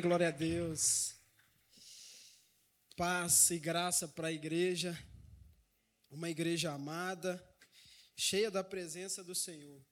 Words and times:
Glória 0.00 0.28
a 0.28 0.30
Deus. 0.30 1.14
Paz 2.96 3.50
e 3.50 3.58
graça 3.58 4.06
para 4.06 4.28
a 4.28 4.32
igreja, 4.32 4.96
uma 6.08 6.30
igreja 6.30 6.72
amada, 6.72 7.44
cheia 8.16 8.50
da 8.50 8.62
presença 8.62 9.24
do 9.24 9.34
Senhor. 9.34 9.84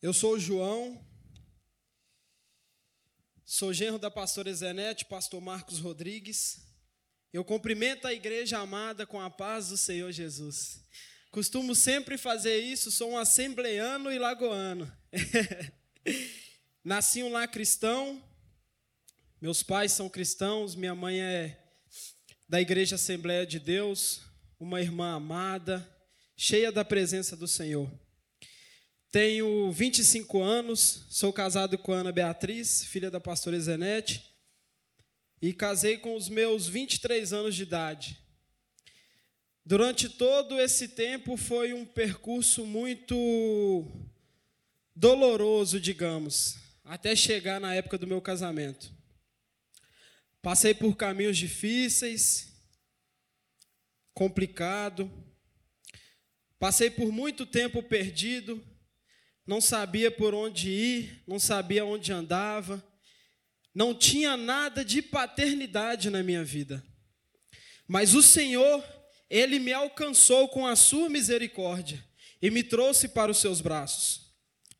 Eu 0.00 0.12
sou 0.12 0.34
o 0.34 0.38
João, 0.38 1.11
sou 3.54 3.70
genro 3.70 3.98
da 3.98 4.10
pastora 4.10 4.50
Zenete, 4.54 5.04
pastor 5.04 5.38
Marcos 5.38 5.78
Rodrigues. 5.78 6.62
Eu 7.30 7.44
cumprimento 7.44 8.06
a 8.06 8.12
igreja 8.14 8.56
amada 8.56 9.06
com 9.06 9.20
a 9.20 9.28
paz 9.28 9.68
do 9.68 9.76
Senhor 9.76 10.10
Jesus. 10.10 10.82
Costumo 11.30 11.74
sempre 11.74 12.16
fazer 12.16 12.60
isso, 12.60 12.90
sou 12.90 13.10
um 13.10 13.18
assembleano 13.18 14.10
e 14.10 14.18
lagoano. 14.18 14.90
Nasci 16.82 17.22
um 17.22 17.30
lar 17.30 17.46
cristão, 17.46 18.24
meus 19.38 19.62
pais 19.62 19.92
são 19.92 20.08
cristãos, 20.08 20.74
minha 20.74 20.94
mãe 20.94 21.20
é 21.20 21.62
da 22.48 22.58
Igreja 22.58 22.94
Assembleia 22.94 23.44
de 23.44 23.58
Deus, 23.58 24.22
uma 24.58 24.80
irmã 24.80 25.16
amada, 25.16 25.86
cheia 26.34 26.72
da 26.72 26.86
presença 26.86 27.36
do 27.36 27.46
Senhor. 27.46 27.86
Tenho 29.12 29.70
25 29.70 30.40
anos, 30.40 31.04
sou 31.10 31.34
casado 31.34 31.76
com 31.76 31.92
Ana 31.92 32.10
Beatriz, 32.10 32.82
filha 32.84 33.10
da 33.10 33.20
pastora 33.20 33.60
Zenete, 33.60 34.24
e 35.42 35.52
casei 35.52 35.98
com 35.98 36.16
os 36.16 36.30
meus 36.30 36.66
23 36.66 37.30
anos 37.34 37.54
de 37.54 37.64
idade. 37.64 38.18
Durante 39.66 40.08
todo 40.08 40.58
esse 40.58 40.88
tempo 40.88 41.36
foi 41.36 41.74
um 41.74 41.84
percurso 41.84 42.64
muito 42.64 43.86
doloroso, 44.96 45.78
digamos, 45.78 46.56
até 46.82 47.14
chegar 47.14 47.60
na 47.60 47.74
época 47.74 47.98
do 47.98 48.06
meu 48.06 48.22
casamento. 48.22 48.90
Passei 50.40 50.72
por 50.72 50.96
caminhos 50.96 51.36
difíceis, 51.36 52.50
complicado. 54.14 55.12
Passei 56.58 56.88
por 56.88 57.12
muito 57.12 57.44
tempo 57.44 57.82
perdido 57.82 58.71
não 59.46 59.60
sabia 59.60 60.10
por 60.10 60.34
onde 60.34 60.70
ir, 60.70 61.22
não 61.26 61.38
sabia 61.38 61.84
onde 61.84 62.12
andava, 62.12 62.82
não 63.74 63.94
tinha 63.94 64.36
nada 64.36 64.84
de 64.84 65.02
paternidade 65.02 66.10
na 66.10 66.22
minha 66.22 66.44
vida. 66.44 66.82
Mas 67.88 68.14
o 68.14 68.22
Senhor, 68.22 68.84
Ele 69.28 69.58
me 69.58 69.72
alcançou 69.72 70.48
com 70.48 70.66
a 70.66 70.76
sua 70.76 71.08
misericórdia 71.08 72.02
e 72.40 72.50
me 72.50 72.62
trouxe 72.62 73.08
para 73.08 73.30
os 73.30 73.38
seus 73.38 73.60
braços. 73.60 74.32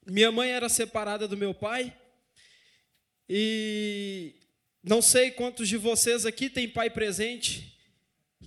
Minha 0.07 0.33
mãe 0.33 0.51
era 0.51 0.69
separada 0.69 1.27
do 1.29 1.37
meu 1.37 1.55
pai 1.55 1.97
e 3.29 4.35
não 4.83 5.01
sei 5.01 5.31
quantos 5.31 5.69
de 5.69 5.77
vocês 5.77 6.27
aqui 6.27 6.51
têm 6.51 6.69
pai 6.69 6.91
presente. 6.91 7.79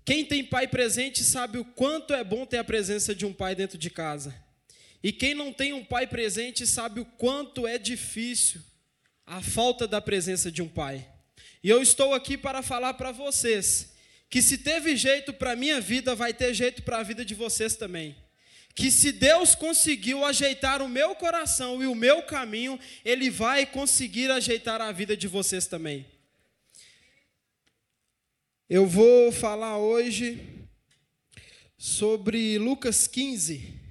Quem 0.03 0.25
tem 0.25 0.43
pai 0.43 0.67
presente 0.67 1.23
sabe 1.23 1.57
o 1.57 1.65
quanto 1.65 2.13
é 2.13 2.23
bom 2.23 2.45
ter 2.45 2.57
a 2.57 2.63
presença 2.63 3.15
de 3.15 3.25
um 3.25 3.33
pai 3.33 3.55
dentro 3.55 3.77
de 3.77 3.89
casa. 3.89 4.44
E 5.05 5.11
quem 5.11 5.35
não 5.35 5.53
tem 5.53 5.71
um 5.71 5.85
pai 5.85 6.07
presente 6.07 6.65
sabe 6.65 6.99
o 6.99 7.05
quanto 7.05 7.67
é 7.67 7.77
difícil 7.77 8.59
a 9.23 9.39
falta 9.39 9.87
da 9.87 10.01
presença 10.01 10.51
de 10.51 10.63
um 10.63 10.67
pai. 10.67 11.07
E 11.63 11.69
eu 11.69 11.79
estou 11.79 12.15
aqui 12.15 12.35
para 12.35 12.63
falar 12.63 12.95
para 12.95 13.11
vocês 13.11 13.93
que 14.31 14.41
se 14.41 14.57
teve 14.57 14.95
jeito 14.95 15.31
para 15.31 15.51
a 15.51 15.55
minha 15.55 15.79
vida, 15.79 16.15
vai 16.15 16.33
ter 16.33 16.55
jeito 16.55 16.81
para 16.81 16.97
a 16.97 17.03
vida 17.03 17.23
de 17.23 17.35
vocês 17.35 17.75
também. 17.75 18.15
Que 18.73 18.89
se 18.89 19.11
Deus 19.11 19.53
conseguiu 19.53 20.25
ajeitar 20.25 20.81
o 20.81 20.89
meu 20.89 21.13
coração 21.13 21.83
e 21.83 21.85
o 21.85 21.93
meu 21.93 22.23
caminho, 22.23 22.79
Ele 23.05 23.29
vai 23.29 23.63
conseguir 23.63 24.31
ajeitar 24.31 24.81
a 24.81 24.91
vida 24.91 25.15
de 25.15 25.27
vocês 25.27 25.67
também. 25.67 26.03
Eu 28.67 28.87
vou 28.87 29.31
falar 29.31 29.77
hoje 29.77 30.43
sobre 31.77 32.57
Lucas 32.57 33.05
15. 33.05 33.84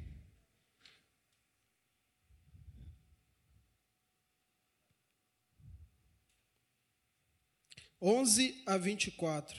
11 8.07 8.63
a 8.67 8.77
24. 8.77 9.59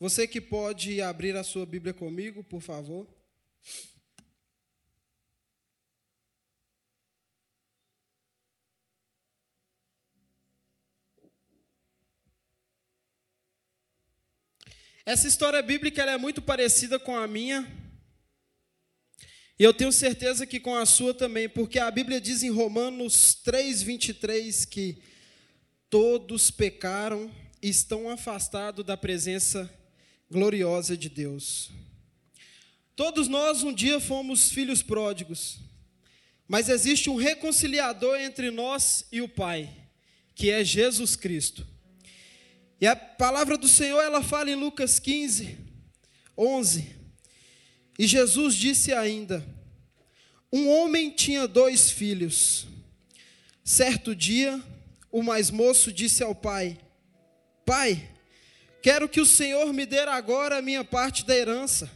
Você 0.00 0.26
que 0.26 0.40
pode 0.40 1.02
abrir 1.02 1.36
a 1.36 1.44
sua 1.44 1.66
Bíblia 1.66 1.92
comigo, 1.92 2.42
por 2.42 2.62
favor. 2.62 3.06
Essa 15.04 15.28
história 15.28 15.60
bíblica 15.60 16.02
é 16.02 16.16
muito 16.16 16.40
parecida 16.40 16.98
com 16.98 17.14
a 17.14 17.28
minha. 17.28 17.70
E 19.58 19.62
eu 19.64 19.74
tenho 19.74 19.92
certeza 19.92 20.46
que 20.46 20.58
com 20.58 20.74
a 20.74 20.86
sua 20.86 21.12
também, 21.12 21.46
porque 21.46 21.78
a 21.78 21.90
Bíblia 21.90 22.18
diz 22.18 22.42
em 22.42 22.48
Romanos 22.48 23.34
3:23 23.44 24.64
que 24.64 25.02
todos 25.90 26.50
pecaram 26.50 27.30
estão 27.62 28.10
afastados 28.10 28.84
da 28.84 28.96
presença 28.96 29.72
gloriosa 30.28 30.96
de 30.96 31.08
Deus. 31.08 31.70
Todos 32.96 33.28
nós 33.28 33.62
um 33.62 33.72
dia 33.72 34.00
fomos 34.00 34.50
filhos 34.50 34.82
pródigos, 34.82 35.58
mas 36.48 36.68
existe 36.68 37.08
um 37.08 37.16
reconciliador 37.16 38.18
entre 38.18 38.50
nós 38.50 39.06
e 39.12 39.22
o 39.22 39.28
Pai, 39.28 39.70
que 40.34 40.50
é 40.50 40.64
Jesus 40.64 41.14
Cristo. 41.14 41.66
E 42.80 42.86
a 42.86 42.96
palavra 42.96 43.56
do 43.56 43.68
Senhor, 43.68 44.02
ela 44.02 44.22
fala 44.22 44.50
em 44.50 44.56
Lucas 44.56 44.98
15, 44.98 45.56
11. 46.36 46.96
E 47.98 48.06
Jesus 48.06 48.56
disse 48.56 48.92
ainda: 48.92 49.46
Um 50.52 50.68
homem 50.68 51.10
tinha 51.10 51.46
dois 51.46 51.90
filhos. 51.90 52.66
Certo 53.64 54.16
dia, 54.16 54.60
o 55.12 55.22
mais 55.22 55.50
moço 55.50 55.92
disse 55.92 56.22
ao 56.22 56.34
pai: 56.34 56.76
Pai, 57.64 58.08
quero 58.82 59.08
que 59.08 59.20
o 59.20 59.26
Senhor 59.26 59.72
me 59.72 59.86
dê 59.86 60.00
agora 60.00 60.58
a 60.58 60.62
minha 60.62 60.84
parte 60.84 61.24
da 61.24 61.36
herança. 61.36 61.90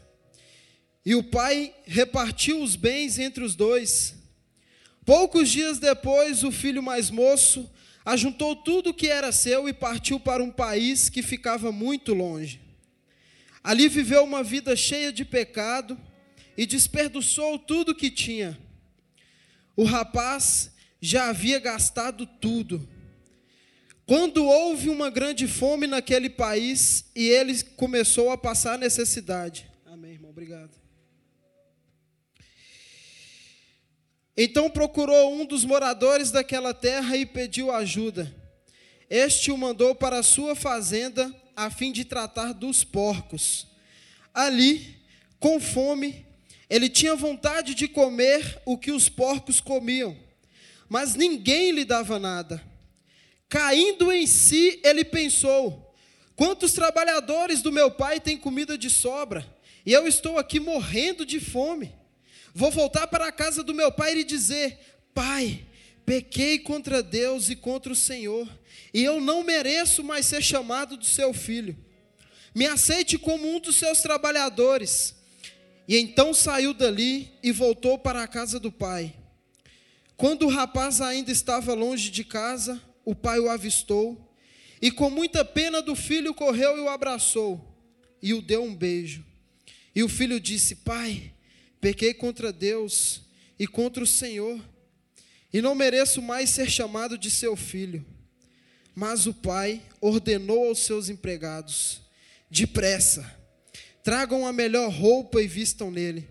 E 1.04 1.14
o 1.14 1.22
pai 1.22 1.74
repartiu 1.84 2.62
os 2.62 2.76
bens 2.76 3.18
entre 3.18 3.42
os 3.42 3.54
dois. 3.54 4.14
Poucos 5.04 5.48
dias 5.48 5.78
depois, 5.78 6.42
o 6.42 6.50
filho 6.50 6.82
mais 6.82 7.10
moço 7.10 7.70
ajuntou 8.04 8.54
tudo 8.54 8.90
o 8.90 8.94
que 8.94 9.08
era 9.08 9.32
seu 9.32 9.68
e 9.68 9.72
partiu 9.72 10.18
para 10.20 10.42
um 10.42 10.50
país 10.50 11.08
que 11.08 11.22
ficava 11.22 11.72
muito 11.72 12.14
longe. 12.14 12.60
Ali 13.62 13.88
viveu 13.88 14.22
uma 14.22 14.44
vida 14.44 14.76
cheia 14.76 15.12
de 15.12 15.24
pecado 15.24 15.98
e 16.56 16.64
desperdiçou 16.66 17.58
tudo 17.58 17.90
o 17.90 17.94
que 17.94 18.10
tinha. 18.10 18.56
O 19.76 19.84
rapaz 19.84 20.70
já 21.00 21.28
havia 21.28 21.58
gastado 21.58 22.26
tudo 22.26 22.88
quando 24.06 24.46
houve 24.46 24.88
uma 24.88 25.10
grande 25.10 25.48
fome 25.48 25.88
naquele 25.88 26.30
país 26.30 27.04
e 27.14 27.28
ele 27.28 27.60
começou 27.76 28.30
a 28.30 28.38
passar 28.38 28.78
necessidade. 28.78 29.68
Amém, 29.84 30.12
irmão, 30.12 30.30
obrigado. 30.30 30.70
Então 34.36 34.70
procurou 34.70 35.34
um 35.34 35.44
dos 35.44 35.64
moradores 35.64 36.30
daquela 36.30 36.72
terra 36.72 37.16
e 37.16 37.26
pediu 37.26 37.72
ajuda. 37.72 38.32
Este 39.10 39.50
o 39.50 39.58
mandou 39.58 39.92
para 39.92 40.20
a 40.20 40.22
sua 40.22 40.54
fazenda 40.54 41.34
a 41.56 41.68
fim 41.68 41.90
de 41.90 42.04
tratar 42.04 42.52
dos 42.52 42.84
porcos. 42.84 43.66
Ali, 44.32 44.94
com 45.40 45.58
fome, 45.58 46.24
ele 46.70 46.88
tinha 46.88 47.16
vontade 47.16 47.74
de 47.74 47.88
comer 47.88 48.60
o 48.64 48.78
que 48.78 48.92
os 48.92 49.08
porcos 49.08 49.60
comiam, 49.60 50.16
mas 50.88 51.14
ninguém 51.16 51.72
lhe 51.72 51.84
dava 51.84 52.18
nada. 52.20 52.75
Caindo 53.48 54.12
em 54.12 54.26
si, 54.26 54.80
ele 54.82 55.04
pensou: 55.04 55.94
quantos 56.34 56.72
trabalhadores 56.72 57.62
do 57.62 57.72
meu 57.72 57.90
pai 57.90 58.20
têm 58.20 58.36
comida 58.36 58.76
de 58.76 58.90
sobra, 58.90 59.46
e 59.84 59.92
eu 59.92 60.06
estou 60.06 60.38
aqui 60.38 60.58
morrendo 60.58 61.24
de 61.24 61.38
fome. 61.38 61.94
Vou 62.54 62.70
voltar 62.70 63.06
para 63.06 63.28
a 63.28 63.32
casa 63.32 63.62
do 63.62 63.74
meu 63.74 63.92
pai 63.92 64.18
e 64.18 64.24
dizer: 64.24 64.78
Pai, 65.14 65.64
pequei 66.04 66.58
contra 66.58 67.02
Deus 67.02 67.48
e 67.48 67.56
contra 67.56 67.92
o 67.92 67.96
Senhor, 67.96 68.48
e 68.92 69.04
eu 69.04 69.20
não 69.20 69.44
mereço 69.44 70.02
mais 70.02 70.26
ser 70.26 70.42
chamado 70.42 70.96
do 70.96 71.04
seu 71.04 71.32
filho. 71.32 71.76
Me 72.54 72.66
aceite 72.66 73.18
como 73.18 73.54
um 73.54 73.60
dos 73.60 73.76
seus 73.76 74.00
trabalhadores. 74.00 75.14
E 75.88 75.98
então 75.98 76.34
saiu 76.34 76.74
dali 76.74 77.30
e 77.42 77.52
voltou 77.52 77.98
para 77.98 78.22
a 78.22 78.26
casa 78.26 78.58
do 78.58 78.72
pai. 78.72 79.14
Quando 80.16 80.46
o 80.46 80.48
rapaz 80.48 81.00
ainda 81.00 81.30
estava 81.30 81.74
longe 81.74 82.10
de 82.10 82.24
casa, 82.24 82.82
o 83.06 83.14
pai 83.14 83.38
o 83.38 83.48
avistou 83.48 84.36
e, 84.82 84.90
com 84.90 85.08
muita 85.08 85.44
pena 85.44 85.80
do 85.80 85.94
filho, 85.94 86.34
correu 86.34 86.76
e 86.76 86.80
o 86.80 86.88
abraçou 86.88 87.74
e 88.20 88.34
o 88.34 88.42
deu 88.42 88.64
um 88.64 88.74
beijo. 88.74 89.24
E 89.94 90.02
o 90.02 90.08
filho 90.08 90.40
disse: 90.40 90.74
Pai, 90.74 91.32
pequei 91.80 92.12
contra 92.12 92.52
Deus 92.52 93.22
e 93.58 93.66
contra 93.66 94.02
o 94.02 94.06
Senhor, 94.06 94.60
e 95.52 95.62
não 95.62 95.74
mereço 95.74 96.20
mais 96.20 96.50
ser 96.50 96.68
chamado 96.68 97.16
de 97.16 97.30
seu 97.30 97.54
filho. 97.54 98.04
Mas 98.94 99.26
o 99.26 99.32
pai 99.32 99.80
ordenou 100.00 100.68
aos 100.68 100.80
seus 100.80 101.08
empregados: 101.08 102.02
Depressa, 102.50 103.24
tragam 104.02 104.44
a 104.44 104.52
melhor 104.52 104.90
roupa 104.90 105.40
e 105.40 105.46
vistam 105.46 105.90
nele. 105.90 106.28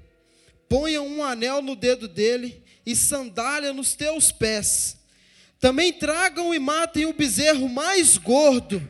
Ponham 0.68 1.08
um 1.08 1.24
anel 1.24 1.62
no 1.62 1.76
dedo 1.76 2.08
dele 2.08 2.62
e 2.86 2.96
sandália 2.96 3.72
nos 3.72 3.96
teus 3.96 4.32
pés. 4.32 4.98
Também 5.66 5.92
tragam 5.92 6.54
e 6.54 6.60
matem 6.60 7.08
o 7.08 7.14
bezerro 7.14 7.68
mais 7.68 8.20
gordo. 8.20 8.88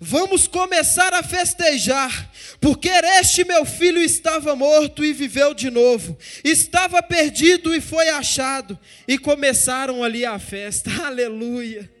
Vamos 0.00 0.46
começar 0.46 1.12
a 1.12 1.22
festejar, 1.22 2.32
porque 2.62 2.88
este 2.88 3.44
meu 3.44 3.66
filho 3.66 3.98
estava 3.98 4.56
morto 4.56 5.04
e 5.04 5.12
viveu 5.12 5.52
de 5.52 5.68
novo, 5.68 6.16
estava 6.42 7.02
perdido 7.02 7.74
e 7.74 7.80
foi 7.82 8.08
achado, 8.08 8.78
e 9.06 9.18
começaram 9.18 10.02
ali 10.02 10.24
a 10.24 10.38
festa. 10.38 10.90
Aleluia, 11.04 11.92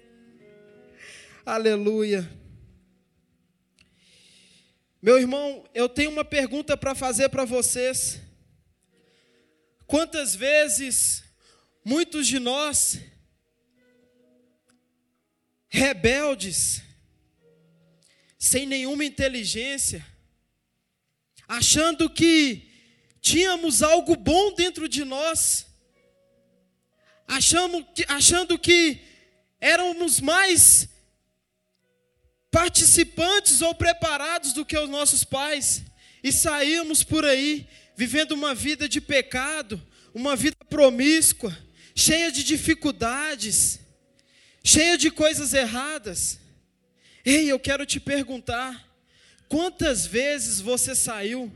aleluia. 1.44 2.26
Meu 5.02 5.18
irmão, 5.18 5.68
eu 5.74 5.86
tenho 5.86 6.10
uma 6.10 6.24
pergunta 6.24 6.78
para 6.78 6.94
fazer 6.94 7.28
para 7.28 7.44
vocês. 7.44 8.18
Quantas 9.86 10.34
vezes 10.34 11.22
muitos 11.84 12.26
de 12.26 12.38
nós, 12.38 12.98
rebeldes, 15.74 16.82
sem 18.38 18.64
nenhuma 18.64 19.04
inteligência, 19.04 20.06
achando 21.48 22.08
que 22.08 22.70
tínhamos 23.20 23.82
algo 23.82 24.14
bom 24.14 24.54
dentro 24.54 24.88
de 24.88 25.04
nós, 25.04 25.66
achando 27.26 27.84
que, 27.86 28.04
achando 28.06 28.56
que 28.56 29.00
éramos 29.60 30.20
mais 30.20 30.88
participantes 32.52 33.60
ou 33.60 33.74
preparados 33.74 34.52
do 34.52 34.64
que 34.64 34.78
os 34.78 34.88
nossos 34.88 35.24
pais, 35.24 35.82
e 36.22 36.30
saímos 36.30 37.02
por 37.02 37.24
aí 37.24 37.66
vivendo 37.96 38.30
uma 38.30 38.54
vida 38.54 38.88
de 38.88 39.00
pecado, 39.00 39.84
uma 40.14 40.36
vida 40.36 40.56
promíscua, 40.70 41.52
cheia 41.96 42.30
de 42.30 42.44
dificuldades, 42.44 43.80
cheia 44.64 44.96
de 44.96 45.10
coisas 45.10 45.52
erradas. 45.52 46.40
Ei, 47.22 47.52
eu 47.52 47.60
quero 47.60 47.84
te 47.84 48.00
perguntar: 48.00 48.88
quantas 49.46 50.06
vezes 50.06 50.60
você 50.60 50.94
saiu 50.94 51.52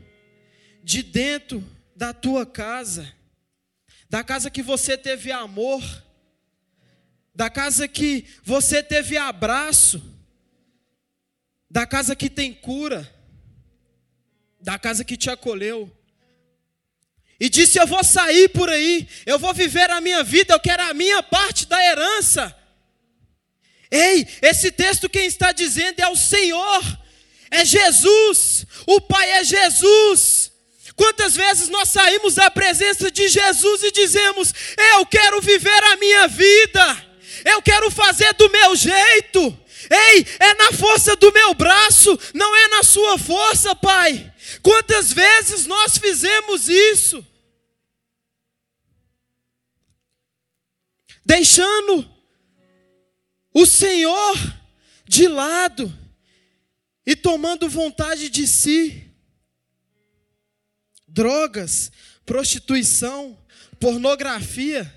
de 0.83 1.01
dentro 1.01 1.67
da 1.95 2.13
tua 2.13 2.45
casa, 2.45 3.11
da 4.07 4.23
casa 4.23 4.51
que 4.51 4.61
você 4.61 4.95
teve 4.95 5.31
amor, 5.31 5.83
da 7.33 7.49
casa 7.49 7.87
que 7.87 8.25
você 8.43 8.83
teve 8.83 9.17
abraço, 9.17 10.01
da 11.69 11.85
casa 11.85 12.15
que 12.15 12.29
tem 12.29 12.53
cura, 12.53 13.11
da 14.61 14.77
casa 14.77 15.03
que 15.03 15.17
te 15.17 15.29
acolheu, 15.29 15.91
e 17.39 17.49
disse: 17.49 17.79
Eu 17.79 17.87
vou 17.87 18.03
sair 18.03 18.49
por 18.49 18.69
aí, 18.69 19.07
eu 19.25 19.39
vou 19.39 19.53
viver 19.53 19.89
a 19.89 19.99
minha 19.99 20.23
vida, 20.23 20.53
eu 20.53 20.59
quero 20.59 20.83
a 20.83 20.93
minha 20.93 21.23
parte 21.23 21.65
da 21.65 21.83
herança. 21.83 22.58
Ei, 23.91 24.27
esse 24.41 24.71
texto 24.71 25.09
quem 25.09 25.25
está 25.25 25.51
dizendo 25.51 25.99
é 25.99 26.07
o 26.09 26.15
Senhor, 26.15 26.99
é 27.49 27.65
Jesus, 27.65 28.65
o 28.85 29.01
Pai 29.01 29.31
é 29.31 29.43
Jesus. 29.43 30.51
Quantas 30.95 31.35
vezes 31.35 31.69
nós 31.69 31.89
saímos 31.89 32.35
da 32.35 32.51
presença 32.51 33.09
de 33.09 33.27
Jesus 33.29 33.83
e 33.83 33.91
dizemos: 33.91 34.53
Eu 34.95 35.05
quero 35.05 35.41
viver 35.41 35.83
a 35.85 35.95
minha 35.95 36.27
vida, 36.27 37.07
eu 37.45 37.61
quero 37.61 37.89
fazer 37.89 38.33
do 38.33 38.49
meu 38.49 38.75
jeito. 38.75 39.57
Ei, 39.89 40.25
é 40.39 40.53
na 40.55 40.71
força 40.73 41.15
do 41.15 41.31
meu 41.31 41.53
braço, 41.53 42.19
não 42.33 42.55
é 42.55 42.67
na 42.67 42.83
sua 42.83 43.17
força, 43.17 43.73
Pai. 43.75 44.31
Quantas 44.61 45.11
vezes 45.11 45.65
nós 45.65 45.97
fizemos 45.97 46.67
isso? 46.67 47.25
Deixando 51.25 52.18
o 53.61 53.65
Senhor 53.65 54.37
de 55.05 55.27
lado 55.27 55.93
e 57.05 57.15
tomando 57.15 57.67
vontade 57.67 58.29
de 58.29 58.47
si. 58.47 59.11
Drogas, 61.07 61.91
prostituição, 62.25 63.37
pornografia. 63.79 64.95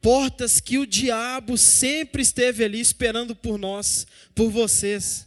Portas 0.00 0.60
que 0.60 0.76
o 0.76 0.86
diabo 0.86 1.56
sempre 1.56 2.22
esteve 2.22 2.64
ali 2.64 2.80
esperando 2.80 3.36
por 3.36 3.56
nós, 3.56 4.06
por 4.34 4.50
vocês, 4.50 5.26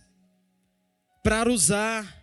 para 1.24 1.50
usar 1.50 2.17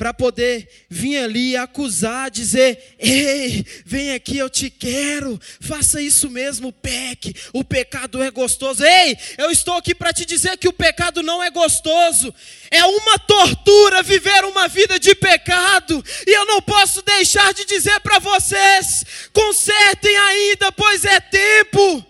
para 0.00 0.14
poder 0.14 0.66
vir 0.88 1.18
ali 1.18 1.54
acusar, 1.54 2.30
dizer: 2.30 2.94
ei, 2.98 3.62
vem 3.84 4.14
aqui, 4.14 4.38
eu 4.38 4.48
te 4.48 4.70
quero, 4.70 5.38
faça 5.60 6.00
isso 6.00 6.30
mesmo, 6.30 6.72
peque, 6.72 7.34
o 7.52 7.62
pecado 7.62 8.22
é 8.22 8.30
gostoso. 8.30 8.82
Ei, 8.82 9.14
eu 9.36 9.50
estou 9.50 9.74
aqui 9.74 9.94
para 9.94 10.10
te 10.10 10.24
dizer 10.24 10.56
que 10.56 10.66
o 10.66 10.72
pecado 10.72 11.22
não 11.22 11.42
é 11.42 11.50
gostoso, 11.50 12.34
é 12.70 12.82
uma 12.82 13.18
tortura 13.18 14.02
viver 14.02 14.42
uma 14.46 14.68
vida 14.68 14.98
de 14.98 15.14
pecado, 15.14 16.02
e 16.26 16.34
eu 16.34 16.46
não 16.46 16.62
posso 16.62 17.02
deixar 17.02 17.52
de 17.52 17.66
dizer 17.66 18.00
para 18.00 18.18
vocês: 18.18 19.04
consertem 19.34 20.16
ainda, 20.16 20.72
pois 20.72 21.04
é 21.04 21.20
tempo, 21.20 22.02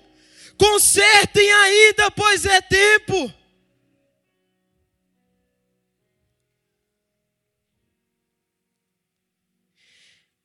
consertem 0.57 1.51
ainda, 1.51 2.09
pois 2.13 2.45
é 2.45 2.61
tempo. 2.61 3.40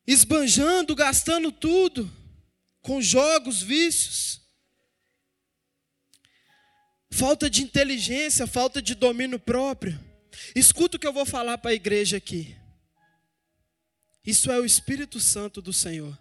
Esbanjando, 0.08 0.96
gastando 0.96 1.52
tudo 1.52 2.12
com 2.82 3.02
jogos, 3.02 3.62
vícios. 3.62 4.42
Falta 7.12 7.50
de 7.50 7.64
inteligência, 7.64 8.46
falta 8.46 8.82
de 8.82 8.94
domínio 8.94 9.40
próprio. 9.40 10.00
Escuta 10.56 10.98
o 10.98 11.00
que 11.00 11.08
eu 11.08 11.14
vou 11.14 11.26
falar 11.26 11.58
para 11.58 11.72
a 11.72 11.76
igreja 11.76 12.18
aqui. 12.18 12.56
Isso 14.26 14.52
é 14.52 14.60
o 14.60 14.66
Espírito 14.66 15.20
Santo 15.20 15.62
do 15.62 15.72
Senhor. 15.72 16.18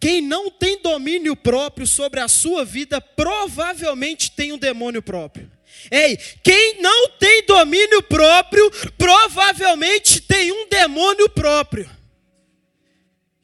Quem 0.00 0.20
não 0.20 0.50
tem 0.50 0.82
domínio 0.82 1.36
próprio 1.36 1.86
sobre 1.86 2.20
a 2.20 2.28
sua 2.28 2.64
vida, 2.64 3.00
provavelmente 3.00 4.30
tem 4.30 4.52
um 4.52 4.58
demônio 4.58 5.02
próprio. 5.02 5.50
Ei, 5.90 6.16
quem 6.42 6.80
não 6.80 7.10
tem 7.10 7.44
domínio 7.46 7.53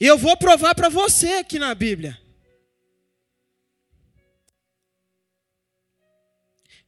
E 0.00 0.06
eu 0.06 0.16
vou 0.16 0.34
provar 0.34 0.74
para 0.74 0.88
você 0.88 1.34
aqui 1.34 1.58
na 1.58 1.74
Bíblia. 1.74 2.18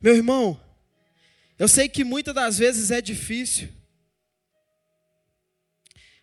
Meu 0.00 0.16
irmão, 0.16 0.59
eu 1.59 1.69
sei 1.69 1.90
que 1.90 2.04
muitas 2.04 2.35
das 2.35 2.57
vezes 2.57 2.90
é 2.90 3.02
difícil. 3.02 3.69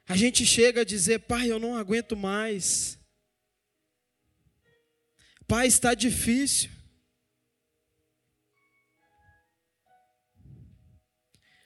A 0.08 0.18
gente 0.18 0.44
chega 0.44 0.82
a 0.82 0.84
dizer, 0.84 1.20
pai, 1.20 1.52
eu 1.52 1.60
não 1.60 1.76
aguento 1.76 2.18
mais. 2.18 2.98
Pai, 5.48 5.68
está 5.68 5.94
difícil. 5.94 6.72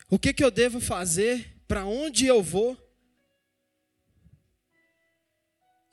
O 0.10 0.20
que, 0.20 0.34
que 0.34 0.44
eu 0.44 0.52
devo 0.52 0.82
fazer? 0.82 1.64
Para 1.66 1.86
onde 1.86 2.26
eu 2.26 2.44
vou? 2.44 2.83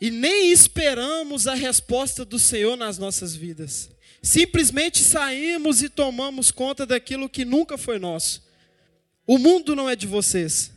E 0.01 0.11
nem 0.11 0.51
esperamos 0.51 1.47
a 1.47 1.55
resposta 1.55 2.25
do 2.25 2.39
Senhor 2.39 2.77
nas 2.77 2.97
nossas 2.97 3.37
vidas. 3.37 3.91
Simplesmente 4.23 5.03
saímos 5.03 5.83
e 5.83 5.89
tomamos 5.89 6.51
conta 6.51 6.87
daquilo 6.87 7.29
que 7.29 7.45
nunca 7.45 7.77
foi 7.77 7.99
nosso. 7.99 8.43
O 9.27 9.39
mundo 9.39 9.77
não 9.77 9.89
é 9.89 9.95
de 9.95 10.07
vocês. 10.07 10.73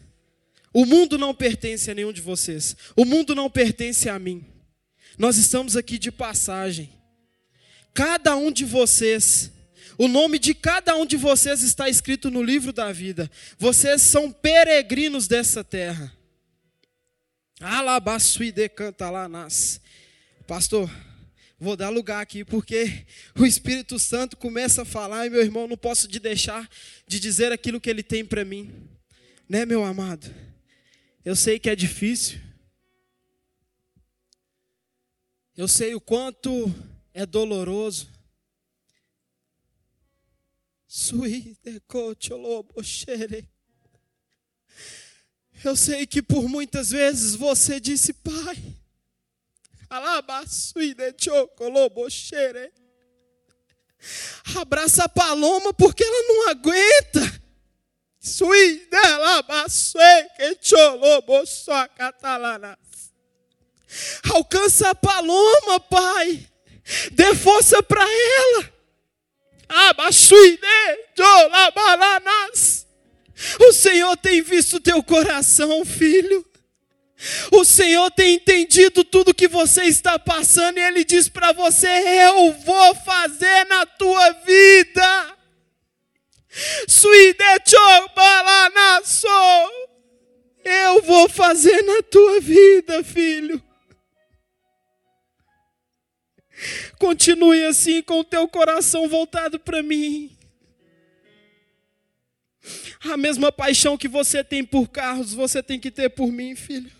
O 0.73 0.85
mundo 0.85 1.17
não 1.17 1.33
pertence 1.33 1.89
a 1.89 1.93
nenhum 1.93 2.11
de 2.11 2.21
vocês. 2.21 2.75
O 2.95 3.05
mundo 3.05 3.33
não 3.33 3.49
pertence 3.49 4.09
a 4.09 4.19
mim. 4.19 4.45
Nós 5.17 5.37
estamos 5.37 5.77
aqui 5.77 5.97
de 5.97 6.11
passagem. 6.11 6.89
Cada 7.93 8.35
um 8.35 8.51
de 8.51 8.65
vocês, 8.65 9.51
o 9.97 10.07
nome 10.07 10.39
de 10.39 10.53
cada 10.53 10.95
um 10.95 11.05
de 11.05 11.15
vocês 11.15 11.61
está 11.61 11.87
escrito 11.87 12.31
no 12.31 12.41
livro 12.41 12.73
da 12.73 12.91
vida. 12.91 13.29
Vocês 13.57 14.01
são 14.01 14.31
peregrinos 14.31 15.27
dessa 15.27 15.63
terra. 15.63 16.11
Alabassuide 17.59 18.67
canta 18.69 19.09
lá 19.09 19.27
nas. 19.27 19.79
Pastor, 20.47 20.89
vou 21.59 21.75
dar 21.75 21.89
lugar 21.89 22.21
aqui 22.21 22.43
porque 22.43 23.05
o 23.35 23.45
Espírito 23.45 23.97
Santo 23.99 24.35
começa 24.35 24.81
a 24.81 24.85
falar 24.85 25.25
e 25.25 25.29
meu 25.29 25.41
irmão 25.41 25.67
não 25.67 25.77
posso 25.77 26.07
de 26.07 26.19
deixar 26.19 26.69
de 27.07 27.19
dizer 27.19 27.51
aquilo 27.51 27.79
que 27.79 27.89
ele 27.89 28.03
tem 28.03 28.25
para 28.25 28.43
mim. 28.43 28.89
Né, 29.47 29.65
meu 29.65 29.83
amado? 29.83 30.33
Eu 31.23 31.35
sei 31.35 31.59
que 31.59 31.69
é 31.69 31.75
difícil. 31.75 32.39
Eu 35.55 35.67
sei 35.67 35.93
o 35.93 36.01
quanto 36.01 36.73
é 37.13 37.25
doloroso. 37.25 38.09
Eu 45.63 45.75
sei 45.77 46.05
que 46.05 46.21
por 46.21 46.49
muitas 46.49 46.91
vezes 46.91 47.35
você 47.35 47.79
disse, 47.79 48.11
Pai, 48.11 48.57
abraça 54.57 55.05
a 55.05 55.09
paloma 55.09 55.73
porque 55.73 56.03
ela 56.03 56.27
não 56.27 56.49
aguenta. 56.49 57.41
Alcança 64.33 64.89
a 64.89 64.95
paloma, 64.95 65.79
Pai. 65.79 66.49
Dê 67.11 67.35
força 67.35 67.81
para 67.83 68.03
ela. 68.03 68.73
O 73.59 73.73
Senhor 73.73 74.15
tem 74.17 74.41
visto 74.41 74.79
teu 74.79 75.01
coração, 75.03 75.83
filho. 75.85 76.45
O 77.51 77.63
Senhor 77.63 78.11
tem 78.11 78.35
entendido 78.35 79.03
tudo 79.03 79.33
que 79.33 79.47
você 79.47 79.83
está 79.83 80.19
passando 80.19 80.77
e 80.77 80.81
Ele 80.81 81.03
diz 81.03 81.29
para 81.29 81.51
você: 81.53 81.87
Eu 81.87 82.51
vou 82.53 82.95
fazer 82.95 83.65
na 83.65 83.85
tua 83.85 84.31
vida. 84.31 85.37
Eu 90.63 91.01
vou 91.01 91.29
fazer 91.29 91.81
na 91.83 92.01
tua 92.03 92.39
vida, 92.39 93.03
filho. 93.03 93.61
Continue 96.99 97.65
assim 97.65 98.01
com 98.01 98.19
o 98.19 98.23
teu 98.23 98.47
coração 98.47 99.07
voltado 99.07 99.59
para 99.59 99.81
mim. 99.83 100.37
A 103.01 103.17
mesma 103.17 103.51
paixão 103.51 103.97
que 103.97 104.07
você 104.07 104.43
tem 104.43 104.63
por 104.63 104.87
carros, 104.87 105.33
você 105.33 105.61
tem 105.61 105.79
que 105.79 105.91
ter 105.91 106.09
por 106.09 106.31
mim, 106.31 106.55
filho. 106.55 106.91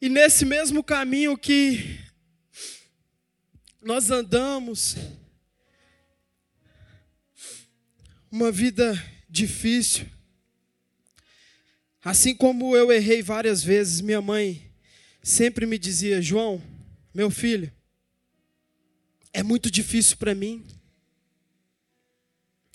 E 0.00 0.08
nesse 0.08 0.44
mesmo 0.44 0.82
caminho 0.82 1.36
que 1.36 1.98
nós 3.82 4.10
andamos, 4.10 4.96
uma 8.30 8.50
vida 8.50 8.94
difícil, 9.28 10.06
assim 12.02 12.34
como 12.34 12.76
eu 12.76 12.90
errei 12.92 13.22
várias 13.22 13.62
vezes, 13.62 14.00
minha 14.00 14.22
mãe 14.22 14.70
sempre 15.22 15.66
me 15.66 15.78
dizia: 15.78 16.22
João, 16.22 16.62
meu 17.12 17.30
filho, 17.30 17.70
é 19.32 19.42
muito 19.42 19.70
difícil 19.70 20.16
para 20.16 20.34
mim. 20.34 20.66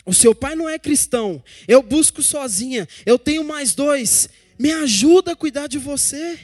O 0.06 0.14
seu 0.14 0.36
pai 0.36 0.56
não 0.56 0.70
é 0.70 0.78
cristão, 0.78 1.44
eu 1.68 1.82
busco 1.82 2.22
sozinha, 2.22 2.88
eu 3.06 3.18
tenho 3.18 3.44
mais 3.44 3.74
dois, 3.74 4.30
me 4.58 4.72
ajuda 4.72 5.32
a 5.32 5.36
cuidar 5.36 5.68
de 5.68 5.80
você. 5.80 6.40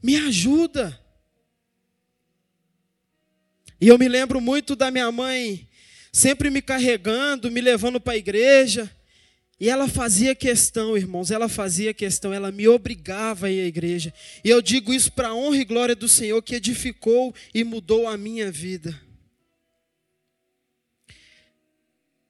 Me 0.00 0.16
ajuda. 0.16 0.98
E 3.80 3.88
eu 3.88 3.98
me 3.98 4.08
lembro 4.08 4.40
muito 4.40 4.76
da 4.76 4.90
minha 4.90 5.10
mãe 5.10 5.68
sempre 6.12 6.50
me 6.50 6.60
carregando, 6.60 7.50
me 7.50 7.60
levando 7.60 8.00
para 8.00 8.14
a 8.14 8.16
igreja. 8.18 8.90
E 9.60 9.68
ela 9.68 9.88
fazia 9.88 10.36
questão, 10.36 10.96
irmãos, 10.96 11.32
ela 11.32 11.48
fazia 11.48 11.92
questão, 11.92 12.32
ela 12.32 12.52
me 12.52 12.68
obrigava 12.68 13.48
a 13.48 13.50
ir 13.50 13.60
à 13.60 13.66
igreja. 13.66 14.14
E 14.44 14.48
eu 14.48 14.62
digo 14.62 14.94
isso 14.94 15.10
para 15.10 15.28
a 15.28 15.34
honra 15.34 15.56
e 15.56 15.64
glória 15.64 15.96
do 15.96 16.08
Senhor 16.08 16.40
que 16.42 16.54
edificou 16.54 17.34
e 17.52 17.64
mudou 17.64 18.06
a 18.06 18.16
minha 18.16 18.52
vida. 18.52 18.98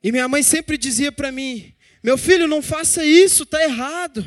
E 0.02 0.10
minha 0.10 0.26
mãe 0.26 0.42
sempre 0.42 0.78
dizia 0.78 1.12
para 1.12 1.30
mim: 1.30 1.74
Meu 2.02 2.16
filho, 2.16 2.48
não 2.48 2.62
faça 2.62 3.04
isso, 3.04 3.42
está 3.42 3.62
errado. 3.62 4.26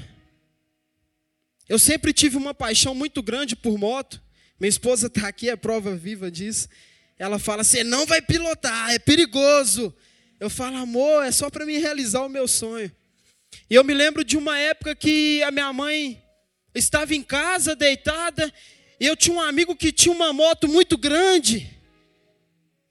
Eu 1.68 1.80
sempre 1.80 2.14
tive 2.14 2.38
uma 2.38 2.54
paixão 2.54 2.94
muito 2.94 3.24
grande 3.24 3.56
por 3.56 3.80
moto. 3.80 4.22
Minha 4.60 4.70
esposa 4.70 5.08
está 5.08 5.28
aqui, 5.28 5.50
é 5.50 5.56
prova 5.56 5.96
viva 5.96 6.30
disso. 6.30 6.70
Ela 7.18 7.40
fala: 7.40 7.64
Você 7.64 7.84
não 7.84 8.06
vai 8.06 8.22
pilotar, 8.22 8.92
é 8.92 9.00
perigoso. 9.00 9.92
Eu 10.42 10.50
falo, 10.50 10.78
amor, 10.78 11.24
é 11.24 11.32
só 11.32 11.52
para 11.52 11.68
mim 11.68 11.78
realizar 11.78 12.26
o 12.26 12.28
meu 12.28 12.48
sonho. 12.48 12.92
E 13.70 13.76
eu 13.76 13.84
me 13.84 13.94
lembro 13.94 14.24
de 14.24 14.36
uma 14.36 14.58
época 14.58 14.96
que 14.96 15.44
a 15.44 15.52
minha 15.52 15.72
mãe 15.72 16.20
estava 16.74 17.14
em 17.14 17.22
casa, 17.22 17.76
deitada, 17.76 18.52
e 19.00 19.06
eu 19.06 19.16
tinha 19.16 19.36
um 19.36 19.40
amigo 19.40 19.76
que 19.76 19.92
tinha 19.92 20.12
uma 20.12 20.34
moto 20.34 20.68
muito 20.68 20.98
grande. 20.98 21.70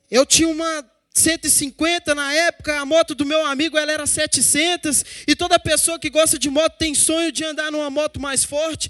Eu 0.08 0.24
tinha 0.24 0.48
uma 0.48 0.88
150 1.12 2.14
na 2.14 2.32
época, 2.32 2.78
a 2.78 2.86
moto 2.86 3.16
do 3.16 3.26
meu 3.26 3.44
amigo 3.44 3.76
ela 3.76 3.90
era 3.90 4.06
700, 4.06 5.04
e 5.26 5.34
toda 5.34 5.58
pessoa 5.58 5.98
que 5.98 6.08
gosta 6.08 6.38
de 6.38 6.48
moto 6.48 6.78
tem 6.78 6.94
sonho 6.94 7.32
de 7.32 7.44
andar 7.44 7.72
numa 7.72 7.90
moto 7.90 8.20
mais 8.20 8.44
forte. 8.44 8.88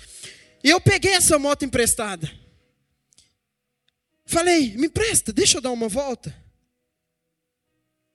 E 0.62 0.68
eu 0.68 0.82
peguei 0.82 1.14
essa 1.14 1.38
moto 1.38 1.64
emprestada. 1.64 2.30
Falei, 4.26 4.76
me 4.76 4.88
empresta, 4.88 5.32
deixa 5.32 5.56
eu 5.56 5.62
dar 5.62 5.70
uma 5.70 5.88
volta. 5.88 6.49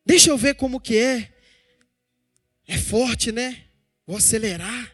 Deixa 0.06 0.30
eu 0.30 0.38
ver 0.38 0.56
como 0.56 0.80
que 0.80 0.98
é. 0.98 1.34
É 2.68 2.78
forte, 2.78 3.32
né? 3.32 3.66
Vou 4.06 4.18
acelerar. 4.18 4.94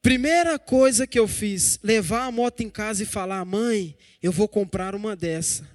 Primeira 0.00 0.58
coisa 0.58 1.06
que 1.06 1.18
eu 1.18 1.26
fiz, 1.26 1.78
levar 1.82 2.26
a 2.26 2.30
moto 2.30 2.60
em 2.60 2.70
casa 2.70 3.02
e 3.02 3.06
falar: 3.06 3.44
"Mãe, 3.44 3.96
eu 4.22 4.32
vou 4.32 4.48
comprar 4.48 4.94
uma 4.94 5.14
dessa". 5.16 5.68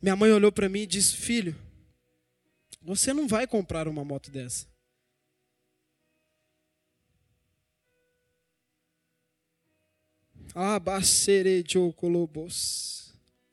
Minha 0.00 0.16
mãe 0.16 0.32
olhou 0.32 0.52
para 0.52 0.68
mim 0.68 0.82
e 0.82 0.86
disse: 0.86 1.16
"Filho, 1.16 1.54
você 2.80 3.12
não 3.12 3.28
vai 3.28 3.46
comprar 3.46 3.88
uma 3.88 4.04
moto 4.04 4.30
dessa". 4.30 4.66
Ah, 10.54 10.80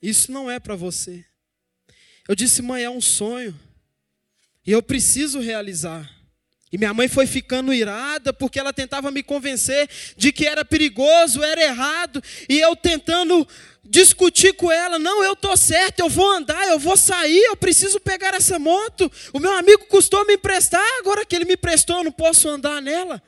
Isso 0.01 0.31
não 0.31 0.49
é 0.49 0.59
para 0.59 0.75
você. 0.75 1.25
Eu 2.29 2.35
disse, 2.35 2.61
mãe, 2.61 2.83
é 2.83 2.89
um 2.91 3.01
sonho. 3.01 3.59
E 4.63 4.71
eu 4.71 4.83
preciso 4.83 5.39
realizar. 5.39 6.07
E 6.71 6.77
minha 6.77 6.93
mãe 6.93 7.07
foi 7.07 7.25
ficando 7.25 7.73
irada 7.73 8.31
porque 8.31 8.59
ela 8.59 8.71
tentava 8.71 9.09
me 9.09 9.23
convencer 9.23 9.89
de 10.15 10.31
que 10.31 10.45
era 10.45 10.63
perigoso, 10.63 11.41
era 11.41 11.59
errado, 11.59 12.23
e 12.47 12.59
eu 12.59 12.75
tentando 12.75 13.47
discutir 13.83 14.53
com 14.53 14.71
ela, 14.71 14.99
não, 14.99 15.23
eu 15.23 15.35
tô 15.35 15.57
certo, 15.57 16.01
eu 16.01 16.09
vou 16.09 16.31
andar, 16.31 16.67
eu 16.67 16.77
vou 16.77 16.95
sair, 16.95 17.45
eu 17.45 17.55
preciso 17.55 17.99
pegar 17.99 18.35
essa 18.35 18.59
moto. 18.59 19.11
O 19.33 19.39
meu 19.39 19.53
amigo 19.53 19.87
custou 19.87 20.23
me 20.27 20.35
emprestar, 20.35 20.85
agora 20.99 21.25
que 21.25 21.35
ele 21.35 21.45
me 21.45 21.57
prestou, 21.57 21.97
eu 21.97 22.03
não 22.03 22.11
posso 22.11 22.47
andar 22.47 22.79
nela. 22.79 23.19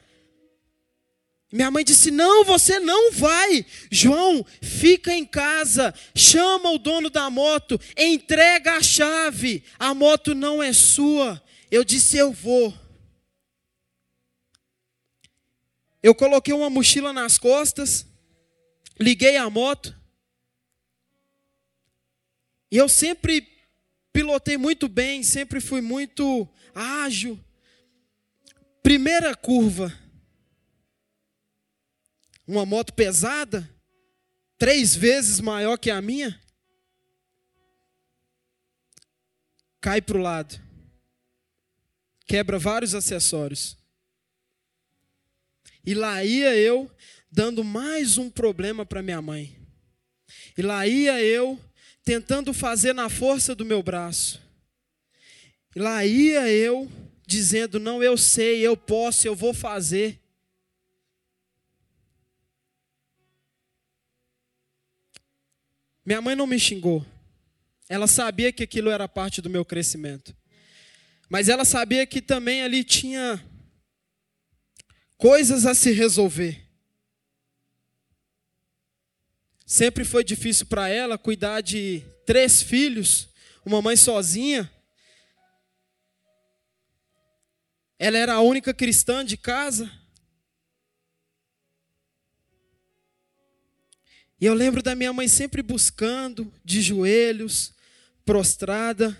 Minha 1.51 1.69
mãe 1.69 1.83
disse: 1.83 2.09
Não, 2.09 2.45
você 2.45 2.79
não 2.79 3.11
vai. 3.11 3.65
João, 3.91 4.45
fica 4.61 5.13
em 5.13 5.25
casa, 5.25 5.93
chama 6.15 6.71
o 6.71 6.77
dono 6.77 7.09
da 7.09 7.29
moto, 7.29 7.79
entrega 7.97 8.77
a 8.77 8.81
chave. 8.81 9.63
A 9.77 9.93
moto 9.93 10.33
não 10.33 10.63
é 10.63 10.71
sua. 10.71 11.43
Eu 11.69 11.83
disse: 11.83 12.17
Eu 12.17 12.31
vou. 12.31 12.73
Eu 16.01 16.15
coloquei 16.15 16.53
uma 16.53 16.69
mochila 16.69 17.13
nas 17.13 17.37
costas, 17.37 18.07
liguei 18.99 19.35
a 19.35 19.49
moto. 19.49 19.95
E 22.71 22.77
eu 22.77 22.87
sempre 22.87 23.45
pilotei 24.13 24.57
muito 24.57 24.87
bem, 24.87 25.21
sempre 25.21 25.59
fui 25.59 25.81
muito 25.81 26.47
ágil. 26.73 27.37
Primeira 28.81 29.35
curva, 29.35 29.93
uma 32.47 32.65
moto 32.65 32.93
pesada, 32.93 33.69
três 34.57 34.95
vezes 34.95 35.39
maior 35.39 35.77
que 35.77 35.89
a 35.89 36.01
minha, 36.01 36.39
cai 39.79 40.01
para 40.01 40.17
o 40.17 40.21
lado, 40.21 40.59
quebra 42.25 42.59
vários 42.59 42.93
acessórios. 42.93 43.77
E 45.83 45.93
lá 45.93 46.23
ia 46.23 46.55
eu 46.55 46.89
dando 47.31 47.63
mais 47.63 48.17
um 48.17 48.29
problema 48.29 48.85
para 48.85 49.01
minha 49.01 49.21
mãe. 49.21 49.57
E 50.57 50.61
lá 50.61 50.85
ia 50.85 51.21
eu 51.21 51.59
tentando 52.03 52.53
fazer 52.53 52.93
na 52.93 53.09
força 53.09 53.55
do 53.55 53.65
meu 53.65 53.81
braço. 53.81 54.39
E 55.75 55.79
lá 55.79 56.05
ia 56.05 56.47
eu 56.49 56.91
dizendo: 57.25 57.79
Não, 57.79 58.03
eu 58.03 58.15
sei, 58.17 58.59
eu 58.61 58.77
posso, 58.77 59.27
eu 59.27 59.35
vou 59.35 59.53
fazer. 59.53 60.20
Minha 66.05 66.21
mãe 66.21 66.35
não 66.35 66.47
me 66.47 66.59
xingou. 66.59 67.05
Ela 67.87 68.07
sabia 68.07 68.51
que 68.51 68.63
aquilo 68.63 68.89
era 68.89 69.07
parte 69.07 69.41
do 69.41 69.49
meu 69.49 69.63
crescimento. 69.63 70.35
Mas 71.29 71.47
ela 71.47 71.63
sabia 71.63 72.05
que 72.05 72.21
também 72.21 72.61
ali 72.61 72.83
tinha 72.83 73.43
coisas 75.17 75.65
a 75.65 75.73
se 75.75 75.91
resolver. 75.91 76.67
Sempre 79.65 80.03
foi 80.03 80.23
difícil 80.23 80.65
para 80.65 80.89
ela 80.89 81.17
cuidar 81.17 81.61
de 81.61 82.03
três 82.25 82.61
filhos, 82.61 83.29
uma 83.65 83.81
mãe 83.81 83.95
sozinha. 83.95 84.69
Ela 87.99 88.17
era 88.17 88.33
a 88.33 88.41
única 88.41 88.73
cristã 88.73 89.23
de 89.23 89.37
casa. 89.37 90.00
E 94.41 94.45
eu 94.47 94.55
lembro 94.55 94.81
da 94.81 94.95
minha 94.95 95.13
mãe 95.13 95.27
sempre 95.27 95.61
buscando, 95.61 96.51
de 96.65 96.81
joelhos, 96.81 97.73
prostrada 98.25 99.15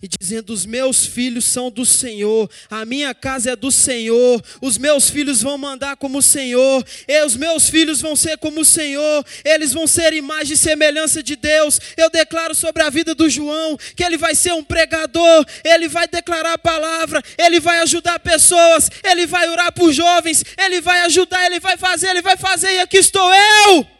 e 0.00 0.08
dizendo: 0.08 0.50
Os 0.50 0.64
meus 0.64 1.04
filhos 1.04 1.44
são 1.44 1.70
do 1.70 1.84
Senhor, 1.84 2.50
a 2.70 2.86
minha 2.86 3.14
casa 3.14 3.50
é 3.50 3.56
do 3.56 3.70
Senhor, 3.70 4.42
os 4.62 4.78
meus 4.78 5.10
filhos 5.10 5.42
vão 5.42 5.58
mandar 5.58 5.96
como 5.96 6.18
o 6.18 6.22
Senhor, 6.22 6.82
e 7.06 7.22
os 7.22 7.36
meus 7.36 7.68
filhos 7.68 8.00
vão 8.00 8.16
ser 8.16 8.38
como 8.38 8.62
o 8.62 8.64
Senhor, 8.64 9.26
eles 9.44 9.74
vão 9.74 9.86
ser 9.86 10.14
imagem 10.14 10.54
e 10.54 10.56
semelhança 10.56 11.22
de 11.22 11.36
Deus. 11.36 11.78
Eu 11.94 12.08
declaro 12.08 12.54
sobre 12.54 12.82
a 12.82 12.88
vida 12.88 13.14
do 13.14 13.28
João 13.28 13.76
que 13.94 14.02
ele 14.02 14.16
vai 14.16 14.34
ser 14.34 14.54
um 14.54 14.64
pregador, 14.64 15.44
ele 15.62 15.86
vai 15.86 16.08
declarar 16.08 16.54
a 16.54 16.58
palavra, 16.58 17.22
ele 17.36 17.60
vai 17.60 17.80
ajudar 17.80 18.18
pessoas, 18.20 18.90
ele 19.04 19.26
vai 19.26 19.50
orar 19.50 19.70
por 19.70 19.92
jovens, 19.92 20.42
ele 20.56 20.80
vai 20.80 21.00
ajudar, 21.00 21.44
ele 21.44 21.60
vai 21.60 21.76
fazer, 21.76 22.08
ele 22.08 22.22
vai 22.22 22.38
fazer, 22.38 22.72
e 22.72 22.78
aqui 22.80 22.96
estou 22.96 23.30
eu. 23.34 23.94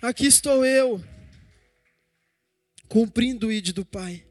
Aqui 0.00 0.26
estou 0.26 0.64
eu, 0.64 1.04
cumprindo 2.88 3.48
o 3.48 3.52
ide 3.52 3.72
do 3.72 3.84
Pai. 3.84 4.24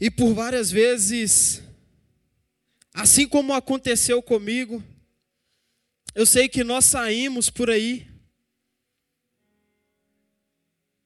E 0.00 0.10
por 0.10 0.32
várias 0.32 0.70
vezes, 0.70 1.62
assim 2.94 3.28
como 3.28 3.52
aconteceu 3.52 4.22
comigo, 4.22 4.82
eu 6.14 6.24
sei 6.24 6.48
que 6.48 6.64
nós 6.64 6.86
saímos 6.86 7.50
por 7.50 7.68
aí, 7.68 8.10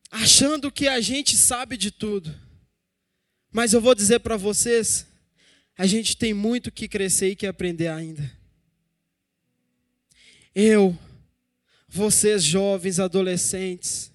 achando 0.08 0.70
que 0.70 0.86
a 0.86 1.00
gente 1.00 1.36
sabe 1.36 1.76
de 1.76 1.90
tudo. 1.90 2.32
Mas 3.50 3.72
eu 3.72 3.80
vou 3.80 3.94
dizer 3.94 4.20
para 4.20 4.36
vocês, 4.36 5.04
a 5.76 5.84
gente 5.84 6.16
tem 6.16 6.32
muito 6.32 6.70
que 6.70 6.88
crescer 6.88 7.30
e 7.30 7.36
que 7.36 7.46
aprender 7.46 7.88
ainda. 7.88 8.35
Eu, 10.58 10.98
vocês 11.86 12.42
jovens, 12.42 12.98
adolescentes, 12.98 14.10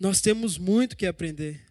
nós 0.00 0.22
temos 0.22 0.56
muito 0.56 0.96
que 0.96 1.04
aprender. 1.04 1.62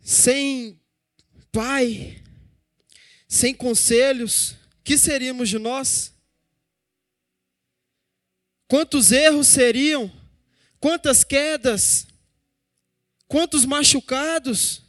Sem 0.00 0.80
pai, 1.52 2.22
sem 3.28 3.54
conselhos, 3.54 4.56
que 4.82 4.96
seríamos 4.96 5.50
de 5.50 5.58
nós? 5.58 6.14
Quantos 8.66 9.12
erros 9.12 9.48
seriam? 9.48 10.10
Quantas 10.80 11.22
quedas? 11.22 12.06
Quantos 13.28 13.66
machucados? 13.66 14.83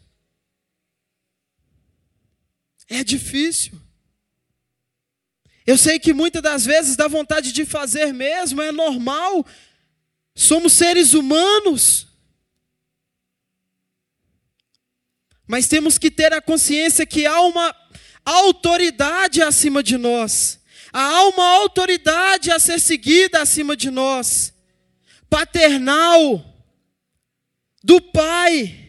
É 2.89 3.04
difícil. 3.04 3.82
Eu 5.65 5.78
sei 5.78 5.98
que 5.98 6.13
muitas 6.13 6.41
das 6.41 6.65
vezes 6.65 6.95
dá 6.95 7.08
vontade 7.08 7.52
de 7.52 7.65
fazer 7.65 8.13
mesmo, 8.13 8.62
é 8.62 8.71
normal. 8.71 9.45
Somos 10.36 10.74
seres 10.74 11.13
humanos. 11.13 12.08
Mas 15.48 15.67
temos 15.67 15.98
que 15.98 16.12
ter 16.12 16.34
a 16.34 16.41
consciência 16.41 17.06
que 17.06 17.26
há 17.26 17.41
uma 17.41 17.76
autoridade 18.24 19.41
acima 19.41 19.82
de 19.82 19.98
nós. 19.98 20.60
Há 20.91 21.24
uma 21.26 21.45
autoridade 21.58 22.52
a 22.52 22.60
ser 22.60 22.80
seguida 22.80 23.41
acima 23.41 23.76
de 23.76 23.89
nós. 23.89 24.54
Paternal. 25.30 26.54
Do 27.84 28.00
Pai. 28.02 28.85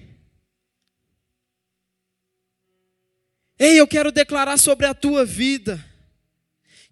Ei, 3.59 3.81
eu 3.81 3.87
quero 3.87 4.13
declarar 4.13 4.59
sobre 4.59 4.87
a 4.87 4.95
tua 4.95 5.25
vida 5.25 5.83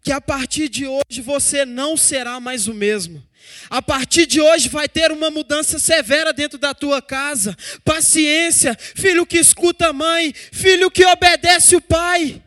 que 0.03 0.13
a 0.13 0.21
partir 0.21 0.69
de 0.69 0.87
hoje 0.87 1.21
você 1.23 1.65
não 1.65 1.97
será 1.97 2.39
mais 2.39 2.69
o 2.69 2.75
mesmo. 2.75 3.27
A 3.71 3.83
partir 3.83 4.27
de 4.27 4.41
hoje 4.41 4.69
vai 4.69 4.89
ter 4.89 5.11
uma 5.11 5.31
mudança 5.31 5.79
severa 5.79 6.33
dentro 6.33 6.59
da 6.59 6.75
tua 6.75 7.01
casa. 7.01 7.57
Paciência, 7.85 8.77
filho 8.79 9.27
que 9.27 9.39
escuta 9.39 9.89
a 9.89 9.93
mãe, 9.93 10.33
filho 10.33 10.91
que 10.91 11.05
obedece 11.05 11.77
o 11.77 11.81
pai. 11.81 12.43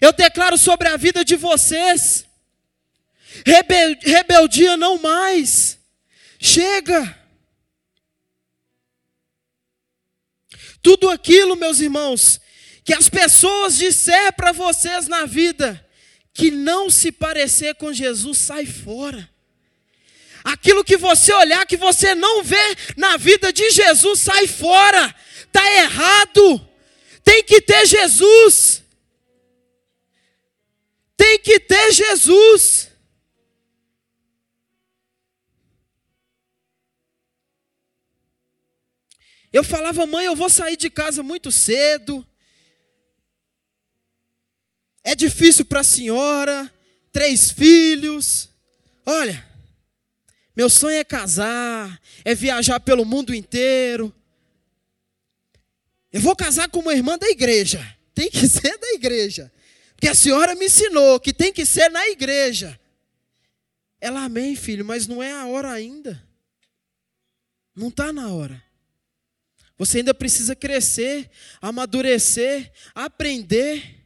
Eu 0.00 0.12
declaro 0.12 0.56
sobre 0.56 0.88
a 0.88 0.96
vida 0.96 1.24
de 1.24 1.36
vocês. 1.36 2.26
Rebel, 3.46 3.96
rebeldia 4.00 4.76
não 4.76 4.98
mais. 4.98 5.78
Chega. 6.38 7.18
Tudo 10.82 11.10
aquilo, 11.10 11.56
meus 11.56 11.80
irmãos, 11.80 12.40
que 12.90 12.94
as 12.94 13.08
pessoas 13.08 13.76
disser 13.76 14.32
para 14.32 14.50
vocês 14.50 15.06
na 15.06 15.24
vida 15.24 15.86
que 16.34 16.50
não 16.50 16.90
se 16.90 17.12
parecer 17.12 17.76
com 17.76 17.92
Jesus, 17.92 18.36
sai 18.38 18.66
fora. 18.66 19.30
Aquilo 20.42 20.82
que 20.82 20.96
você 20.96 21.32
olhar 21.32 21.64
que 21.68 21.76
você 21.76 22.16
não 22.16 22.42
vê 22.42 22.56
na 22.96 23.16
vida 23.16 23.52
de 23.52 23.70
Jesus, 23.70 24.18
sai 24.18 24.48
fora. 24.48 25.14
Tá 25.52 25.64
errado. 25.74 26.68
Tem 27.22 27.44
que 27.44 27.60
ter 27.60 27.86
Jesus. 27.86 28.82
Tem 31.16 31.38
que 31.38 31.60
ter 31.60 31.92
Jesus. 31.92 32.90
Eu 39.52 39.62
falava, 39.62 40.04
mãe, 40.06 40.26
eu 40.26 40.34
vou 40.34 40.50
sair 40.50 40.76
de 40.76 40.90
casa 40.90 41.22
muito 41.22 41.52
cedo. 41.52 42.26
É 45.02 45.14
difícil 45.14 45.64
para 45.64 45.80
a 45.80 45.84
senhora, 45.84 46.72
três 47.12 47.50
filhos. 47.50 48.48
Olha, 49.04 49.46
meu 50.54 50.68
sonho 50.68 50.96
é 50.96 51.04
casar, 51.04 52.00
é 52.24 52.34
viajar 52.34 52.80
pelo 52.80 53.04
mundo 53.04 53.34
inteiro. 53.34 54.14
Eu 56.12 56.20
vou 56.20 56.34
casar 56.34 56.68
com 56.68 56.80
uma 56.80 56.92
irmã 56.92 57.16
da 57.16 57.28
igreja. 57.28 57.96
Tem 58.14 58.30
que 58.30 58.46
ser 58.48 58.76
da 58.78 58.88
igreja. 58.92 59.50
Porque 59.94 60.08
a 60.08 60.14
senhora 60.14 60.54
me 60.54 60.66
ensinou 60.66 61.20
que 61.20 61.32
tem 61.32 61.52
que 61.52 61.64
ser 61.64 61.88
na 61.90 62.08
igreja. 62.08 62.78
Ela, 64.00 64.24
amém, 64.24 64.56
filho, 64.56 64.84
mas 64.84 65.06
não 65.06 65.22
é 65.22 65.32
a 65.32 65.46
hora 65.46 65.70
ainda. 65.70 66.22
Não 67.74 67.88
está 67.88 68.12
na 68.12 68.32
hora. 68.32 68.62
Você 69.76 69.98
ainda 69.98 70.12
precisa 70.12 70.56
crescer, 70.56 71.30
amadurecer, 71.60 72.70
aprender. 72.94 73.99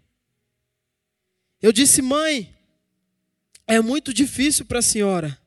Eu 1.64 1.72
disse, 1.72 2.02
mãe, 2.02 2.54
é 3.66 3.80
muito 3.80 4.12
difícil 4.12 4.66
para 4.66 4.80
a 4.80 4.82
senhora. 4.82 5.40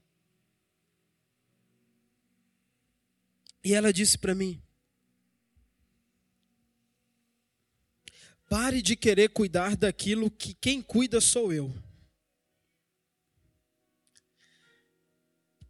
E 3.63 3.71
ela 3.71 3.93
disse 3.93 4.17
para 4.17 4.33
mim: 4.33 4.59
pare 8.49 8.81
de 8.81 8.95
querer 8.95 9.29
cuidar 9.29 9.77
daquilo 9.77 10.31
que 10.31 10.55
quem 10.55 10.81
cuida 10.81 11.21
sou 11.21 11.53
eu. 11.53 11.71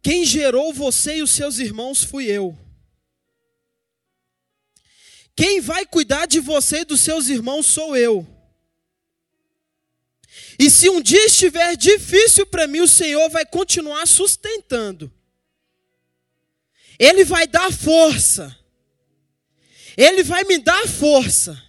Quem 0.00 0.24
gerou 0.24 0.72
você 0.72 1.18
e 1.18 1.22
os 1.22 1.30
seus 1.30 1.58
irmãos 1.58 2.02
fui 2.02 2.24
eu. 2.24 2.58
Quem 5.36 5.60
vai 5.60 5.84
cuidar 5.84 6.24
de 6.24 6.40
você 6.40 6.78
e 6.78 6.84
dos 6.86 7.00
seus 7.00 7.28
irmãos 7.28 7.66
sou 7.66 7.94
eu. 7.94 8.37
E 10.58 10.68
se 10.68 10.90
um 10.90 11.00
dia 11.00 11.26
estiver 11.26 11.76
difícil 11.76 12.44
para 12.44 12.66
mim, 12.66 12.80
o 12.80 12.88
Senhor 12.88 13.30
vai 13.30 13.46
continuar 13.46 14.06
sustentando. 14.06 15.12
Ele 16.98 17.24
vai 17.24 17.46
dar 17.46 17.72
força. 17.72 18.58
Ele 19.96 20.24
vai 20.24 20.42
me 20.44 20.58
dar 20.58 20.88
força 20.88 21.62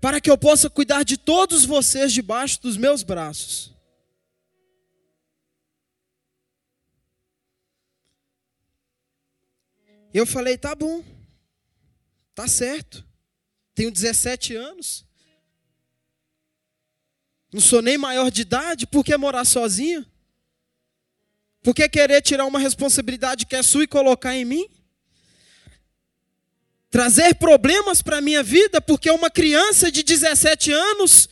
para 0.00 0.20
que 0.20 0.30
eu 0.30 0.38
possa 0.38 0.70
cuidar 0.70 1.02
de 1.02 1.16
todos 1.16 1.64
vocês 1.64 2.12
debaixo 2.12 2.62
dos 2.62 2.76
meus 2.76 3.02
braços. 3.02 3.74
Eu 10.14 10.24
falei, 10.24 10.56
tá 10.56 10.74
bom, 10.74 11.04
tá 12.34 12.48
certo. 12.48 13.04
Tenho 13.74 13.90
17 13.90 14.54
anos. 14.54 15.04
Não 17.56 17.62
sou 17.62 17.80
nem 17.80 17.96
maior 17.96 18.30
de 18.30 18.42
idade, 18.42 18.86
por 18.86 19.02
que 19.02 19.16
morar 19.16 19.46
sozinho? 19.46 20.04
Por 21.62 21.74
que 21.74 21.88
querer 21.88 22.20
tirar 22.20 22.44
uma 22.44 22.58
responsabilidade 22.58 23.46
que 23.46 23.56
é 23.56 23.62
sua 23.62 23.84
e 23.84 23.86
colocar 23.86 24.36
em 24.36 24.44
mim? 24.44 24.68
Trazer 26.90 27.34
problemas 27.36 28.02
para 28.02 28.18
a 28.18 28.20
minha 28.20 28.42
vida, 28.42 28.78
porque 28.78 29.10
uma 29.10 29.30
criança 29.30 29.90
de 29.90 30.02
17 30.02 30.70
anos, 30.70 31.30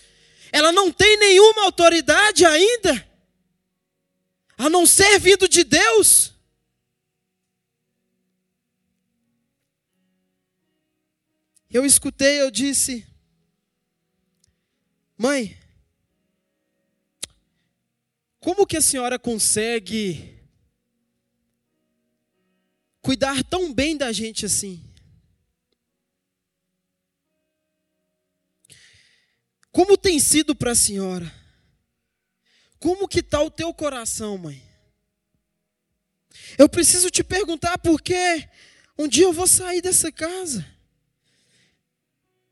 ela 0.51 0.73
não 0.73 0.91
tem 0.91 1.19
nenhuma 1.19 1.65
autoridade 1.65 2.47
ainda, 2.47 3.07
a 4.57 4.71
não 4.71 4.87
ser 4.87 5.19
vindo 5.19 5.47
de 5.47 5.63
Deus. 5.63 6.33
Eu 11.71 11.85
escutei, 11.85 12.41
eu 12.41 12.51
disse, 12.51 13.07
mãe, 15.19 15.63
como 18.44 18.66
que 18.66 18.76
a 18.76 18.83
senhora 18.83 19.18
consegue 19.18 20.38
cuidar 23.00 23.42
tão 23.42 23.72
bem 23.72 23.96
da 23.96 24.12
gente 24.12 24.44
assim? 24.44 24.85
Como 29.72 29.96
tem 29.96 30.20
sido 30.20 30.54
para 30.54 30.72
a 30.72 30.74
senhora? 30.74 31.35
Como 32.78 33.09
que 33.09 33.20
está 33.20 33.40
o 33.40 33.50
teu 33.50 33.72
coração, 33.72 34.37
mãe? 34.37 34.62
Eu 36.59 36.68
preciso 36.68 37.09
te 37.09 37.24
perguntar 37.24 37.78
porque 37.78 38.46
um 38.98 39.09
dia 39.09 39.24
eu 39.24 39.33
vou 39.33 39.46
sair 39.46 39.80
dessa 39.80 40.12
casa. 40.12 40.66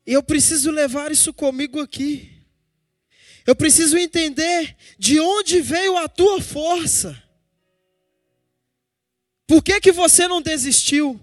E 0.07 0.13
eu 0.13 0.23
preciso 0.23 0.71
levar 0.71 1.11
isso 1.11 1.31
comigo 1.31 1.79
aqui. 1.79 2.32
Eu 3.45 3.55
preciso 3.55 3.97
entender 3.97 4.75
de 4.97 5.19
onde 5.19 5.59
veio 5.61 5.97
a 5.97 6.07
tua 6.07 6.41
força. 6.41 7.21
Por 9.45 9.61
que, 9.61 9.79
que 9.81 9.91
você 9.91 10.27
não 10.27 10.41
desistiu? 10.41 11.19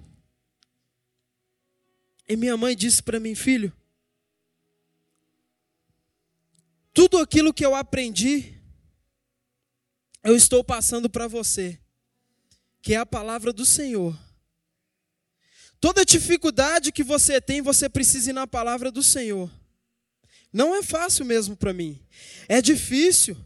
E 2.28 2.36
minha 2.36 2.56
mãe 2.56 2.76
disse 2.76 3.02
para 3.02 3.18
mim, 3.18 3.34
filho, 3.34 3.72
tudo 6.92 7.18
aquilo 7.18 7.52
que 7.52 7.64
eu 7.64 7.74
aprendi, 7.74 8.54
eu 10.22 10.36
estou 10.36 10.62
passando 10.62 11.08
para 11.08 11.26
você, 11.26 11.80
que 12.82 12.94
é 12.94 12.98
a 12.98 13.06
palavra 13.06 13.52
do 13.52 13.64
Senhor. 13.64 14.16
Toda 15.80 16.04
dificuldade 16.04 16.92
que 16.92 17.02
você 17.02 17.40
tem, 17.40 17.62
você 17.62 17.88
precisa 17.88 18.30
ir 18.30 18.34
na 18.34 18.46
palavra 18.46 18.90
do 18.90 19.02
Senhor. 19.02 19.50
Não 20.52 20.74
é 20.74 20.82
fácil 20.82 21.24
mesmo 21.24 21.56
para 21.56 21.72
mim. 21.72 22.00
É 22.48 22.60
difícil. 22.60 23.36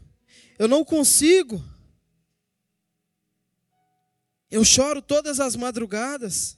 Eu 0.57 0.67
não 0.67 0.83
consigo. 0.83 1.63
Eu 4.49 4.63
choro 4.63 5.01
todas 5.01 5.39
as 5.39 5.55
madrugadas. 5.55 6.57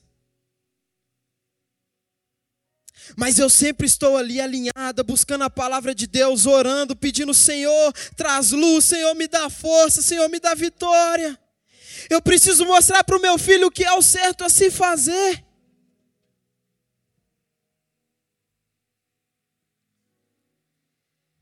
Mas 3.15 3.39
eu 3.39 3.49
sempre 3.49 3.87
estou 3.87 4.17
ali 4.17 4.41
alinhada, 4.41 5.03
buscando 5.03 5.43
a 5.43 5.49
palavra 5.49 5.95
de 5.95 6.05
Deus, 6.07 6.45
orando, 6.45 6.95
pedindo: 6.95 7.33
Senhor, 7.33 7.93
traz 8.15 8.51
luz, 8.51 8.85
Senhor, 8.85 9.13
me 9.15 9.27
dá 9.27 9.49
força, 9.49 10.01
Senhor, 10.01 10.27
me 10.29 10.39
dá 10.39 10.53
vitória. 10.53 11.39
Eu 12.09 12.21
preciso 12.21 12.65
mostrar 12.65 13.03
para 13.03 13.17
o 13.17 13.21
meu 13.21 13.37
filho 13.37 13.67
o 13.67 13.71
que 13.71 13.83
é 13.83 13.93
o 13.93 14.01
certo 14.01 14.43
a 14.43 14.49
se 14.49 14.69
fazer. 14.69 15.46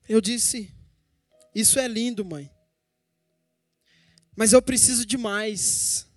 Eu 0.08 0.22
disse: 0.22 0.74
Isso 1.54 1.80
é 1.80 1.88
lindo, 1.88 2.24
mãe. 2.24 2.52
Mas 4.36 4.54
eu 4.54 4.62
preciso 4.62 5.06
de 5.06 5.18
mais. 5.18 6.08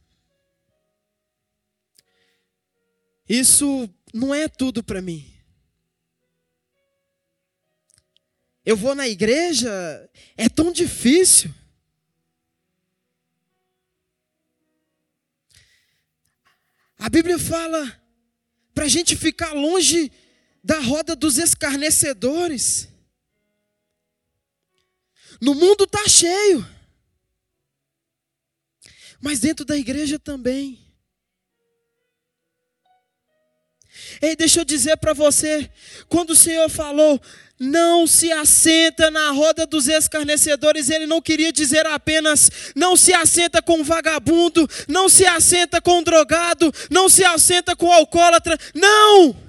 Isso 3.28 3.88
não 4.12 4.34
é 4.34 4.48
tudo 4.48 4.82
para 4.82 5.02
mim. 5.02 5.34
Eu 8.64 8.76
vou 8.76 8.94
na 8.94 9.08
igreja, 9.08 9.70
é 10.36 10.48
tão 10.48 10.70
difícil. 10.70 11.54
A 16.98 17.08
Bíblia 17.08 17.38
fala 17.38 17.98
para 18.74 18.84
a 18.84 18.88
gente 18.88 19.16
ficar 19.16 19.52
longe 19.52 20.12
da 20.62 20.80
roda 20.80 21.16
dos 21.16 21.38
escarnecedores. 21.38 22.88
No 25.40 25.54
mundo 25.54 25.84
está 25.84 26.08
cheio. 26.08 26.66
Mas 29.20 29.40
dentro 29.40 29.64
da 29.64 29.76
igreja 29.76 30.18
também. 30.18 30.78
Ei, 34.20 34.34
deixa 34.36 34.60
eu 34.60 34.64
dizer 34.64 34.96
para 34.96 35.12
você, 35.12 35.70
quando 36.08 36.30
o 36.30 36.36
Senhor 36.36 36.68
falou, 36.68 37.20
não 37.58 38.06
se 38.06 38.30
assenta 38.30 39.10
na 39.10 39.30
roda 39.32 39.66
dos 39.66 39.88
escarnecedores, 39.88 40.88
ele 40.88 41.06
não 41.06 41.20
queria 41.20 41.52
dizer 41.52 41.84
apenas, 41.86 42.50
não 42.74 42.96
se 42.96 43.12
assenta 43.12 43.60
com 43.60 43.82
vagabundo, 43.82 44.68
não 44.86 45.08
se 45.08 45.26
assenta 45.26 45.80
com 45.80 46.02
drogado, 46.02 46.72
não 46.90 47.08
se 47.08 47.24
assenta 47.24 47.74
com 47.74 47.92
alcoólatra, 47.92 48.56
não! 48.74 49.47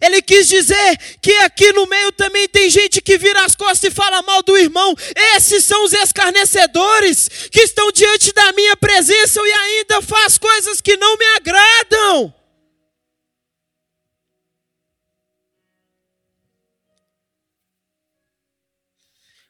Ele 0.00 0.22
quis 0.22 0.48
dizer 0.48 0.96
que 1.20 1.32
aqui 1.38 1.72
no 1.72 1.86
meio 1.86 2.12
também 2.12 2.48
tem 2.48 2.68
gente 2.70 3.00
que 3.00 3.18
vira 3.18 3.44
as 3.44 3.54
costas 3.54 3.90
e 3.90 3.94
fala 3.94 4.22
mal 4.22 4.42
do 4.42 4.56
irmão. 4.56 4.94
Esses 5.36 5.64
são 5.64 5.84
os 5.84 5.92
escarnecedores 5.92 7.28
que 7.50 7.60
estão 7.60 7.90
diante 7.92 8.32
da 8.32 8.52
minha 8.52 8.76
presença 8.76 9.40
e 9.42 9.52
ainda 9.52 10.02
faz 10.02 10.38
coisas 10.38 10.80
que 10.80 10.96
não 10.96 11.16
me 11.16 11.26
agradam. 11.36 12.34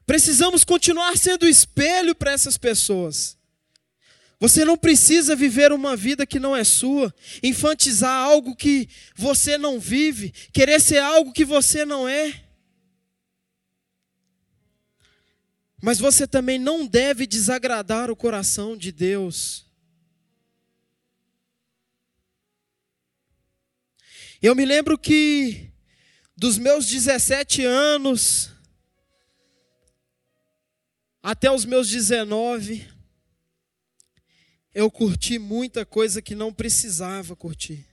Precisamos 0.07 0.62
continuar 0.62 1.16
sendo 1.16 1.49
espelho 1.49 2.14
para 2.14 2.31
essas 2.31 2.57
pessoas. 2.57 3.36
Você 4.38 4.64
não 4.64 4.77
precisa 4.77 5.35
viver 5.35 5.72
uma 5.72 5.96
vida 5.96 6.27
que 6.27 6.38
não 6.38 6.55
é 6.55 6.62
sua, 6.62 7.14
infantizar 7.42 8.12
algo 8.12 8.55
que 8.55 8.88
você 9.14 9.57
não 9.57 9.81
vive, 9.81 10.31
querer 10.53 10.81
ser 10.81 10.99
algo 10.99 11.33
que 11.33 11.44
você 11.44 11.85
não 11.87 12.07
é. 12.07 12.44
Mas 15.83 15.99
você 15.99 16.27
também 16.27 16.59
não 16.59 16.87
deve 16.87 17.27
desagradar 17.27 18.11
o 18.11 18.16
coração 18.16 18.77
de 18.77 18.92
Deus. 18.92 19.64
Eu 24.42 24.55
me 24.55 24.66
lembro 24.66 24.99
que 24.99 25.72
dos 26.37 26.59
meus 26.59 26.87
17 26.87 27.64
anos 27.64 28.51
até 31.22 31.51
os 31.51 31.64
meus 31.64 31.88
19, 31.88 32.87
eu 34.76 34.90
curti 34.90 35.38
muita 35.38 35.86
coisa 35.86 36.20
que 36.20 36.34
não 36.34 36.52
precisava 36.52 37.34
curtir. 37.34 37.86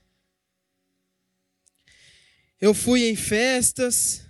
Eu 2.60 2.74
fui 2.74 3.08
em 3.08 3.16
festas. 3.16 4.22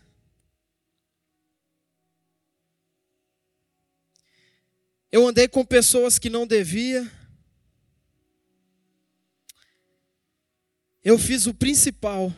Eu 5.11 5.27
andei 5.27 5.49
com 5.49 5.65
pessoas 5.65 6.17
que 6.17 6.31
não 6.31 6.47
devia. 6.47 7.11
Eu 11.03 11.19
fiz 11.19 11.49
o 11.49 11.55
principal. 11.55 12.33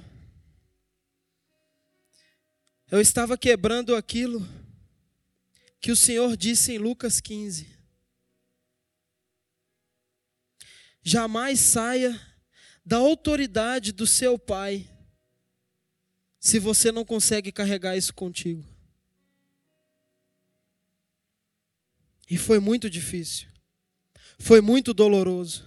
Eu 2.91 3.03
estava 3.03 3.37
quebrando 3.37 3.95
aquilo 3.95 4.41
que 5.79 5.93
o 5.93 5.97
Senhor 5.97 6.39
disse 6.39 6.73
em 6.73 6.79
Lucas 6.79 7.21
15. 7.21 7.76
Jamais 11.07 11.61
saia 11.61 12.21
da 12.85 12.97
autoridade 12.97 13.93
do 13.93 14.09
seu 14.09 14.37
pai, 14.37 14.91
se 16.41 16.59
você 16.59 16.91
não 16.91 17.05
consegue 17.05 17.53
carregar 17.53 17.97
isso 17.97 18.13
contigo. 18.13 18.67
E 22.29 22.37
foi 22.37 22.59
muito 22.59 22.91
difícil, 22.91 23.47
foi 24.37 24.61
muito 24.61 24.93
doloroso. 24.93 25.65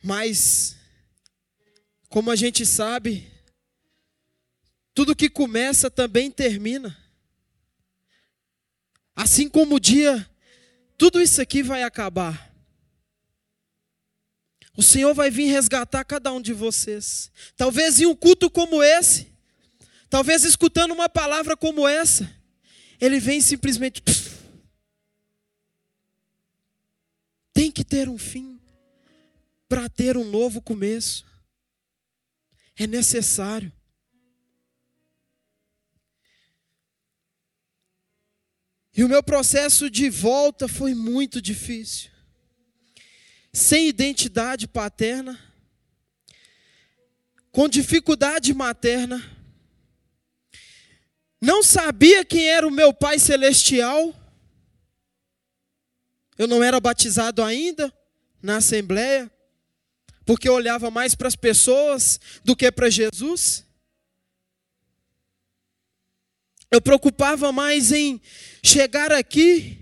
Mas, 0.00 0.76
como 2.08 2.30
a 2.30 2.36
gente 2.36 2.64
sabe, 2.64 3.28
tudo 4.94 5.16
que 5.16 5.28
começa 5.28 5.90
também 5.90 6.30
termina. 6.30 6.99
Assim 9.20 9.50
como 9.50 9.74
o 9.74 9.78
dia, 9.80 10.26
tudo 10.96 11.20
isso 11.20 11.42
aqui 11.42 11.62
vai 11.62 11.82
acabar. 11.82 12.50
O 14.74 14.82
Senhor 14.82 15.12
vai 15.12 15.30
vir 15.30 15.44
resgatar 15.44 16.02
cada 16.04 16.32
um 16.32 16.40
de 16.40 16.54
vocês. 16.54 17.30
Talvez 17.54 18.00
em 18.00 18.06
um 18.06 18.16
culto 18.16 18.48
como 18.48 18.82
esse, 18.82 19.30
talvez 20.08 20.42
escutando 20.42 20.94
uma 20.94 21.06
palavra 21.06 21.54
como 21.54 21.86
essa, 21.86 22.34
ele 22.98 23.20
vem 23.20 23.42
simplesmente. 23.42 24.00
Pff, 24.00 24.38
tem 27.52 27.70
que 27.70 27.84
ter 27.84 28.08
um 28.08 28.16
fim 28.16 28.58
para 29.68 29.86
ter 29.90 30.16
um 30.16 30.24
novo 30.24 30.62
começo. 30.62 31.26
É 32.74 32.86
necessário. 32.86 33.70
E 38.96 39.04
o 39.04 39.08
meu 39.08 39.22
processo 39.22 39.88
de 39.88 40.10
volta 40.10 40.66
foi 40.66 40.94
muito 40.94 41.40
difícil. 41.40 42.10
Sem 43.52 43.88
identidade 43.88 44.66
paterna, 44.66 45.38
com 47.50 47.68
dificuldade 47.68 48.52
materna, 48.54 49.22
não 51.40 51.62
sabia 51.62 52.24
quem 52.24 52.48
era 52.48 52.66
o 52.66 52.70
meu 52.70 52.92
Pai 52.92 53.18
Celestial, 53.18 54.14
eu 56.36 56.46
não 56.46 56.62
era 56.62 56.78
batizado 56.80 57.42
ainda 57.42 57.92
na 58.42 58.58
Assembleia, 58.58 59.30
porque 60.24 60.48
eu 60.48 60.54
olhava 60.54 60.90
mais 60.90 61.14
para 61.14 61.28
as 61.28 61.36
pessoas 61.36 62.20
do 62.44 62.54
que 62.54 62.70
para 62.70 62.88
Jesus. 62.88 63.64
Eu 66.70 66.80
preocupava 66.80 67.50
mais 67.50 67.90
em 67.92 68.20
chegar 68.62 69.12
aqui, 69.12 69.78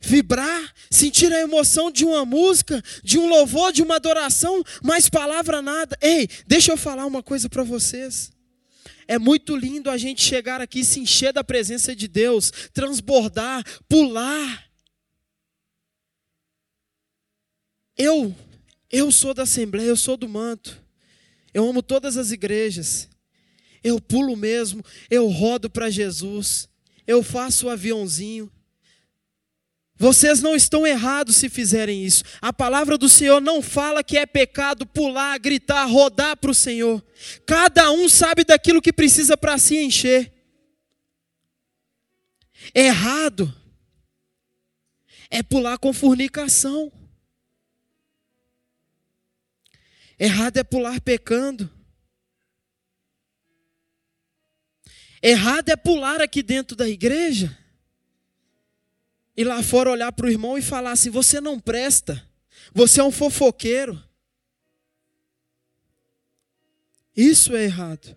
vibrar, 0.00 0.74
sentir 0.90 1.32
a 1.32 1.40
emoção 1.40 1.90
de 1.90 2.04
uma 2.04 2.24
música, 2.24 2.82
de 3.04 3.18
um 3.18 3.28
louvor, 3.28 3.72
de 3.72 3.82
uma 3.82 3.96
adoração, 3.96 4.62
mais 4.82 5.08
palavra 5.08 5.62
nada. 5.62 5.96
Ei, 6.00 6.28
deixa 6.46 6.72
eu 6.72 6.76
falar 6.76 7.06
uma 7.06 7.22
coisa 7.22 7.48
para 7.48 7.62
vocês. 7.62 8.32
É 9.06 9.18
muito 9.18 9.56
lindo 9.56 9.90
a 9.90 9.96
gente 9.96 10.22
chegar 10.22 10.60
aqui 10.60 10.80
e 10.80 10.84
se 10.84 10.98
encher 10.98 11.32
da 11.32 11.44
presença 11.44 11.94
de 11.94 12.08
Deus, 12.08 12.50
transbordar, 12.72 13.64
pular. 13.88 14.70
Eu 17.96 18.34
eu 18.92 19.10
sou 19.10 19.32
da 19.32 19.44
Assembleia, 19.44 19.88
eu 19.88 19.96
sou 19.96 20.18
do 20.18 20.28
manto. 20.28 20.78
Eu 21.54 21.66
amo 21.66 21.82
todas 21.82 22.18
as 22.18 22.30
igrejas. 22.30 23.08
Eu 23.82 24.00
pulo 24.00 24.36
mesmo, 24.36 24.84
eu 25.10 25.28
rodo 25.28 25.68
para 25.68 25.90
Jesus. 25.90 26.68
Eu 27.06 27.22
faço 27.22 27.66
o 27.66 27.70
aviãozinho. 27.70 28.50
Vocês 29.96 30.42
não 30.42 30.56
estão 30.56 30.84
errados 30.84 31.36
se 31.36 31.48
fizerem 31.48 32.04
isso. 32.04 32.24
A 32.40 32.52
palavra 32.52 32.98
do 32.98 33.08
Senhor 33.08 33.40
não 33.40 33.62
fala 33.62 34.02
que 34.02 34.18
é 34.18 34.26
pecado 34.26 34.84
pular, 34.84 35.38
gritar, 35.38 35.84
rodar 35.84 36.36
para 36.36 36.50
o 36.50 36.54
Senhor. 36.54 37.00
Cada 37.46 37.90
um 37.92 38.08
sabe 38.08 38.42
daquilo 38.42 38.82
que 38.82 38.92
precisa 38.92 39.36
para 39.36 39.56
se 39.58 39.76
encher. 39.76 40.32
Errado 42.74 43.54
é 45.30 45.42
pular 45.42 45.78
com 45.78 45.92
fornicação. 45.92 46.90
Errado 50.18 50.56
é 50.56 50.64
pular 50.64 51.00
pecando. 51.00 51.70
Errado 55.22 55.68
é 55.68 55.76
pular 55.76 56.20
aqui 56.20 56.42
dentro 56.42 56.76
da 56.76 56.88
igreja 56.88 57.56
e 59.36 59.44
lá 59.44 59.62
fora 59.62 59.90
olhar 59.90 60.10
para 60.12 60.26
o 60.26 60.30
irmão 60.30 60.58
e 60.58 60.62
falar 60.62 60.92
assim: 60.92 61.10
você 61.10 61.40
não 61.40 61.60
presta, 61.60 62.28
você 62.74 63.00
é 63.00 63.04
um 63.04 63.12
fofoqueiro. 63.12 64.02
Isso 67.16 67.54
é 67.54 67.64
errado. 67.64 68.16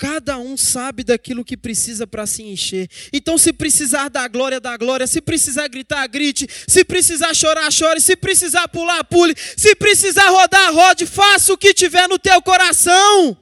Cada 0.00 0.38
um 0.38 0.56
sabe 0.56 1.04
daquilo 1.04 1.44
que 1.44 1.58
precisa 1.58 2.06
para 2.06 2.26
se 2.26 2.42
encher. 2.42 2.88
Então, 3.12 3.36
se 3.36 3.52
precisar 3.52 4.08
da 4.08 4.26
glória, 4.26 4.58
da 4.58 4.74
glória. 4.74 5.06
Se 5.06 5.20
precisar 5.20 5.68
gritar, 5.68 6.06
grite. 6.08 6.48
Se 6.66 6.82
precisar 6.82 7.34
chorar, 7.34 7.70
chore. 7.70 8.00
Se 8.00 8.16
precisar 8.16 8.66
pular, 8.68 9.04
pule. 9.04 9.34
Se 9.36 9.74
precisar 9.74 10.26
rodar, 10.30 10.72
rode. 10.72 11.04
Faça 11.04 11.52
o 11.52 11.58
que 11.58 11.74
tiver 11.74 12.08
no 12.08 12.18
teu 12.18 12.40
coração. 12.40 13.36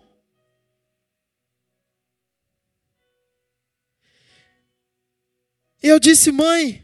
Eu 5.81 6.01
disse, 6.01 6.33
mãe, 6.33 6.83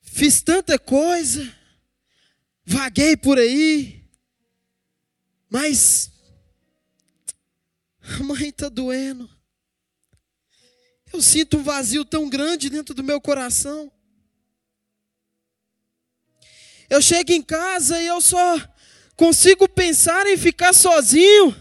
fiz 0.00 0.40
tanta 0.40 0.78
coisa, 0.78 1.52
vaguei 2.64 3.16
por 3.16 3.36
aí, 3.36 4.04
mas 5.50 6.11
a 8.02 8.22
mãe 8.22 8.48
está 8.48 8.68
doendo. 8.68 9.28
Eu 11.12 11.20
sinto 11.20 11.58
um 11.58 11.62
vazio 11.62 12.04
tão 12.04 12.28
grande 12.28 12.70
dentro 12.70 12.94
do 12.94 13.04
meu 13.04 13.20
coração. 13.20 13.92
Eu 16.88 17.00
chego 17.00 17.32
em 17.32 17.42
casa 17.42 18.00
e 18.00 18.06
eu 18.06 18.20
só 18.20 18.60
consigo 19.16 19.68
pensar 19.68 20.26
em 20.26 20.36
ficar 20.36 20.72
sozinho. 20.72 21.54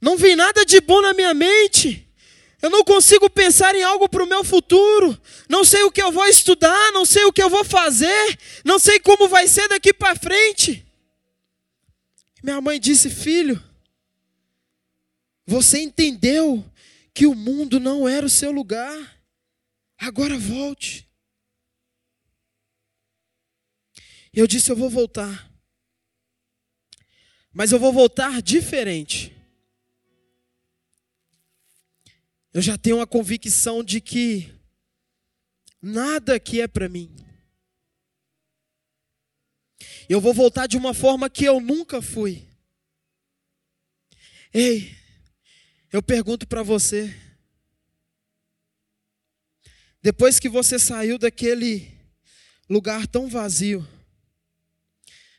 Não 0.00 0.16
vem 0.16 0.36
nada 0.36 0.64
de 0.64 0.80
bom 0.80 1.02
na 1.02 1.12
minha 1.12 1.34
mente. 1.34 2.08
Eu 2.62 2.70
não 2.70 2.82
consigo 2.82 3.28
pensar 3.30 3.74
em 3.74 3.82
algo 3.82 4.08
para 4.08 4.22
o 4.22 4.26
meu 4.26 4.42
futuro. 4.42 5.20
Não 5.48 5.64
sei 5.64 5.82
o 5.82 5.90
que 5.90 6.02
eu 6.02 6.10
vou 6.10 6.26
estudar, 6.26 6.92
não 6.92 7.04
sei 7.04 7.24
o 7.24 7.32
que 7.32 7.42
eu 7.42 7.50
vou 7.50 7.64
fazer, 7.64 8.38
não 8.64 8.78
sei 8.78 8.98
como 8.98 9.28
vai 9.28 9.46
ser 9.46 9.68
daqui 9.68 9.92
para 9.92 10.16
frente. 10.16 10.87
Minha 12.48 12.62
mãe 12.62 12.80
disse: 12.80 13.10
Filho, 13.10 13.62
você 15.44 15.80
entendeu 15.80 16.64
que 17.12 17.26
o 17.26 17.34
mundo 17.34 17.78
não 17.78 18.08
era 18.08 18.24
o 18.24 18.30
seu 18.30 18.50
lugar. 18.50 19.22
Agora 19.98 20.38
volte. 20.38 21.06
E 24.32 24.38
eu 24.38 24.46
disse: 24.46 24.72
Eu 24.72 24.76
vou 24.76 24.88
voltar. 24.88 25.52
Mas 27.52 27.70
eu 27.70 27.78
vou 27.78 27.92
voltar 27.92 28.40
diferente. 28.40 29.36
Eu 32.54 32.62
já 32.62 32.78
tenho 32.78 32.96
uma 32.96 33.06
convicção 33.06 33.84
de 33.84 34.00
que 34.00 34.58
nada 35.82 36.36
aqui 36.36 36.62
é 36.62 36.66
para 36.66 36.88
mim. 36.88 37.27
Eu 40.08 40.20
vou 40.20 40.32
voltar 40.32 40.66
de 40.66 40.76
uma 40.76 40.94
forma 40.94 41.28
que 41.28 41.44
eu 41.44 41.60
nunca 41.60 42.00
fui. 42.00 42.48
Ei, 44.52 44.96
eu 45.92 46.02
pergunto 46.02 46.46
para 46.46 46.62
você. 46.62 47.14
Depois 50.00 50.38
que 50.38 50.48
você 50.48 50.78
saiu 50.78 51.18
daquele 51.18 51.92
lugar 52.70 53.06
tão 53.06 53.28
vazio, 53.28 53.86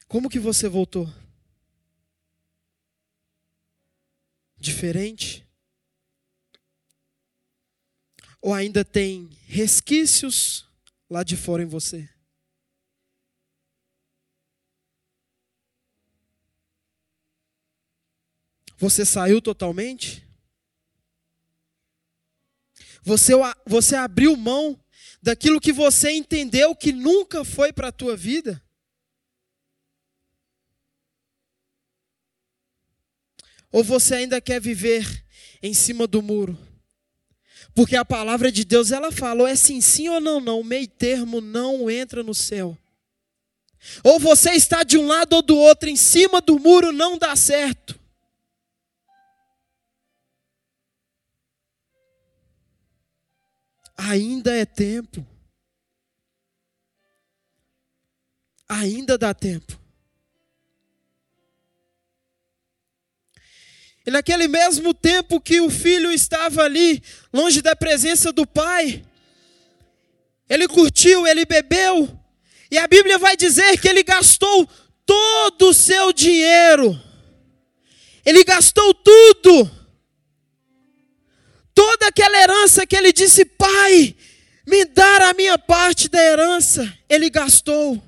como 0.08 0.30
que 0.30 0.38
você 0.40 0.68
voltou? 0.68 1.12
Diferente? 4.56 5.48
Ou 8.42 8.54
ainda 8.54 8.86
tem 8.86 9.30
resquícios 9.48 10.68
lá 11.10 11.24
de 11.24 11.36
fora 11.36 11.64
em 11.64 11.68
você? 11.68 12.08
Você 18.80 19.06
saiu 19.06 19.42
totalmente? 19.42 20.26
Você, 23.04 23.34
você 23.66 23.96
abriu 23.98 24.38
mão 24.38 24.82
daquilo 25.22 25.60
que 25.60 25.74
você 25.74 26.12
entendeu 26.12 26.74
que 26.74 26.94
nunca 26.94 27.44
foi 27.44 27.74
para 27.74 27.90
a 27.90 27.92
tua 27.92 28.16
vida? 28.16 28.64
Ou 33.70 33.84
você 33.84 34.16
ainda 34.16 34.40
quer 34.40 34.62
viver 34.62 35.26
em 35.62 35.74
cima 35.74 36.08
do 36.08 36.22
muro? 36.22 36.58
Porque 37.76 37.98
a 37.98 38.06
palavra 38.06 38.50
de 38.50 38.64
Deus 38.64 38.94
ela 38.94 39.12
fala, 39.12 39.42
ou 39.42 39.48
é 39.48 39.58
sim, 39.58 39.82
sim 39.82 40.08
ou 40.08 40.22
não, 40.22 40.40
não, 40.40 40.64
meio 40.64 40.88
termo 40.88 41.42
não 41.42 41.92
entra 41.92 42.24
no 42.24 42.34
céu. 42.34 42.78
Ou 44.06 44.20
você 44.20 44.52
está 44.52 44.84
de 44.84 44.98
um 44.98 45.06
lado 45.06 45.34
ou 45.34 45.42
do 45.42 45.58
outro, 45.58 45.90
em 45.90 45.98
cima 45.98 46.40
do 46.40 46.58
muro 46.58 46.94
não 46.94 47.18
dá 47.18 47.36
certo. 47.36 47.99
Ainda 54.00 54.56
é 54.56 54.66
tempo. 54.66 55.26
Ainda 58.68 59.18
dá 59.18 59.34
tempo. 59.34 59.78
E 64.06 64.12
naquele 64.12 64.48
mesmo 64.48 64.94
tempo 64.94 65.42
que 65.42 65.60
o 65.60 65.70
filho 65.70 66.12
estava 66.12 66.64
ali, 66.64 67.04
longe 67.34 67.62
da 67.62 67.76
presença 67.76 68.32
do 68.32 68.48
pai, 68.48 69.04
ele 70.48 70.68
curtiu, 70.68 71.28
ele 71.28 71.46
bebeu, 71.46 72.18
e 72.72 72.78
a 72.78 72.88
Bíblia 72.88 73.20
vai 73.20 73.36
dizer 73.36 73.80
que 73.80 73.88
ele 73.88 74.04
gastou 74.04 74.68
todo 75.06 75.70
o 75.70 75.74
seu 75.74 76.14
dinheiro, 76.14 77.00
ele 78.26 78.44
gastou 78.44 78.94
tudo, 78.94 79.79
toda 81.80 82.08
aquela 82.08 82.38
herança 82.38 82.86
que 82.86 82.94
ele 82.94 83.14
disse, 83.14 83.46
pai, 83.46 84.14
me 84.68 84.84
dar 84.84 85.22
a 85.22 85.34
minha 85.34 85.58
parte 85.58 86.10
da 86.10 86.22
herança, 86.22 86.94
ele 87.08 87.30
gastou. 87.30 88.04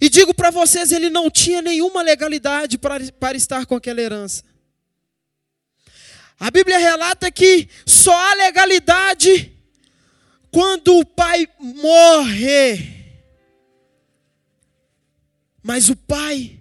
E 0.00 0.08
digo 0.08 0.32
para 0.32 0.50
vocês, 0.50 0.90
ele 0.90 1.10
não 1.10 1.30
tinha 1.30 1.60
nenhuma 1.60 2.00
legalidade 2.00 2.78
para, 2.78 3.12
para 3.12 3.36
estar 3.36 3.66
com 3.66 3.76
aquela 3.76 4.00
herança. 4.00 4.42
A 6.40 6.50
Bíblia 6.50 6.78
relata 6.78 7.30
que 7.30 7.68
só 7.84 8.18
há 8.18 8.32
legalidade 8.32 9.54
quando 10.50 10.96
o 10.96 11.04
pai 11.04 11.46
morre. 11.60 13.12
Mas 15.62 15.90
o 15.90 15.96
pai, 15.96 16.58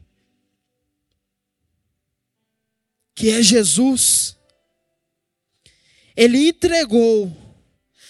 que 3.16 3.32
é 3.32 3.42
Jesus, 3.42 4.36
ele 6.16 6.48
entregou, 6.48 7.36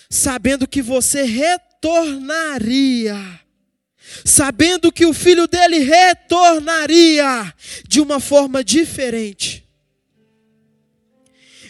sabendo 0.09 0.67
que 0.67 0.81
você 0.81 1.23
retornaria, 1.23 3.15
sabendo 4.25 4.91
que 4.91 5.05
o 5.05 5.13
filho 5.13 5.47
dele 5.47 5.79
retornaria 5.79 7.53
de 7.87 8.01
uma 8.01 8.19
forma 8.19 8.63
diferente 8.63 9.61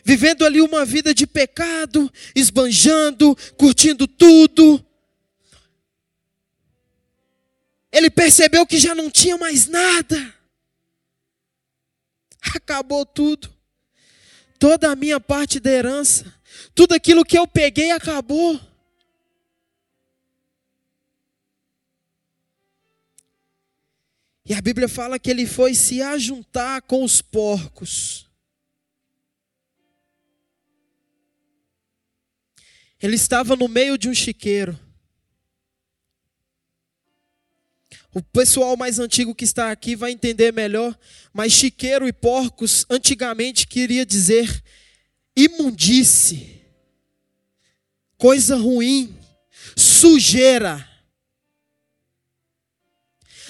vivendo 0.04 0.46
ali 0.46 0.62
uma 0.62 0.86
vida 0.86 1.14
de 1.14 1.26
pecado, 1.28 2.12
esbanjando, 2.36 3.36
curtindo 3.58 4.08
tudo. 4.08 4.84
Ele 7.92 8.10
percebeu 8.10 8.66
que 8.66 8.78
já 8.78 8.96
não 8.96 9.10
tinha 9.10 9.38
mais 9.38 9.68
nada. 9.68 10.34
Acabou 12.56 13.06
tudo. 13.06 13.54
Toda 14.62 14.92
a 14.92 14.96
minha 14.96 15.20
parte 15.20 15.60
da 15.60 15.72
herança, 15.72 16.32
tudo 16.76 16.94
aquilo 16.94 17.26
que 17.26 17.36
eu 17.36 17.48
peguei 17.48 17.90
acabou. 17.90 18.62
E 24.46 24.54
a 24.54 24.62
Bíblia 24.62 24.88
fala 24.88 25.18
que 25.18 25.32
ele 25.32 25.48
foi 25.48 25.74
se 25.74 26.04
ajuntar 26.04 26.84
com 26.84 27.04
os 27.04 27.24
porcos. 27.24 28.30
Ele 33.02 33.16
estava 33.16 33.56
no 33.56 33.68
meio 33.68 33.98
de 33.98 34.10
um 34.10 34.14
chiqueiro. 34.14 34.80
O 38.14 38.22
pessoal 38.22 38.76
mais 38.76 39.00
antigo 39.00 39.34
que 39.34 39.46
está 39.46 39.72
aqui 39.72 39.96
vai 39.96 40.12
entender 40.12 40.52
melhor, 40.52 40.98
mas 41.32 41.54
chiqueiro 41.54 42.08
e 42.08 42.12
porcos 42.12 42.86
antigamente 42.90 43.66
queria 43.66 44.06
dizer 44.06 44.62
imundície, 45.36 46.62
coisa 48.18 48.58
ruim, 48.58 49.18
sujeira. 49.78 50.88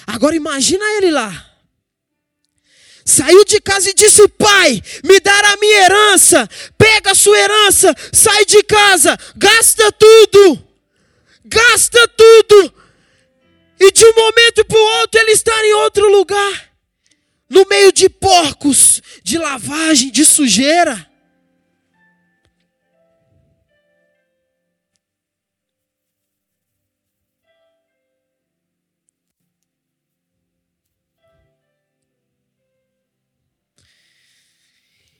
Agora 0.06 0.36
imagina 0.36 0.84
ele 0.96 1.10
lá. 1.10 1.50
Saiu 3.04 3.44
de 3.44 3.60
casa 3.60 3.90
e 3.90 3.94
disse: 3.94 4.28
Pai, 4.28 4.80
me 5.02 5.18
dará 5.18 5.54
a 5.54 5.56
minha 5.56 5.84
herança. 5.84 6.48
Pega 6.78 7.10
a 7.10 7.16
sua 7.16 7.36
herança, 7.36 7.92
sai 8.12 8.44
de 8.44 8.62
casa, 8.62 9.18
gasta 9.36 9.90
tudo. 9.90 10.68
Gasta 11.44 12.06
tudo. 12.08 12.81
E 13.84 13.90
de 13.90 14.04
um 14.06 14.14
momento 14.14 14.64
para 14.64 14.78
o 14.78 15.00
outro 15.00 15.20
ele 15.20 15.32
está 15.32 15.52
em 15.66 15.74
outro 15.74 16.08
lugar 16.08 16.72
no 17.50 17.66
meio 17.68 17.92
de 17.92 18.08
porcos, 18.08 19.02
de 19.24 19.36
lavagem, 19.36 20.12
de 20.12 20.24
sujeira. 20.24 21.10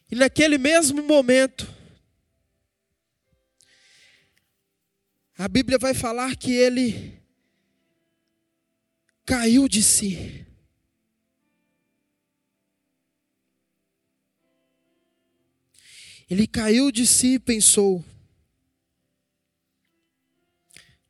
E 0.09 0.15
naquele 0.15 0.57
mesmo 0.57 1.03
momento, 1.03 1.67
a 5.37 5.49
Bíblia 5.49 5.79
vai 5.79 5.95
falar 5.95 6.37
que 6.37 6.53
ele 6.53 7.22
caiu 9.25 9.69
de 9.69 9.83
si. 9.83 10.47
Ele 16.29 16.47
caiu 16.47 16.91
de 16.91 17.07
si 17.07 17.35
e 17.35 17.39
pensou: 17.39 18.05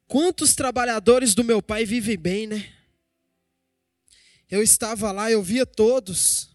quantos 0.07 0.55
trabalhadores 0.55 1.35
do 1.35 1.45
meu 1.45 1.63
pai 1.63 1.85
vivem 1.85 2.19
bem, 2.19 2.47
né? 2.47 2.73
Eu 4.51 4.63
estava 4.63 5.11
lá, 5.13 5.31
eu 5.31 5.43
via 5.43 5.65
todos 5.65 6.53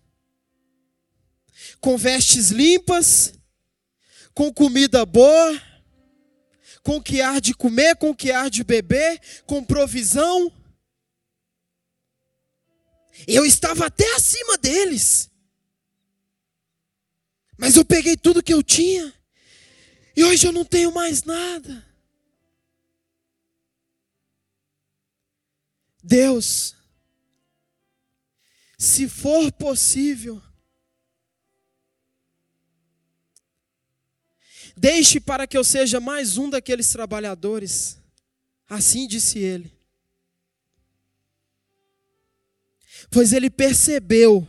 com 1.80 1.98
vestes 1.98 2.50
limpas, 2.50 3.34
com 4.34 4.54
comida 4.54 5.06
boa, 5.06 5.62
com 6.84 7.02
que 7.02 7.22
há 7.22 7.40
de 7.40 7.54
comer, 7.54 7.96
com 7.96 8.16
que 8.16 8.32
há 8.32 8.50
de 8.50 8.64
beber, 8.64 9.20
com 9.46 9.64
provisão. 9.64 10.52
Eu 13.26 13.46
estava 13.46 13.86
até 13.86 14.16
acima 14.16 14.58
deles. 14.58 15.30
Mas 17.58 17.76
eu 17.76 17.86
peguei 17.86 18.18
tudo 18.18 18.44
que 18.44 18.54
eu 18.54 18.62
tinha. 18.62 19.14
E 20.16 20.24
hoje 20.24 20.48
eu 20.48 20.52
não 20.52 20.66
tenho 20.66 20.92
mais 20.92 21.24
nada. 21.24 21.86
Deus, 26.04 26.76
se 28.78 29.10
for 29.10 29.52
possível, 29.52 30.42
Deixe 34.78 35.20
para 35.20 35.48
que 35.48 35.58
eu 35.58 35.64
seja 35.64 36.00
mais 36.00 36.38
um 36.38 36.52
daqueles 36.52 36.88
trabalhadores. 36.90 37.98
Assim 38.70 39.08
disse 39.08 39.40
ele. 39.40 39.76
Pois 43.10 43.34
ele 43.34 43.50
percebeu 43.50 44.48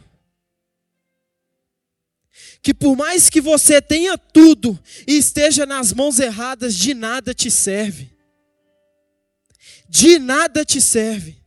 que 2.60 2.74
por 2.74 2.96
mais 2.96 3.30
que 3.30 3.40
você 3.40 3.80
tenha 3.80 4.18
tudo 4.18 4.78
e 5.06 5.16
esteja 5.16 5.64
nas 5.64 5.92
mãos 5.92 6.18
erradas, 6.18 6.74
de 6.74 6.92
nada 6.92 7.32
te 7.32 7.50
serve. 7.50 8.10
De 9.88 10.18
nada 10.18 10.64
te 10.64 10.80
serve. 10.80 11.38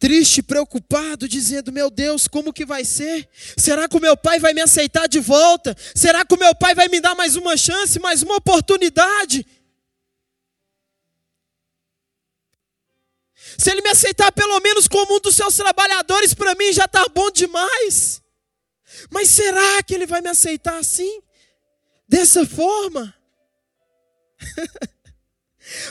Triste, 0.00 0.42
preocupado, 0.42 1.28
dizendo: 1.28 1.70
Meu 1.70 1.90
Deus, 1.90 2.26
como 2.26 2.52
que 2.52 2.64
vai 2.64 2.84
ser? 2.84 3.28
Será 3.56 3.86
que 3.86 3.96
o 3.96 4.00
meu 4.00 4.16
pai 4.16 4.40
vai 4.40 4.54
me 4.54 4.62
aceitar 4.62 5.06
de 5.06 5.20
volta? 5.20 5.76
Será 5.94 6.24
que 6.24 6.34
o 6.34 6.38
meu 6.38 6.54
pai 6.54 6.74
vai 6.74 6.88
me 6.88 7.00
dar 7.00 7.14
mais 7.14 7.36
uma 7.36 7.56
chance, 7.56 8.00
mais 8.00 8.22
uma 8.22 8.36
oportunidade? 8.36 9.46
Se 13.58 13.70
ele 13.70 13.82
me 13.82 13.90
aceitar 13.90 14.32
pelo 14.32 14.58
menos 14.60 14.88
como 14.88 15.16
um 15.16 15.20
dos 15.20 15.36
seus 15.36 15.54
trabalhadores, 15.54 16.32
para 16.32 16.54
mim 16.54 16.72
já 16.72 16.86
está 16.86 17.06
bom 17.14 17.30
demais. 17.30 18.22
Mas 19.10 19.28
será 19.28 19.82
que 19.82 19.94
ele 19.94 20.06
vai 20.06 20.22
me 20.22 20.30
aceitar 20.30 20.78
assim? 20.78 21.22
Dessa 22.08 22.46
forma? 22.46 23.14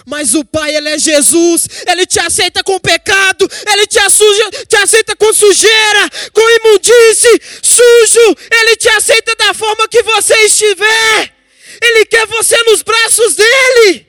Mas 0.06 0.34
o 0.34 0.44
Pai, 0.44 0.76
Ele 0.76 0.90
é 0.90 0.98
Jesus, 0.98 1.68
Ele 1.88 2.06
te 2.06 2.20
aceita 2.20 2.64
com 2.64 2.80
pecado, 2.80 3.50
Ele 3.72 3.88
te, 3.88 4.00
assuja, 4.00 4.50
te 4.68 4.76
aceita 4.78 5.16
com 5.16 5.34
sujeira, 5.34 6.10
com 6.34 6.42
imundície, 6.42 7.42
sujo, 7.62 8.38
Ele 8.52 8.76
te 8.76 8.90
aceita 8.90 9.36
da 9.36 9.54
forma 9.54 9.88
que 9.88 10.02
você 10.04 10.36
estiver, 10.46 11.34
Ele 11.82 12.06
quer 12.06 12.26
você 12.28 12.62
nos 12.64 12.82
braços 12.82 13.36
dEle, 13.36 14.08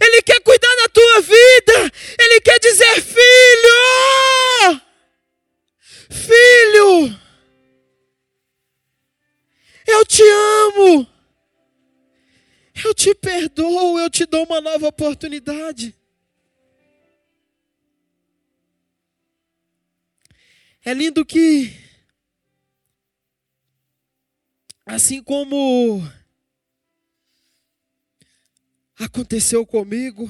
Ele 0.00 0.22
quer 0.22 0.40
cuidar 0.40 0.74
da 0.82 0.88
tua 0.88 1.20
vida, 1.20 1.92
Ele 2.18 2.40
quer 2.40 2.58
dizer: 2.58 3.02
Filho, 3.02 4.80
Filho, 6.12 7.18
eu 9.86 10.04
te 10.04 10.22
amo. 10.22 11.08
Eu 12.84 12.94
te 12.94 13.14
perdoo, 13.14 13.98
eu 13.98 14.10
te 14.10 14.26
dou 14.26 14.44
uma 14.44 14.60
nova 14.60 14.88
oportunidade. 14.88 15.94
É 20.84 20.92
lindo 20.92 21.24
que, 21.24 21.72
assim 24.84 25.22
como 25.22 26.02
aconteceu 28.96 29.64
comigo, 29.64 30.28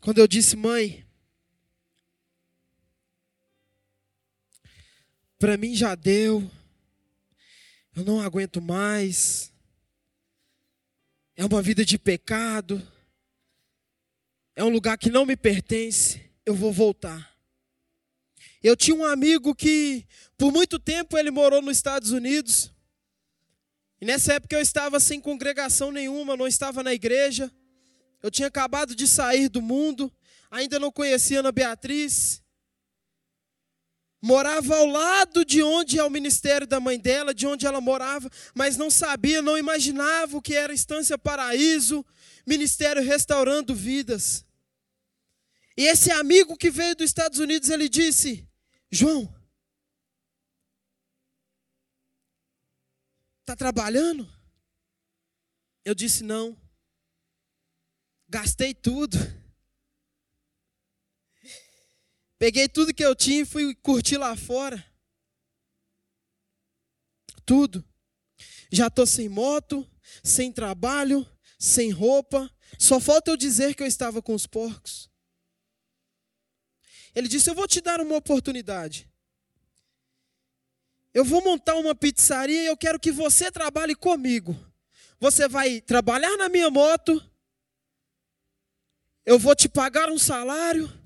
quando 0.00 0.18
eu 0.18 0.28
disse, 0.28 0.54
mãe, 0.54 1.04
para 5.38 5.56
mim 5.56 5.74
já 5.74 5.96
deu, 5.96 6.48
eu 7.94 8.04
não 8.04 8.20
aguento 8.20 8.60
mais, 8.60 9.52
é 11.36 11.44
uma 11.44 11.62
vida 11.62 11.84
de 11.84 11.98
pecado, 11.98 12.86
é 14.54 14.62
um 14.62 14.68
lugar 14.68 14.98
que 14.98 15.10
não 15.10 15.24
me 15.24 15.36
pertence, 15.36 16.20
eu 16.44 16.54
vou 16.54 16.72
voltar. 16.72 17.30
Eu 18.62 18.76
tinha 18.76 18.94
um 18.94 19.04
amigo 19.04 19.54
que, 19.54 20.06
por 20.36 20.52
muito 20.52 20.78
tempo, 20.78 21.16
ele 21.16 21.30
morou 21.30 21.62
nos 21.62 21.76
Estados 21.76 22.10
Unidos. 22.10 22.70
E 24.00 24.04
nessa 24.04 24.34
época 24.34 24.56
eu 24.56 24.60
estava 24.60 25.00
sem 25.00 25.20
congregação 25.20 25.90
nenhuma, 25.90 26.36
não 26.36 26.46
estava 26.46 26.82
na 26.82 26.92
igreja. 26.92 27.50
Eu 28.22 28.30
tinha 28.30 28.48
acabado 28.48 28.94
de 28.94 29.06
sair 29.06 29.48
do 29.48 29.62
mundo, 29.62 30.12
ainda 30.50 30.78
não 30.78 30.92
conhecia 30.92 31.40
Ana 31.40 31.52
Beatriz. 31.52 32.39
Morava 34.22 34.76
ao 34.76 34.86
lado 34.86 35.44
de 35.44 35.62
onde 35.62 35.98
é 35.98 36.04
o 36.04 36.10
ministério 36.10 36.66
da 36.66 36.78
mãe 36.78 36.98
dela, 36.98 37.32
de 37.32 37.46
onde 37.46 37.66
ela 37.66 37.80
morava, 37.80 38.30
mas 38.54 38.76
não 38.76 38.90
sabia, 38.90 39.40
não 39.40 39.56
imaginava 39.56 40.36
o 40.36 40.42
que 40.42 40.54
era 40.54 40.74
Estância 40.74 41.16
Paraíso, 41.16 42.04
ministério 42.46 43.02
restaurando 43.02 43.74
vidas. 43.74 44.44
E 45.74 45.84
esse 45.84 46.10
amigo 46.10 46.56
que 46.56 46.70
veio 46.70 46.94
dos 46.94 47.06
Estados 47.06 47.38
Unidos, 47.38 47.70
ele 47.70 47.88
disse: 47.88 48.46
João, 48.90 49.34
está 53.40 53.56
trabalhando? 53.56 54.30
Eu 55.82 55.94
disse: 55.94 56.22
Não. 56.22 56.54
Gastei 58.28 58.74
tudo. 58.74 59.16
Peguei 62.40 62.66
tudo 62.70 62.94
que 62.94 63.04
eu 63.04 63.14
tinha 63.14 63.42
e 63.42 63.44
fui 63.44 63.74
curtir 63.74 64.16
lá 64.16 64.34
fora. 64.34 64.82
Tudo. 67.44 67.84
Já 68.72 68.86
estou 68.86 69.06
sem 69.06 69.28
moto, 69.28 69.86
sem 70.24 70.50
trabalho, 70.50 71.30
sem 71.58 71.90
roupa. 71.90 72.50
Só 72.78 72.98
falta 72.98 73.30
eu 73.30 73.36
dizer 73.36 73.74
que 73.74 73.82
eu 73.82 73.86
estava 73.86 74.22
com 74.22 74.34
os 74.34 74.46
porcos. 74.46 75.10
Ele 77.14 77.28
disse: 77.28 77.50
Eu 77.50 77.54
vou 77.54 77.68
te 77.68 77.82
dar 77.82 78.00
uma 78.00 78.16
oportunidade. 78.16 79.06
Eu 81.12 81.26
vou 81.26 81.44
montar 81.44 81.74
uma 81.74 81.94
pizzaria 81.94 82.62
e 82.62 82.66
eu 82.66 82.76
quero 82.76 82.98
que 82.98 83.12
você 83.12 83.52
trabalhe 83.52 83.94
comigo. 83.94 84.56
Você 85.18 85.46
vai 85.46 85.82
trabalhar 85.82 86.34
na 86.38 86.48
minha 86.48 86.70
moto, 86.70 87.22
eu 89.26 89.38
vou 89.38 89.54
te 89.54 89.68
pagar 89.68 90.08
um 90.08 90.18
salário 90.18 90.99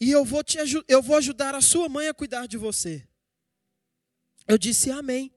e 0.00 0.10
eu 0.10 0.24
vou, 0.24 0.44
te, 0.44 0.58
eu 0.88 1.02
vou 1.02 1.16
ajudar 1.16 1.54
a 1.54 1.60
sua 1.60 1.88
mãe 1.88 2.08
a 2.08 2.14
cuidar 2.14 2.46
de 2.46 2.56
você. 2.56 3.06
Eu 4.46 4.58
disse 4.58 4.90
amém. 4.90 5.32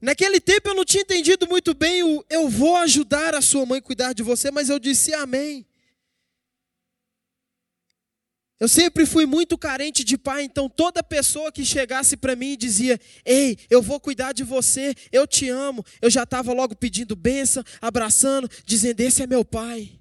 Naquele 0.00 0.40
tempo 0.40 0.68
eu 0.68 0.74
não 0.74 0.84
tinha 0.84 1.02
entendido 1.02 1.48
muito 1.48 1.74
bem 1.74 2.02
o 2.02 2.24
eu 2.28 2.48
vou 2.48 2.76
ajudar 2.76 3.34
a 3.34 3.40
sua 3.40 3.66
mãe 3.66 3.78
a 3.78 3.82
cuidar 3.82 4.12
de 4.12 4.22
você, 4.22 4.50
mas 4.50 4.68
eu 4.68 4.78
disse 4.78 5.12
amém. 5.14 5.66
Eu 8.58 8.68
sempre 8.68 9.04
fui 9.04 9.26
muito 9.26 9.58
carente 9.58 10.02
de 10.02 10.16
pai, 10.16 10.44
então 10.44 10.68
toda 10.68 11.02
pessoa 11.02 11.52
que 11.52 11.64
chegasse 11.64 12.16
para 12.16 12.34
mim 12.34 12.52
e 12.52 12.56
dizia: 12.56 12.98
Ei, 13.24 13.58
eu 13.68 13.82
vou 13.82 14.00
cuidar 14.00 14.32
de 14.32 14.42
você, 14.42 14.94
eu 15.12 15.26
te 15.26 15.48
amo, 15.48 15.84
eu 16.00 16.08
já 16.08 16.22
estava 16.22 16.52
logo 16.52 16.74
pedindo 16.74 17.14
bênção, 17.14 17.62
abraçando, 17.82 18.48
dizendo: 18.64 19.00
Esse 19.00 19.22
é 19.22 19.26
meu 19.26 19.44
pai. 19.44 20.00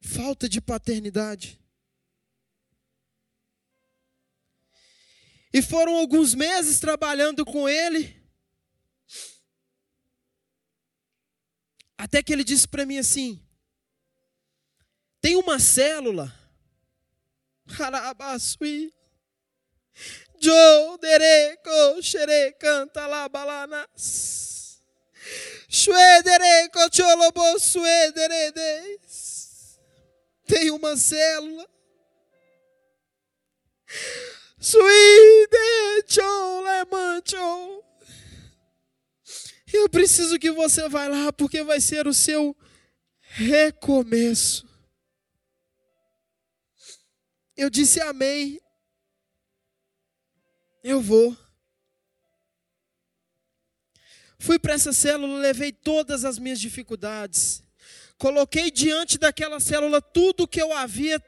Falta 0.00 0.48
de 0.48 0.60
paternidade. 0.60 1.61
E 5.52 5.60
foram 5.60 5.96
alguns 5.96 6.34
meses 6.34 6.80
trabalhando 6.80 7.44
com 7.44 7.68
ele, 7.68 8.20
até 11.98 12.22
que 12.22 12.32
ele 12.32 12.42
disse 12.42 12.66
para 12.66 12.86
mim 12.86 12.98
assim: 12.98 13.40
Tem 15.20 15.36
uma 15.36 15.58
célula 15.58 16.32
Harabasui. 17.78 18.92
Jo 20.40 20.98
dereko 20.98 22.02
xere 22.02 22.52
canta 22.58 23.06
lá 23.06 23.28
balanas. 23.28 24.80
Tem 30.46 30.70
uma 30.70 30.96
célula. 30.96 31.68
Suide 34.62 36.04
cholemancho. 36.06 37.82
Eu 39.72 39.88
preciso 39.88 40.38
que 40.38 40.52
você 40.52 40.88
vá 40.88 41.08
lá 41.08 41.32
porque 41.32 41.64
vai 41.64 41.80
ser 41.80 42.06
o 42.06 42.14
seu 42.14 42.56
recomeço. 43.18 44.64
Eu 47.56 47.68
disse 47.68 48.00
amém. 48.02 48.60
Eu 50.84 51.00
vou. 51.00 51.36
Fui 54.38 54.60
para 54.60 54.74
essa 54.74 54.92
célula, 54.92 55.38
levei 55.40 55.72
todas 55.72 56.24
as 56.24 56.38
minhas 56.38 56.60
dificuldades. 56.60 57.64
Coloquei 58.16 58.70
diante 58.70 59.18
daquela 59.18 59.58
célula 59.58 60.00
tudo 60.00 60.46
que 60.46 60.62
eu 60.62 60.72
havia 60.72 61.20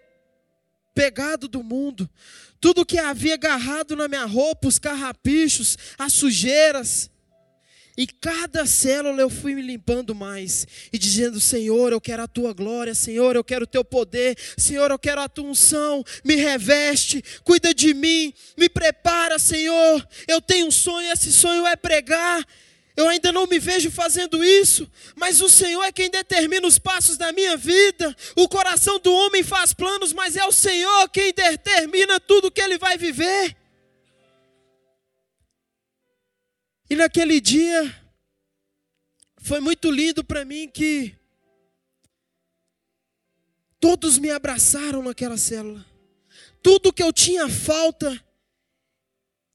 pegado 0.94 1.48
do 1.48 1.62
mundo, 1.62 2.08
tudo 2.64 2.86
que 2.86 2.96
havia 2.96 3.34
agarrado 3.34 3.94
na 3.94 4.08
minha 4.08 4.24
roupa, 4.24 4.68
os 4.68 4.78
carrapichos, 4.78 5.76
as 5.98 6.14
sujeiras. 6.14 7.10
E 7.94 8.06
cada 8.06 8.64
célula 8.64 9.20
eu 9.20 9.28
fui 9.28 9.54
me 9.54 9.60
limpando 9.60 10.14
mais 10.14 10.66
e 10.90 10.96
dizendo: 10.96 11.38
Senhor, 11.38 11.92
eu 11.92 12.00
quero 12.00 12.22
a 12.22 12.26
tua 12.26 12.54
glória, 12.54 12.94
Senhor, 12.94 13.36
eu 13.36 13.44
quero 13.44 13.64
o 13.64 13.66
teu 13.66 13.84
poder, 13.84 14.38
Senhor, 14.56 14.90
eu 14.90 14.98
quero 14.98 15.20
a 15.20 15.28
tua 15.28 15.44
unção, 15.44 16.02
me 16.24 16.36
reveste, 16.36 17.22
cuida 17.44 17.74
de 17.74 17.92
mim, 17.92 18.32
me 18.56 18.70
prepara, 18.70 19.38
Senhor. 19.38 20.08
Eu 20.26 20.40
tenho 20.40 20.66
um 20.66 20.70
sonho, 20.70 21.12
esse 21.12 21.30
sonho 21.32 21.66
é 21.66 21.76
pregar. 21.76 22.46
Eu 22.96 23.08
ainda 23.08 23.32
não 23.32 23.46
me 23.46 23.58
vejo 23.58 23.90
fazendo 23.90 24.44
isso, 24.44 24.88
mas 25.16 25.40
o 25.40 25.48
Senhor 25.48 25.82
é 25.82 25.90
quem 25.90 26.08
determina 26.08 26.66
os 26.66 26.78
passos 26.78 27.16
da 27.16 27.32
minha 27.32 27.56
vida. 27.56 28.14
O 28.36 28.48
coração 28.48 29.00
do 29.00 29.12
homem 29.12 29.42
faz 29.42 29.74
planos, 29.74 30.12
mas 30.12 30.36
é 30.36 30.44
o 30.44 30.52
Senhor 30.52 31.08
quem 31.08 31.32
determina 31.32 32.20
tudo 32.20 32.52
que 32.52 32.60
ele 32.60 32.78
vai 32.78 32.96
viver. 32.96 33.56
E 36.88 36.94
naquele 36.94 37.40
dia, 37.40 38.02
foi 39.38 39.58
muito 39.58 39.90
lindo 39.90 40.22
para 40.22 40.44
mim 40.44 40.68
que 40.68 41.16
todos 43.80 44.18
me 44.18 44.30
abraçaram 44.30 45.02
naquela 45.02 45.36
célula. 45.36 45.84
Tudo 46.62 46.92
que 46.92 47.02
eu 47.02 47.12
tinha 47.12 47.48
falta, 47.48 48.24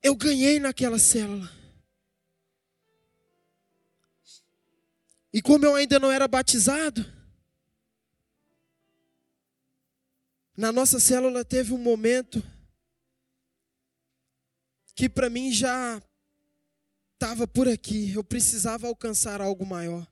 eu 0.04 0.14
ganhei 0.14 0.60
naquela 0.60 1.00
célula. 1.00 1.59
E 5.32 5.42
como 5.42 5.66
eu 5.66 5.76
ainda 5.76 6.00
não 6.00 6.12
era 6.12 6.28
batizado, 6.28 7.06
na 10.58 10.72
nossa 10.72 11.00
célula 11.00 11.46
teve 11.46 11.74
um 11.74 11.78
momento 11.78 12.44
que 14.96 15.08
para 15.08 15.30
mim 15.30 15.52
já 15.52 16.02
estava 17.14 17.48
por 17.48 17.68
aqui, 17.68 18.14
eu 18.14 18.24
precisava 18.24 18.88
alcançar 18.88 19.40
algo 19.40 19.66
maior. 19.66 20.06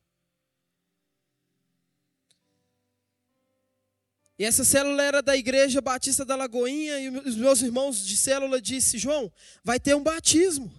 E 4.39 4.45
essa 4.45 4.63
célula 4.63 5.01
era 5.01 5.22
da 5.22 5.36
Igreja 5.36 5.82
Batista 5.82 6.24
da 6.24 6.36
Lagoinha, 6.36 6.99
e 6.99 7.09
os 7.09 7.36
meus 7.36 7.61
irmãos 7.61 8.05
de 8.05 8.15
célula 8.15 8.61
disse: 8.61 8.99
João, 8.99 9.32
vai 9.63 9.80
ter 9.80 9.95
um 9.95 10.03
batismo. 10.03 10.72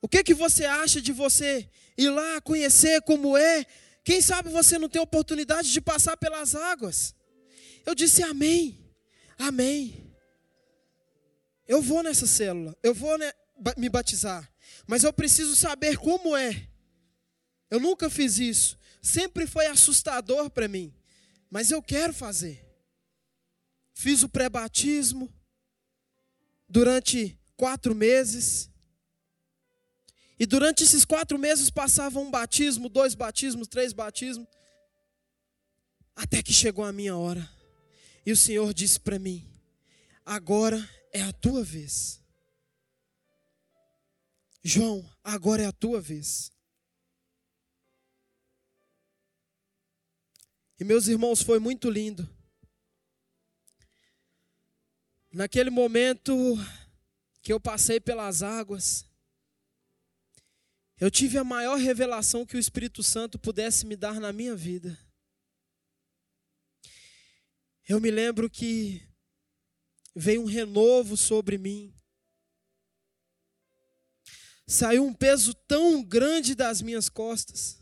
O 0.00 0.08
que, 0.08 0.22
que 0.22 0.34
você 0.34 0.64
acha 0.64 1.00
de 1.00 1.12
você 1.12 1.68
ir 1.96 2.10
lá 2.10 2.40
conhecer 2.40 3.02
como 3.02 3.36
é? 3.36 3.64
Quem 4.04 4.20
sabe 4.20 4.48
você 4.48 4.78
não 4.78 4.88
tem 4.88 5.00
oportunidade 5.00 5.72
de 5.72 5.80
passar 5.80 6.16
pelas 6.16 6.54
águas? 6.54 7.14
Eu 7.84 7.94
disse: 7.94 8.22
Amém, 8.22 8.86
Amém. 9.38 10.14
Eu 11.66 11.82
vou 11.82 12.02
nessa 12.02 12.26
célula, 12.26 12.76
eu 12.82 12.94
vou 12.94 13.18
me 13.76 13.88
batizar, 13.88 14.50
mas 14.86 15.04
eu 15.04 15.12
preciso 15.12 15.54
saber 15.56 15.96
como 15.98 16.36
é. 16.36 16.68
Eu 17.68 17.80
nunca 17.80 18.08
fiz 18.08 18.38
isso. 18.38 18.78
Sempre 19.02 19.46
foi 19.46 19.66
assustador 19.66 20.48
para 20.50 20.68
mim, 20.68 20.94
mas 21.50 21.70
eu 21.70 21.82
quero 21.82 22.14
fazer. 22.14 22.64
Fiz 23.92 24.22
o 24.22 24.28
pré-batismo 24.28 25.32
durante 26.68 27.38
quatro 27.56 27.94
meses. 27.94 28.70
E 30.38 30.44
durante 30.44 30.84
esses 30.84 31.04
quatro 31.04 31.38
meses 31.38 31.70
passava 31.70 32.18
um 32.18 32.30
batismo, 32.30 32.88
dois 32.88 33.14
batismos, 33.14 33.68
três 33.68 33.92
batismos. 33.92 34.46
Até 36.14 36.42
que 36.42 36.52
chegou 36.52 36.84
a 36.84 36.92
minha 36.92 37.16
hora. 37.16 37.48
E 38.24 38.32
o 38.32 38.36
Senhor 38.36 38.74
disse 38.74 39.00
para 39.00 39.18
mim: 39.18 39.48
agora 40.24 40.88
é 41.12 41.22
a 41.22 41.32
tua 41.32 41.62
vez. 41.62 42.20
João, 44.62 45.08
agora 45.22 45.62
é 45.62 45.66
a 45.66 45.72
tua 45.72 46.00
vez. 46.00 46.50
E 50.78 50.84
meus 50.84 51.06
irmãos, 51.06 51.40
foi 51.40 51.58
muito 51.58 51.88
lindo. 51.88 52.28
Naquele 55.32 55.70
momento 55.70 56.34
que 57.40 57.52
eu 57.52 57.60
passei 57.60 58.00
pelas 58.00 58.42
águas, 58.42 59.05
eu 60.98 61.10
tive 61.10 61.36
a 61.36 61.44
maior 61.44 61.76
revelação 61.76 62.46
que 62.46 62.56
o 62.56 62.58
Espírito 62.58 63.02
Santo 63.02 63.38
pudesse 63.38 63.84
me 63.84 63.96
dar 63.96 64.18
na 64.18 64.32
minha 64.32 64.56
vida. 64.56 64.98
Eu 67.86 68.00
me 68.00 68.10
lembro 68.10 68.48
que 68.48 69.06
veio 70.14 70.42
um 70.42 70.46
renovo 70.46 71.16
sobre 71.16 71.58
mim. 71.58 71.94
Saiu 74.66 75.04
um 75.04 75.12
peso 75.12 75.54
tão 75.54 76.02
grande 76.02 76.54
das 76.54 76.80
minhas 76.80 77.08
costas. 77.08 77.78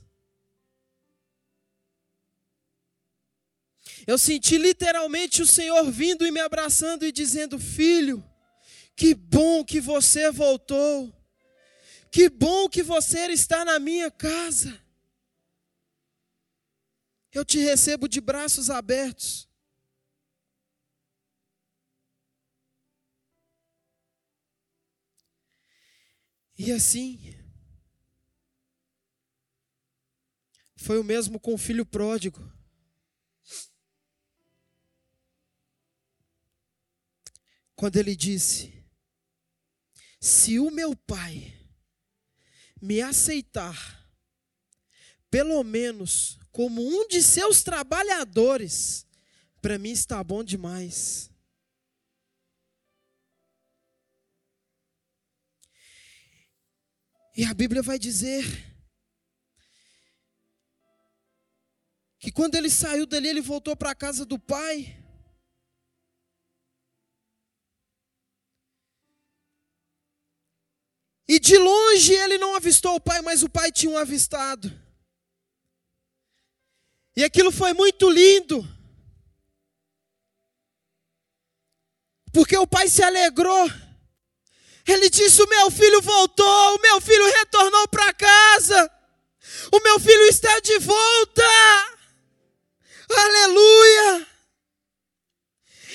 Eu 4.07 4.19
senti 4.19 4.59
literalmente 4.59 5.41
o 5.41 5.47
Senhor 5.47 5.91
vindo 5.91 6.27
e 6.27 6.31
me 6.31 6.41
abraçando 6.41 7.07
e 7.07 7.13
dizendo: 7.13 7.59
Filho, 7.59 8.23
que 8.95 9.15
bom 9.15 9.65
que 9.65 9.81
você 9.81 10.31
voltou. 10.31 11.24
Que 12.15 12.29
bom 12.29 12.69
que 12.69 12.81
você 12.81 13.27
está 13.33 13.65
na 13.65 13.81
minha 13.81 14.09
casa. 14.09 14.81
Eu 17.33 17.45
te 17.45 17.59
recebo 17.59 18.07
de 18.07 18.21
braços 18.21 18.71
abertos. 18.71 19.49
E 26.57 26.71
assim, 26.71 27.35
foi 30.77 31.01
o 31.01 31.03
mesmo 31.03 31.41
com 31.41 31.55
o 31.55 31.59
filho 31.59 31.85
pródigo. 31.85 32.39
Quando 37.75 37.97
ele 37.97 38.15
disse: 38.15 38.87
Se 40.21 40.61
o 40.61 40.71
meu 40.71 40.95
pai 40.95 41.64
me 42.85 43.01
aceitar, 43.01 44.07
pelo 45.31 45.65
menos 45.65 46.39
como 46.53 46.87
um 46.87 47.09
de 47.09 47.23
seus 47.23 47.63
trabalhadores, 47.63 49.07
para 49.63 49.79
mim 49.79 49.91
está 49.91 50.23
bom 50.23 50.45
demais. 50.45 51.31
E 57.35 57.43
a 57.47 57.55
Bíblia 57.55 57.81
vai 57.83 57.99
dizer 57.99 58.45
que 62.19 62.31
quando 62.31 62.55
ele 62.55 62.69
saiu 62.69 63.07
dali, 63.07 63.29
ele 63.29 63.41
voltou 63.41 63.75
para 63.75 63.93
a 63.93 63.95
casa 63.95 64.27
do 64.27 64.39
pai. 64.39 65.03
E 71.27 71.39
de 71.39 71.57
longe 71.57 72.13
ele 72.13 72.39
não 72.39 72.55
avistou 72.55 72.97
o 72.97 73.01
pai, 73.01 73.23
mas 73.23 73.43
o 73.43 73.49
pai 73.49 73.73
tinha 73.73 73.91
um 73.91 73.99
avistado. 73.99 74.71
E 77.17 77.25
aquilo 77.25 77.51
foi 77.51 77.73
muito 77.73 78.11
lindo. 78.11 78.67
Porque 82.33 82.57
o 82.57 82.67
pai 82.67 82.89
se 82.89 83.03
alegrou. 83.03 83.71
Ele 84.87 85.09
disse: 85.09 85.43
O 85.43 85.49
meu 85.49 85.71
filho 85.71 86.03
voltou, 86.03 86.77
o 86.77 86.83
meu 86.83 87.01
filho 87.01 87.25
retornou 87.39 87.89
para 87.89 88.13
casa, 88.13 88.91
o 89.73 89.81
meu 89.81 89.99
filho 89.99 90.25
está 90.27 90.61
de 90.61 90.79
volta. 90.81 91.43
Aleluia! 93.09 94.27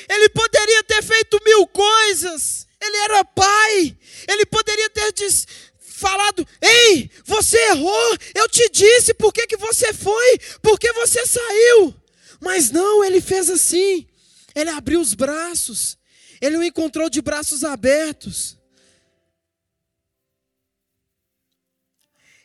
Ele 0.10 0.30
poderia 0.30 0.84
ter 0.86 1.04
feito 1.04 1.40
mil 1.44 1.68
coisas, 1.68 2.66
ele 2.82 2.98
era 2.98 3.26
pai, 3.26 3.98
ele 4.28 4.46
poderia 4.46 4.90
ter 4.90 5.12
diz, 5.12 5.46
falado: 5.80 6.48
Ei, 6.62 7.12
você 7.26 7.58
errou, 7.70 8.18
eu 8.34 8.48
te 8.48 8.70
disse 8.70 9.14
por 9.14 9.34
que, 9.34 9.46
que 9.46 9.58
você 9.58 9.94
foi, 9.94 10.40
por 10.62 10.80
que 10.80 10.92
você 10.94 11.26
saiu. 11.26 11.94
Mas 12.40 12.72
não, 12.72 13.04
ele 13.04 13.20
fez 13.20 13.50
assim, 13.50 14.08
ele 14.56 14.70
abriu 14.70 15.02
os 15.02 15.14
braços, 15.14 15.98
ele 16.40 16.58
o 16.58 16.64
encontrou 16.64 17.10
de 17.10 17.22
braços 17.22 17.64
abertos. 17.64 18.58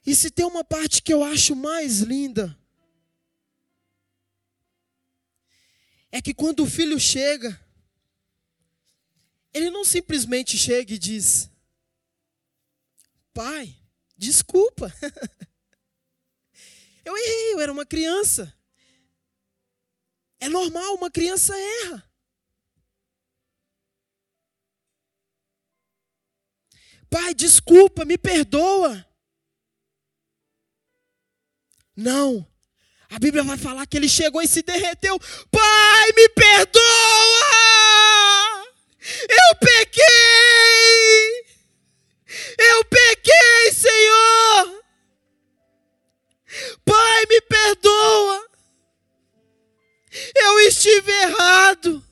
E 0.06 0.14
se 0.14 0.30
tem 0.30 0.44
uma 0.44 0.64
parte 0.64 1.00
que 1.00 1.14
eu 1.14 1.24
acho 1.24 1.56
mais 1.56 2.00
linda, 2.00 2.58
é 6.12 6.20
que 6.20 6.34
quando 6.34 6.62
o 6.62 6.66
filho 6.66 7.00
chega, 7.00 7.58
ele 9.54 9.70
não 9.70 9.84
simplesmente 9.84 10.58
chega 10.58 10.92
e 10.92 10.98
diz: 10.98 11.48
Pai, 13.32 13.74
desculpa. 14.16 14.92
eu 17.04 17.16
errei, 17.16 17.54
eu 17.54 17.60
era 17.60 17.72
uma 17.72 17.86
criança. 17.86 18.52
É 20.40 20.48
normal, 20.48 20.96
uma 20.96 21.10
criança 21.10 21.56
erra. 21.56 22.10
Pai, 27.08 27.32
desculpa, 27.32 28.04
me 28.04 28.18
perdoa. 28.18 29.08
Não. 31.96 32.44
A 33.08 33.20
Bíblia 33.20 33.44
vai 33.44 33.56
falar 33.56 33.86
que 33.86 33.96
ele 33.96 34.08
chegou 34.08 34.42
e 34.42 34.48
se 34.48 34.62
derreteu. 34.62 35.16
Pai, 35.48 36.12
me 36.16 36.28
perdoa! 36.30 37.83
Eu 39.28 39.56
pequei! 39.56 40.04
Eu 42.58 42.84
pequei, 42.84 43.72
Senhor! 43.72 44.84
Pai, 46.84 47.26
me 47.28 47.40
perdoa! 47.42 48.44
Eu 50.36 50.60
estive 50.60 51.10
errado. 51.10 52.02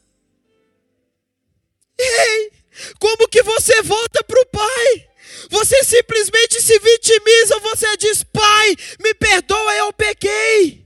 Ei, 1.98 2.52
como 2.98 3.28
que 3.28 3.42
você 3.42 3.80
volta 3.82 4.24
para 4.24 4.40
o 4.40 4.46
Pai? 4.46 5.08
Você 5.50 5.84
simplesmente 5.84 6.60
se 6.60 6.78
vitimiza, 6.78 7.58
você 7.60 7.96
diz: 7.96 8.22
Pai, 8.24 8.76
me 9.00 9.14
perdoa, 9.14 9.74
eu 9.76 9.92
pequei. 9.92 10.84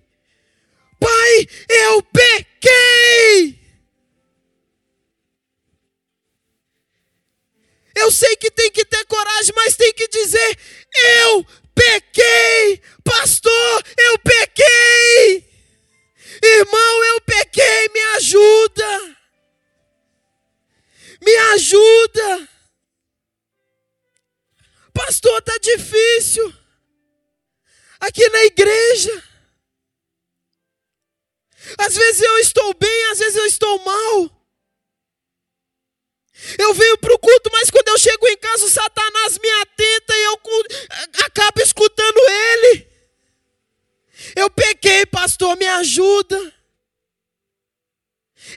Pai, 0.98 1.48
eu 1.68 2.02
pequei. 2.02 2.46
Eu 8.06 8.12
sei 8.12 8.36
que 8.36 8.52
tem 8.52 8.70
que 8.70 8.84
ter 8.84 9.04
coragem, 9.06 9.52
mas 9.56 9.74
tem 9.74 9.92
que 9.92 10.06
dizer: 10.06 10.58
Eu 11.24 11.44
pequei. 11.74 12.80
Pastor, 13.02 13.84
eu 13.98 14.18
pequei. 14.20 15.44
Irmão, 16.40 17.04
eu 17.06 17.20
pequei, 17.22 17.88
me 17.88 18.00
ajuda. 18.16 19.16
Me 21.20 21.36
ajuda. 21.54 22.48
Pastor, 24.94 25.38
está 25.38 25.58
difícil. 25.58 26.54
Aqui 27.98 28.28
na 28.28 28.44
igreja. 28.44 29.24
Às 31.76 31.96
vezes 31.96 32.22
eu 32.22 32.38
estou 32.38 32.72
bem, 32.74 33.10
às 33.10 33.18
vezes 33.18 33.34
eu 33.34 33.46
estou 33.46 33.84
mal. 33.84 34.35
Eu 36.58 36.74
venho 36.74 36.98
para 36.98 37.14
o 37.14 37.18
culto, 37.18 37.50
mas 37.52 37.70
quando 37.70 37.88
eu 37.88 37.98
chego 37.98 38.28
em 38.28 38.36
casa, 38.36 38.66
o 38.66 38.70
Satanás 38.70 39.38
me 39.38 39.50
atenta 39.62 40.14
e 40.14 40.24
eu 40.24 40.40
acabo 41.24 41.60
escutando 41.62 42.18
ele. 42.28 42.86
Eu 44.34 44.50
pequei, 44.50 45.06
pastor, 45.06 45.56
me 45.56 45.66
ajuda. 45.66 46.55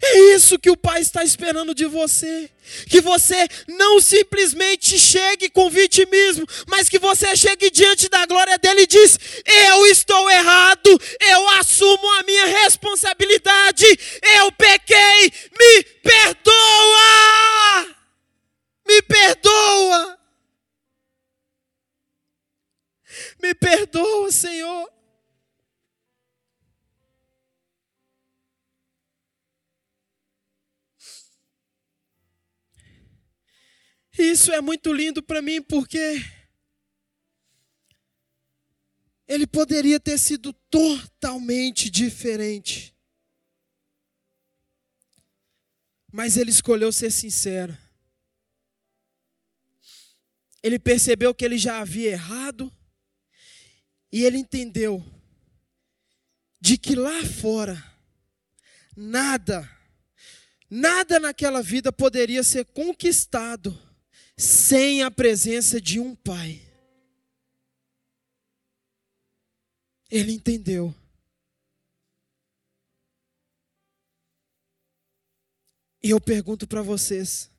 É 0.01 0.19
isso 0.35 0.59
que 0.59 0.69
o 0.69 0.77
Pai 0.77 1.01
está 1.01 1.23
esperando 1.23 1.73
de 1.73 1.85
você. 1.85 2.49
Que 2.87 3.01
você 3.01 3.47
não 3.67 3.99
simplesmente 3.99 4.99
chegue 4.99 5.49
com 5.49 5.69
vitimismo, 5.69 6.45
mas 6.67 6.87
que 6.87 6.99
você 6.99 7.35
chegue 7.35 7.71
diante 7.71 8.07
da 8.07 8.25
glória 8.27 8.57
dele 8.59 8.81
e 8.81 8.87
diz: 8.87 9.17
Eu 9.45 9.87
estou 9.87 10.29
errado, 10.29 11.01
eu 11.19 11.49
assumo 11.51 12.07
a 12.19 12.23
minha 12.23 12.45
responsabilidade, 12.63 13.85
eu 14.37 14.51
pequei, 14.51 15.33
me 15.59 15.83
perdoa! 16.03 17.95
Me 18.87 19.01
perdoa! 19.01 20.19
Me 23.41 23.53
perdoa, 23.53 24.31
Senhor. 24.31 24.98
Isso 34.21 34.51
é 34.51 34.59
muito 34.59 34.91
lindo 34.91 35.23
para 35.23 35.41
mim 35.41 35.61
porque 35.61 36.21
ele 39.25 39.47
poderia 39.47 39.97
ter 39.97 40.17
sido 40.17 40.51
totalmente 40.69 41.89
diferente. 41.89 42.93
Mas 46.11 46.35
ele 46.35 46.51
escolheu 46.51 46.91
ser 46.91 47.11
sincero. 47.11 47.77
Ele 50.61 50.77
percebeu 50.77 51.33
que 51.33 51.45
ele 51.45 51.57
já 51.57 51.79
havia 51.79 52.11
errado 52.11 52.69
e 54.11 54.25
ele 54.25 54.37
entendeu 54.37 55.01
de 56.59 56.77
que 56.77 56.93
lá 56.93 57.23
fora 57.23 57.81
nada, 58.97 59.69
nada 60.69 61.21
naquela 61.21 61.61
vida 61.61 61.89
poderia 61.89 62.43
ser 62.43 62.65
conquistado 62.65 63.88
sem 64.39 65.03
a 65.03 65.11
presença 65.11 65.81
de 65.81 65.99
um 65.99 66.15
pai. 66.15 66.65
Ele 70.09 70.31
entendeu. 70.31 70.95
E 76.01 76.11
eu 76.11 76.21
pergunto 76.21 76.65
para 76.65 76.81
vocês, 76.81 77.51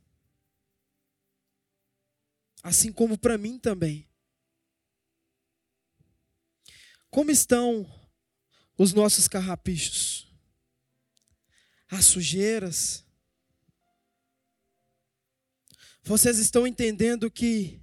assim 2.62 2.91
como 2.91 3.18
para 3.18 3.37
mim 3.37 3.59
também, 3.59 4.09
como 7.11 7.31
estão 7.31 7.87
os 8.78 8.95
nossos 8.95 9.28
carrapichos? 9.28 10.26
As 11.89 12.07
sujeiras, 12.07 13.05
vocês 16.03 16.38
estão 16.38 16.66
entendendo 16.66 17.30
que 17.30 17.80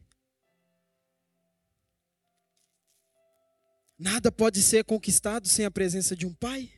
nada 3.98 4.32
pode 4.32 4.62
ser 4.62 4.84
conquistado 4.84 5.48
sem 5.48 5.66
a 5.66 5.72
presença 5.72 6.16
de 6.16 6.26
um 6.26 6.34
pai? 6.34 6.74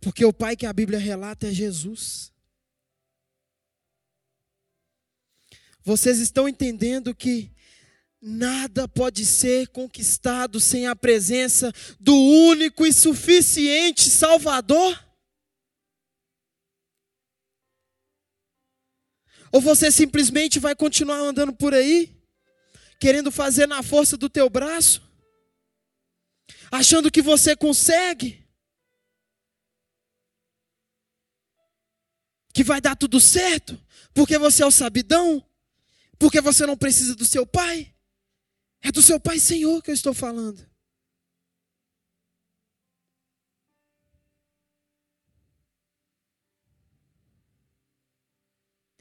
Porque 0.00 0.24
o 0.24 0.32
pai 0.32 0.56
que 0.56 0.64
a 0.64 0.72
Bíblia 0.72 0.98
relata 0.98 1.48
é 1.48 1.52
Jesus. 1.52 2.32
Vocês 5.82 6.18
estão 6.18 6.48
entendendo 6.48 7.14
que 7.14 7.52
Nada 8.22 8.86
pode 8.86 9.24
ser 9.24 9.68
conquistado 9.68 10.60
sem 10.60 10.86
a 10.86 10.94
presença 10.94 11.72
do 11.98 12.14
único 12.14 12.86
e 12.86 12.92
suficiente 12.92 14.10
Salvador? 14.10 15.02
Ou 19.50 19.60
você 19.60 19.90
simplesmente 19.90 20.58
vai 20.58 20.76
continuar 20.76 21.16
andando 21.16 21.52
por 21.52 21.72
aí, 21.72 22.14
querendo 23.00 23.32
fazer 23.32 23.66
na 23.66 23.82
força 23.82 24.18
do 24.18 24.28
teu 24.28 24.50
braço, 24.50 25.02
achando 26.70 27.10
que 27.10 27.22
você 27.22 27.56
consegue, 27.56 28.46
que 32.52 32.62
vai 32.62 32.82
dar 32.82 32.96
tudo 32.96 33.18
certo, 33.18 33.80
porque 34.12 34.36
você 34.36 34.62
é 34.62 34.66
o 34.66 34.70
sabidão, 34.70 35.42
porque 36.18 36.42
você 36.42 36.66
não 36.66 36.76
precisa 36.76 37.16
do 37.16 37.24
seu 37.24 37.46
pai? 37.46 37.92
É 38.82 38.90
do 38.90 39.02
seu 39.02 39.20
Pai 39.20 39.38
Senhor 39.38 39.82
que 39.82 39.90
eu 39.90 39.94
estou 39.94 40.14
falando. 40.14 40.68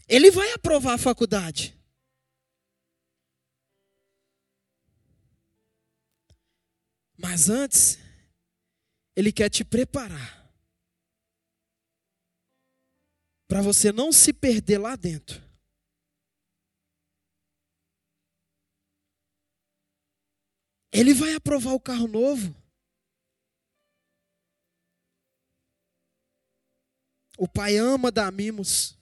Ele 0.07 0.31
vai 0.31 0.51
aprovar 0.53 0.95
a 0.95 0.97
faculdade. 0.97 1.77
Mas 7.15 7.49
antes, 7.49 7.99
ele 9.15 9.31
quer 9.31 9.49
te 9.49 9.63
preparar 9.63 10.39
para 13.47 13.61
você 13.61 13.91
não 13.91 14.11
se 14.11 14.31
perder 14.31 14.77
lá 14.77 14.95
dentro. 14.95 15.48
Ele 20.91 21.13
vai 21.13 21.33
aprovar 21.33 21.73
o 21.73 21.79
carro 21.79 22.07
novo. 22.07 22.55
O 27.37 27.47
pai 27.47 27.77
ama 27.77 28.11
dar 28.11 28.31
mimos. 28.31 28.97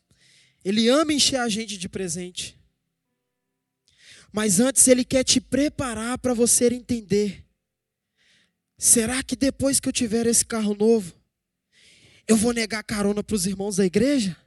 Ele 0.64 0.90
ama 0.90 1.14
encher 1.14 1.40
a 1.40 1.50
gente 1.50 1.78
de 1.78 1.88
presente. 1.88 2.60
Mas 4.32 4.60
antes 4.60 4.88
ele 4.88 5.04
quer 5.06 5.24
te 5.24 5.40
preparar 5.40 6.18
para 6.18 6.34
você 6.34 6.68
entender. 6.68 7.46
Será 8.78 9.24
que 9.24 9.36
depois 9.36 9.80
que 9.80 9.88
eu 9.88 9.94
tiver 9.94 10.28
esse 10.28 10.46
carro 10.46 10.76
novo, 10.76 11.20
eu 12.28 12.36
vou 12.36 12.54
negar 12.54 12.84
carona 12.84 13.24
para 13.24 13.36
os 13.36 13.48
irmãos 13.48 13.78
da 13.78 13.86
igreja? 13.86 14.38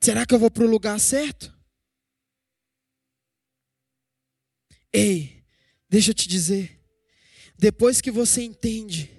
Será 0.00 0.26
que 0.26 0.34
eu 0.34 0.38
vou 0.38 0.50
para 0.50 0.64
o 0.64 0.68
lugar 0.68 0.98
certo? 0.98 1.54
Ei, 4.92 5.44
deixa 5.88 6.10
eu 6.10 6.14
te 6.14 6.28
dizer, 6.28 6.80
depois 7.58 8.00
que 8.00 8.10
você 8.10 8.42
entende 8.42 9.10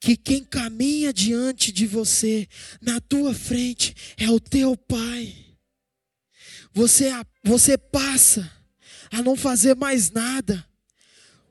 que 0.00 0.16
quem 0.16 0.42
caminha 0.42 1.12
diante 1.12 1.70
de 1.70 1.86
você, 1.86 2.48
na 2.80 3.00
tua 3.00 3.34
frente, 3.34 3.94
é 4.16 4.28
o 4.30 4.40
teu 4.40 4.76
Pai, 4.76 5.34
você, 6.72 7.10
você 7.44 7.76
passa 7.76 8.50
a 9.10 9.22
não 9.22 9.36
fazer 9.36 9.74
mais 9.74 10.10
nada, 10.10 10.66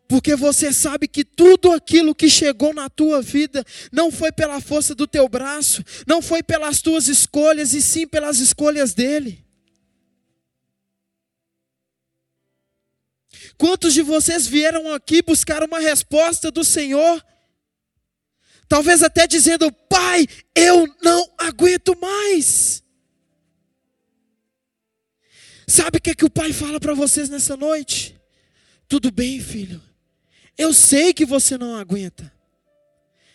porque 0.07 0.35
você 0.35 0.73
sabe 0.73 1.07
que 1.07 1.23
tudo 1.23 1.71
aquilo 1.71 2.15
que 2.15 2.29
chegou 2.29 2.73
na 2.73 2.89
tua 2.89 3.21
vida 3.21 3.63
não 3.91 4.11
foi 4.11 4.31
pela 4.31 4.59
força 4.59 4.95
do 4.95 5.05
teu 5.05 5.29
braço, 5.29 5.83
não 6.07 6.21
foi 6.21 6.41
pelas 6.41 6.81
tuas 6.81 7.07
escolhas, 7.07 7.73
e 7.73 7.81
sim 7.81 8.07
pelas 8.07 8.39
escolhas 8.39 8.93
dele. 8.95 9.45
Quantos 13.59 13.93
de 13.93 14.01
vocês 14.01 14.47
vieram 14.47 14.93
aqui 14.93 15.21
buscar 15.21 15.61
uma 15.63 15.79
resposta 15.79 16.49
do 16.49 16.63
Senhor? 16.63 17.21
Talvez 18.69 19.03
até 19.03 19.27
dizendo: 19.27 19.69
Pai, 19.69 20.25
eu 20.55 20.87
não 21.03 21.29
aguento 21.37 21.93
mais. 21.99 22.81
Sabe 25.67 25.97
o 25.97 26.01
que, 26.01 26.11
é 26.11 26.15
que 26.15 26.23
o 26.23 26.29
Pai 26.29 26.53
fala 26.53 26.79
para 26.79 26.93
vocês 26.93 27.27
nessa 27.27 27.57
noite? 27.57 28.17
Tudo 28.87 29.11
bem, 29.11 29.41
filho. 29.41 29.83
Eu 30.57 30.73
sei 30.73 31.13
que 31.13 31.25
você 31.25 31.57
não 31.57 31.75
aguenta. 31.75 32.31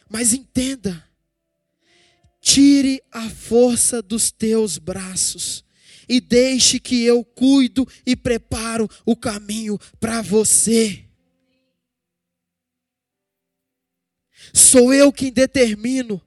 Mas 0.09 0.33
entenda. 0.33 1.07
Tire 2.41 3.03
a 3.13 3.29
força 3.29 4.01
dos 4.01 4.31
teus 4.31 4.79
braços 4.79 5.63
e 6.09 6.21
deixe 6.21 6.79
que 6.79 7.03
eu 7.05 7.25
cuido 7.25 7.87
e 8.07 8.15
preparo 8.15 8.89
o 9.05 9.17
caminho 9.17 9.79
para 9.99 10.23
você. 10.23 11.05
Sou 14.53 14.93
eu 14.93 15.13
quem 15.13 15.33
determino 15.33 16.21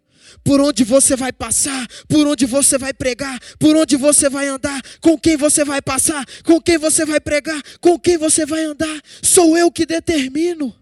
por 0.44 0.62
onde 0.62 0.84
você 0.84 1.16
vai 1.16 1.32
passar, 1.34 1.88
por 2.08 2.26
onde 2.26 2.46
você 2.46 2.78
vai 2.78 2.94
pregar, 2.94 3.40
por 3.60 3.76
onde 3.76 3.96
você 3.96 4.30
vai 4.30 4.48
andar, 4.48 4.82
com 5.02 5.18
quem 5.18 5.36
você 5.36 5.64
vai 5.64 5.82
passar, 5.82 6.26
com 6.44 6.62
quem 6.62 6.78
você 6.78 7.06
vai 7.06 7.20
pregar, 7.20 7.62
com 7.82 8.00
quem 8.00 8.18
você 8.18 8.46
vai 8.46 8.64
andar. 8.64 9.02
Sou 9.22 9.58
eu 9.58 9.72
que 9.72 9.86
determino. 9.86 10.74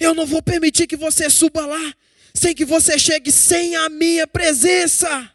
Eu 0.00 0.14
não 0.14 0.26
vou 0.26 0.42
permitir 0.42 0.86
que 0.86 0.96
você 0.96 1.30
suba 1.30 1.64
lá 1.64 1.94
sem 2.34 2.52
que 2.54 2.64
você 2.64 2.98
chegue 2.98 3.30
sem 3.30 3.76
a 3.76 3.88
minha 3.88 4.26
presença. 4.26 5.30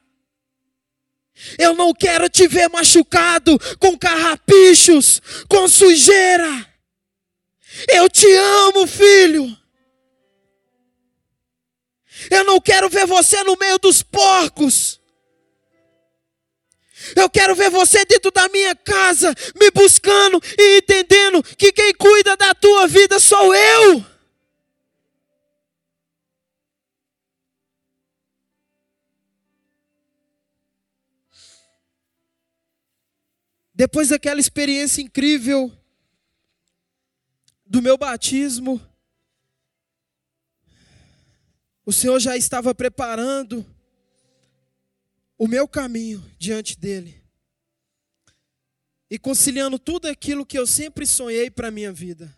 Eu 1.57 1.73
não 1.73 1.93
quero 1.93 2.29
te 2.29 2.47
ver 2.47 2.69
machucado, 2.69 3.57
com 3.79 3.97
carrapichos, 3.97 5.21
com 5.47 5.67
sujeira. 5.67 6.67
Eu 7.87 8.09
te 8.09 8.27
amo, 8.27 8.85
filho. 8.87 9.57
Eu 12.29 12.43
não 12.43 12.59
quero 12.59 12.89
ver 12.89 13.05
você 13.05 13.41
no 13.43 13.55
meio 13.57 13.77
dos 13.79 14.03
porcos. 14.03 14.99
Eu 17.15 17.29
quero 17.29 17.55
ver 17.55 17.69
você 17.69 18.03
dentro 18.05 18.29
da 18.31 18.49
minha 18.49 18.75
casa, 18.75 19.33
me 19.59 19.71
buscando 19.71 20.41
e 20.57 20.77
entendendo 20.77 21.41
que 21.57 21.71
quem 21.71 21.93
cuida 21.93 22.35
da 22.35 22.53
tua 22.53 22.87
vida 22.87 23.19
sou 23.19 23.55
eu. 23.55 24.05
Depois 33.79 34.09
daquela 34.09 34.41
experiência 34.41 35.01
incrível 35.01 35.71
do 37.65 37.81
meu 37.81 37.97
batismo, 37.97 38.77
o 41.85 41.93
Senhor 41.93 42.19
já 42.19 42.35
estava 42.35 42.75
preparando 42.75 43.65
o 45.37 45.47
meu 45.47 45.65
caminho 45.65 46.19
diante 46.37 46.77
dele 46.77 47.23
e 49.09 49.17
conciliando 49.17 49.79
tudo 49.79 50.09
aquilo 50.09 50.45
que 50.45 50.59
eu 50.59 50.67
sempre 50.67 51.07
sonhei 51.07 51.49
para 51.49 51.69
a 51.69 51.71
minha 51.71 51.93
vida. 51.93 52.35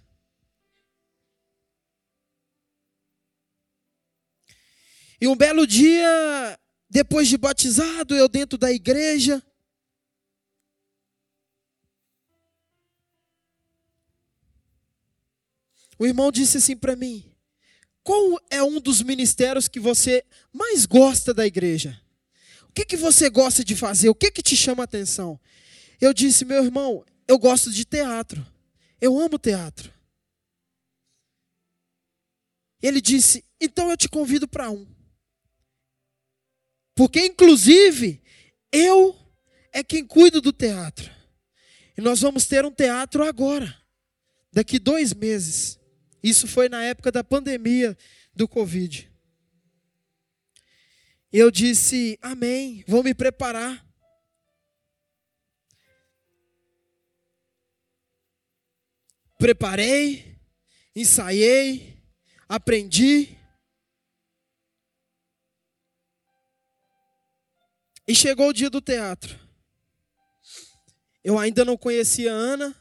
E 5.19 5.27
um 5.27 5.35
belo 5.35 5.65
dia, 5.65 6.59
depois 6.87 7.27
de 7.27 7.35
batizado, 7.35 8.15
eu 8.15 8.29
dentro 8.29 8.59
da 8.59 8.71
igreja, 8.71 9.43
o 16.01 16.05
irmão 16.07 16.31
disse 16.31 16.57
assim 16.57 16.75
para 16.75 16.95
mim: 16.95 17.31
qual 18.01 18.41
é 18.49 18.63
um 18.63 18.81
dos 18.81 19.03
ministérios 19.03 19.67
que 19.67 19.79
você 19.79 20.25
mais 20.51 20.87
gosta 20.87 21.31
da 21.31 21.45
igreja? 21.45 22.01
O 22.63 22.73
que, 22.73 22.83
que 22.83 22.97
você 22.97 23.29
gosta 23.29 23.63
de 23.63 23.75
fazer? 23.75 24.09
O 24.09 24.15
que, 24.15 24.31
que 24.31 24.41
te 24.41 24.55
chama 24.55 24.81
a 24.81 24.85
atenção? 24.85 25.39
Eu 25.99 26.11
disse, 26.11 26.43
meu 26.43 26.63
irmão, 26.63 27.05
eu 27.27 27.37
gosto 27.37 27.69
de 27.69 27.85
teatro. 27.85 28.43
Eu 28.99 29.19
amo 29.19 29.37
teatro. 29.37 29.93
Ele 32.81 32.99
disse, 32.99 33.45
então 33.59 33.91
eu 33.91 33.97
te 33.97 34.09
convido 34.09 34.47
para 34.47 34.71
um. 34.71 34.87
Porque, 36.95 37.23
inclusive, 37.23 38.19
eu 38.71 39.15
é 39.71 39.83
quem 39.83 40.03
cuido 40.03 40.41
do 40.41 40.51
teatro. 40.51 41.11
E 41.95 42.01
nós 42.01 42.21
vamos 42.21 42.47
ter 42.47 42.65
um 42.65 42.71
teatro 42.71 43.23
agora, 43.23 43.79
daqui 44.51 44.79
dois 44.79 45.13
meses. 45.13 45.79
Isso 46.23 46.47
foi 46.47 46.69
na 46.69 46.83
época 46.83 47.11
da 47.11 47.23
pandemia 47.23 47.97
do 48.33 48.47
Covid. 48.47 49.11
Eu 51.31 51.49
disse, 51.49 52.19
Amém, 52.21 52.83
vou 52.87 53.03
me 53.03 53.13
preparar. 53.13 53.85
Preparei, 59.37 60.37
ensaiei, 60.95 61.97
aprendi. 62.47 63.35
E 68.07 68.13
chegou 68.13 68.49
o 68.49 68.53
dia 68.53 68.69
do 68.69 68.81
teatro. 68.81 69.39
Eu 71.23 71.39
ainda 71.39 71.63
não 71.63 71.77
conhecia 71.77 72.31
a 72.31 72.35
Ana. 72.35 72.80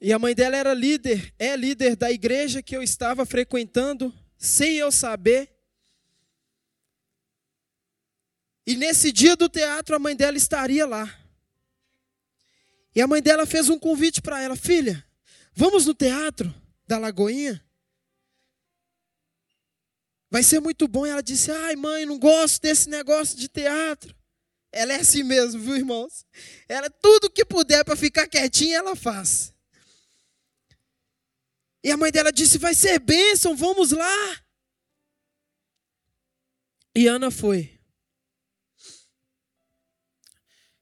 E 0.00 0.12
a 0.12 0.18
mãe 0.18 0.34
dela 0.34 0.56
era 0.56 0.72
líder, 0.72 1.34
é 1.38 1.54
líder 1.54 1.94
da 1.94 2.10
igreja 2.10 2.62
que 2.62 2.74
eu 2.74 2.82
estava 2.82 3.26
frequentando, 3.26 4.12
sem 4.38 4.76
eu 4.76 4.90
saber. 4.90 5.54
E 8.66 8.76
nesse 8.76 9.12
dia 9.12 9.36
do 9.36 9.48
teatro, 9.48 9.94
a 9.94 9.98
mãe 9.98 10.16
dela 10.16 10.38
estaria 10.38 10.86
lá. 10.86 11.18
E 12.94 13.02
a 13.02 13.06
mãe 13.06 13.20
dela 13.20 13.44
fez 13.44 13.68
um 13.68 13.78
convite 13.78 14.22
para 14.22 14.40
ela: 14.40 14.56
Filha, 14.56 15.04
vamos 15.52 15.84
no 15.84 15.94
teatro 15.94 16.52
da 16.86 16.98
Lagoinha? 16.98 17.62
Vai 20.30 20.42
ser 20.42 20.60
muito 20.60 20.88
bom. 20.88 21.06
E 21.06 21.10
ela 21.10 21.22
disse: 21.22 21.50
Ai, 21.50 21.76
mãe, 21.76 22.06
não 22.06 22.18
gosto 22.18 22.62
desse 22.62 22.88
negócio 22.88 23.36
de 23.36 23.48
teatro. 23.48 24.14
Ela 24.72 24.94
é 24.94 24.96
assim 25.00 25.24
mesmo, 25.24 25.60
viu, 25.60 25.76
irmãos? 25.76 26.24
Ela, 26.68 26.88
tudo 26.88 27.28
que 27.28 27.44
puder 27.44 27.84
para 27.84 27.96
ficar 27.96 28.26
quietinha, 28.28 28.78
ela 28.78 28.96
faz. 28.96 29.52
E 31.82 31.90
a 31.90 31.96
mãe 31.96 32.12
dela 32.12 32.32
disse: 32.32 32.58
Vai 32.58 32.74
ser 32.74 32.98
bênção, 32.98 33.56
vamos 33.56 33.90
lá. 33.92 34.44
E 36.94 37.06
Ana 37.06 37.30
foi. 37.30 37.80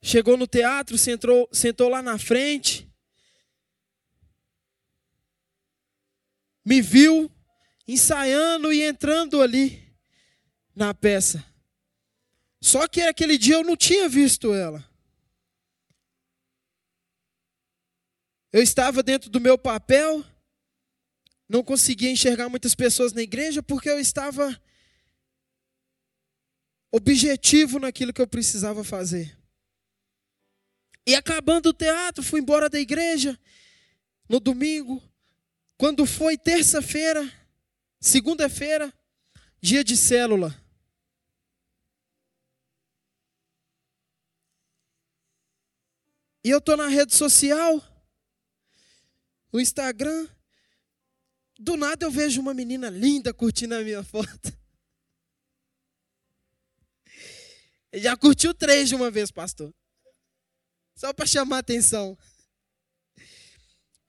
Chegou 0.00 0.36
no 0.36 0.46
teatro, 0.46 0.96
sentou, 0.96 1.48
sentou 1.52 1.88
lá 1.88 2.00
na 2.00 2.18
frente. 2.18 2.90
Me 6.64 6.80
viu 6.80 7.30
ensaiando 7.86 8.72
e 8.72 8.82
entrando 8.82 9.40
ali 9.40 9.94
na 10.74 10.94
peça. 10.94 11.44
Só 12.60 12.88
que 12.88 13.02
aquele 13.02 13.38
dia 13.38 13.54
eu 13.54 13.64
não 13.64 13.76
tinha 13.76 14.08
visto 14.08 14.52
ela. 14.52 14.86
Eu 18.52 18.62
estava 18.62 19.02
dentro 19.02 19.30
do 19.30 19.40
meu 19.40 19.58
papel 19.58 20.24
não 21.48 21.64
conseguia 21.64 22.10
enxergar 22.10 22.48
muitas 22.48 22.74
pessoas 22.74 23.12
na 23.12 23.22
igreja 23.22 23.62
porque 23.62 23.88
eu 23.88 23.98
estava 23.98 24.60
objetivo 26.92 27.78
naquilo 27.78 28.12
que 28.12 28.20
eu 28.20 28.26
precisava 28.26 28.84
fazer. 28.84 29.36
E 31.06 31.14
acabando 31.14 31.70
o 31.70 31.74
teatro, 31.74 32.22
fui 32.22 32.40
embora 32.40 32.68
da 32.68 32.78
igreja 32.78 33.38
no 34.28 34.38
domingo. 34.38 35.02
Quando 35.78 36.04
foi 36.04 36.36
terça-feira, 36.36 37.32
segunda-feira, 37.98 38.92
dia 39.60 39.82
de 39.82 39.96
célula. 39.96 40.54
E 46.44 46.50
eu 46.50 46.58
estou 46.58 46.76
na 46.76 46.88
rede 46.88 47.14
social, 47.14 47.82
no 49.52 49.60
Instagram, 49.60 50.28
do 51.58 51.76
nada 51.76 52.06
eu 52.06 52.10
vejo 52.10 52.40
uma 52.40 52.54
menina 52.54 52.88
linda 52.88 53.34
curtindo 53.34 53.74
a 53.74 53.82
minha 53.82 54.04
foto. 54.04 54.56
Já 57.92 58.16
curtiu 58.16 58.54
três 58.54 58.88
de 58.88 58.94
uma 58.94 59.10
vez, 59.10 59.30
pastor. 59.30 59.74
Só 60.94 61.12
para 61.12 61.26
chamar 61.26 61.58
atenção. 61.58 62.16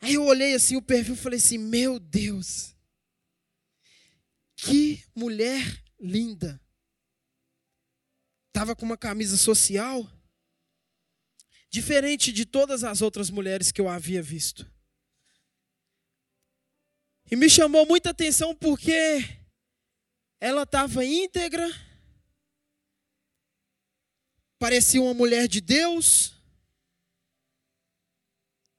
Aí 0.02 0.14
eu 0.14 0.24
olhei 0.26 0.54
assim 0.54 0.76
o 0.76 0.82
perfil 0.82 1.16
e 1.16 1.18
falei 1.18 1.40
assim: 1.40 1.58
Meu 1.58 2.00
Deus, 2.00 2.76
que 4.56 5.04
mulher 5.16 5.62
linda. 6.00 6.62
Estava 8.48 8.76
com 8.76 8.86
uma 8.86 8.98
camisa 8.98 9.38
social, 9.38 10.10
diferente 11.70 12.32
de 12.32 12.46
todas 12.46 12.84
as 12.84 13.02
outras 13.02 13.30
mulheres 13.30 13.72
que 13.72 13.80
eu 13.80 13.88
havia 13.88 14.22
visto. 14.22 14.70
E 17.32 17.36
me 17.36 17.50
chamou 17.50 17.86
muita 17.86 18.10
atenção 18.10 18.56
porque 18.56 19.24
ela 20.40 20.64
estava 20.64 21.06
íntegra, 21.06 21.70
parecia 24.58 25.02
uma 25.02 25.14
mulher 25.14 25.48
de 25.48 25.62
Deus, 25.62 26.34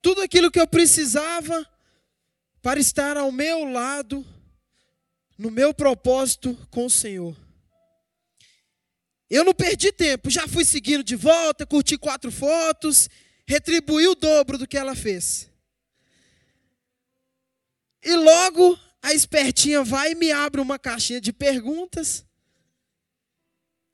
tudo 0.03 0.23
aquilo 0.23 0.51
que 0.51 0.59
eu 0.59 0.67
precisava 0.67 1.69
para 2.63 2.81
estar 2.81 3.17
ao 3.17 3.31
meu 3.31 3.65
lado, 3.65 4.27
no 5.39 5.51
meu 5.51 5.73
propósito 5.73 6.57
com 6.71 6.87
o 6.87 6.91
Senhor. 6.91 7.37
Eu 9.29 9.45
não 9.45 9.55
perdi 9.55 9.93
tempo, 9.93 10.29
já 10.29 10.49
fui 10.49 10.65
seguindo 10.65 11.05
de 11.05 11.15
volta, 11.15 11.65
curti 11.67 11.97
quatro 11.97 12.33
fotos, 12.33 13.09
retribuí 13.47 14.09
o 14.09 14.15
dobro 14.15 14.59
do 14.59 14.67
que 14.67 14.77
ela 14.77 14.97
fez. 14.97 15.50
E 18.03 18.15
logo 18.15 18.79
a 19.03 19.13
espertinha 19.13 19.83
vai 19.83 20.13
e 20.13 20.15
me 20.15 20.33
abre 20.33 20.61
uma 20.61 20.79
caixinha 20.79 21.21
de 21.21 21.33
perguntas. 21.33 22.25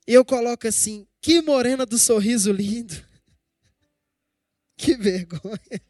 E 0.07 0.13
eu 0.13 0.23
coloco 0.23 0.67
assim: 0.67 1.07
que 1.21 1.41
morena 1.41 1.85
do 1.85 1.97
sorriso 1.97 2.51
lindo. 2.51 2.95
Que 4.79 4.95
vergonha. 4.95 5.81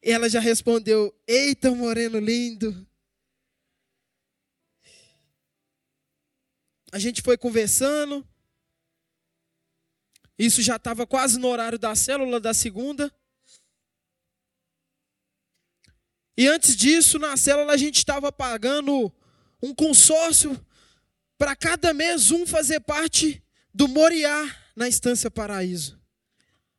E 0.00 0.12
ela 0.12 0.28
já 0.28 0.38
respondeu: 0.38 1.12
Eita, 1.26 1.72
moreno 1.72 2.20
lindo. 2.20 2.86
a 6.94 6.98
gente 7.00 7.22
foi 7.22 7.36
conversando. 7.36 8.24
Isso 10.38 10.62
já 10.62 10.76
estava 10.76 11.04
quase 11.04 11.40
no 11.40 11.48
horário 11.48 11.76
da 11.76 11.92
célula 11.96 12.38
da 12.38 12.54
segunda. 12.54 13.12
E 16.36 16.48
antes 16.48 16.76
disso, 16.76 17.18
na 17.18 17.36
célula, 17.36 17.72
a 17.72 17.76
gente 17.76 17.96
estava 17.96 18.32
pagando 18.32 19.12
um 19.62 19.74
consórcio 19.74 20.58
para 21.38 21.54
cada 21.54 21.94
mês 21.94 22.30
um 22.30 22.46
fazer 22.46 22.80
parte 22.80 23.42
do 23.72 23.86
Moriá 23.88 24.54
na 24.74 24.88
Estância 24.88 25.30
Paraíso. 25.30 26.00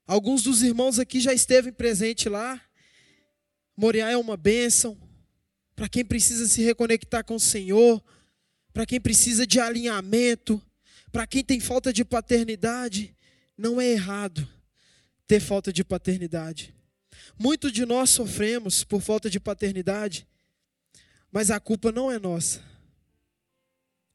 Alguns 0.05 0.43
dos 0.43 0.61
irmãos 0.61 0.99
aqui 0.99 1.19
já 1.19 1.33
esteve 1.33 1.71
presente 1.71 2.29
lá. 2.29 2.61
Moriá 3.75 4.11
é 4.11 4.17
uma 4.17 4.37
bênção 4.37 4.97
para 5.75 5.89
quem 5.89 6.05
precisa 6.05 6.47
se 6.47 6.61
reconectar 6.61 7.23
com 7.25 7.35
o 7.35 7.39
Senhor, 7.39 8.03
para 8.71 8.85
quem 8.85 8.99
precisa 8.99 9.47
de 9.47 9.59
alinhamento, 9.59 10.61
para 11.11 11.25
quem 11.25 11.43
tem 11.43 11.59
falta 11.59 11.91
de 11.91 12.05
paternidade. 12.05 13.15
Não 13.57 13.79
é 13.79 13.87
errado 13.87 14.47
ter 15.27 15.39
falta 15.39 15.73
de 15.73 15.83
paternidade. 15.83 16.75
Muito 17.37 17.71
de 17.71 17.85
nós 17.85 18.09
sofremos 18.09 18.83
por 18.83 19.01
falta 19.01 19.29
de 19.29 19.39
paternidade, 19.39 20.27
mas 21.31 21.51
a 21.51 21.59
culpa 21.59 21.91
não 21.91 22.11
é 22.11 22.17
nossa. 22.17 22.63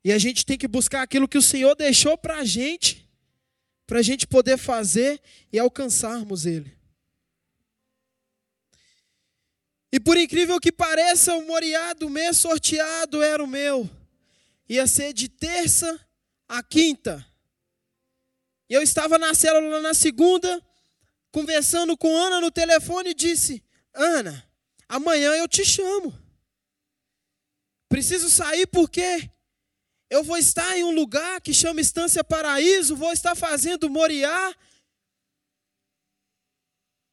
E 0.05 0.13
a 0.13 0.19
gente 0.19 0.47
tem 0.47 0.57
que 0.57 0.67
buscar 0.67 1.03
aquilo 1.03 1.29
que 1.29 1.39
o 1.39 1.43
Senhor 1.43 1.75
deixou 1.75 2.17
para 2.17 2.39
a 2.39 2.45
gente, 2.45 3.09
para 3.87 3.99
a 3.99 4.03
gente 4.03 4.27
poder 4.27 4.57
fazer 4.57 5.21
e 5.53 5.59
alcançarmos 5.59 6.47
Ele. 6.47 6.73
E 9.93 9.99
por 9.99 10.17
incrível 10.17 10.61
que 10.61 10.71
pareça, 10.71 11.35
o 11.35 11.47
Moriá 11.47 11.93
do 11.93 12.09
mês 12.09 12.39
sorteado 12.39 13.23
era 13.23 13.43
o 13.43 13.47
meu. 13.47 13.91
Ia 14.69 14.87
ser 14.87 15.13
de 15.13 15.29
terça 15.29 15.99
a 16.49 16.63
quinta. 16.63 17.27
E 18.69 18.75
eu 18.75 18.83
estava 18.83 19.19
na 19.19 19.35
célula 19.35 19.81
na 19.81 19.93
segunda, 19.93 20.65
conversando 21.33 21.97
com 21.97 22.17
Ana 22.17 22.41
no 22.41 22.51
telefone 22.51 23.15
disse: 23.15 23.63
Ana, 23.95 24.49
amanhã 24.89 25.33
eu 25.35 25.49
te 25.49 25.65
chamo. 25.65 26.17
Preciso 27.89 28.31
sair 28.31 28.67
porque 28.67 29.31
eu 30.09 30.23
vou 30.23 30.37
estar 30.37 30.77
em 30.77 30.85
um 30.85 30.91
lugar 30.91 31.41
que 31.41 31.53
chama 31.53 31.81
Estância 31.81 32.23
Paraíso, 32.25 32.97
vou 32.97 33.13
estar 33.13 33.35
fazendo 33.35 33.91
Moriá. 33.91 34.55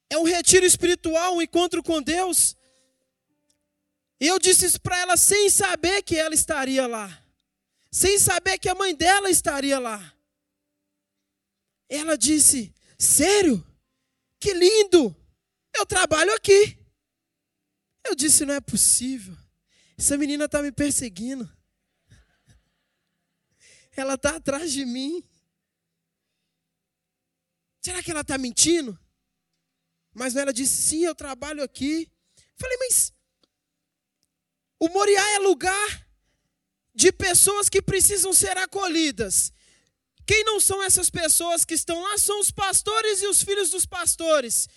É 0.09 0.17
um 0.17 0.23
retiro 0.23 0.65
espiritual, 0.65 1.35
um 1.35 1.41
encontro 1.41 1.83
com 1.83 2.01
Deus. 2.01 2.55
E 4.19 4.27
eu 4.27 4.39
disse 4.39 4.65
isso 4.65 4.81
para 4.81 4.97
ela 4.97 5.17
sem 5.17 5.49
saber 5.49 6.01
que 6.01 6.15
ela 6.15 6.33
estaria 6.33 6.87
lá. 6.87 7.23
Sem 7.91 8.17
saber 8.17 8.57
que 8.57 8.69
a 8.69 8.75
mãe 8.75 8.95
dela 8.95 9.29
estaria 9.29 9.79
lá. 9.79 10.13
Ela 11.89 12.17
disse: 12.17 12.73
Sério? 12.97 13.66
Que 14.39 14.53
lindo! 14.53 15.15
Eu 15.75 15.85
trabalho 15.85 16.33
aqui. 16.33 16.77
Eu 18.03 18.15
disse: 18.15 18.45
Não 18.45 18.53
é 18.53 18.61
possível. 18.61 19.35
Essa 19.97 20.17
menina 20.17 20.45
está 20.45 20.61
me 20.61 20.71
perseguindo. 20.71 21.49
Ela 23.95 24.13
está 24.13 24.35
atrás 24.35 24.71
de 24.71 24.85
mim. 24.85 25.23
Será 27.81 28.03
que 28.03 28.11
ela 28.11 28.21
está 28.21 28.37
mentindo? 28.37 28.97
Mas 30.13 30.35
ela 30.35 30.53
disse: 30.53 30.81
Sim, 30.81 31.05
eu 31.05 31.15
trabalho 31.15 31.63
aqui. 31.63 32.11
Falei, 32.55 32.77
mas 32.77 33.13
o 34.79 34.89
Moriá 34.89 35.35
é 35.35 35.39
lugar 35.39 36.07
de 36.93 37.11
pessoas 37.11 37.69
que 37.69 37.81
precisam 37.81 38.33
ser 38.33 38.57
acolhidas. 38.57 39.51
Quem 40.27 40.43
não 40.43 40.59
são 40.59 40.83
essas 40.83 41.09
pessoas 41.09 41.63
que 41.63 41.73
estão 41.73 42.01
lá 42.01 42.17
são 42.17 42.39
os 42.41 42.51
pastores 42.51 43.21
e 43.21 43.27
os 43.27 43.41
filhos 43.41 43.69
dos 43.69 43.85
pastores. 43.85 44.67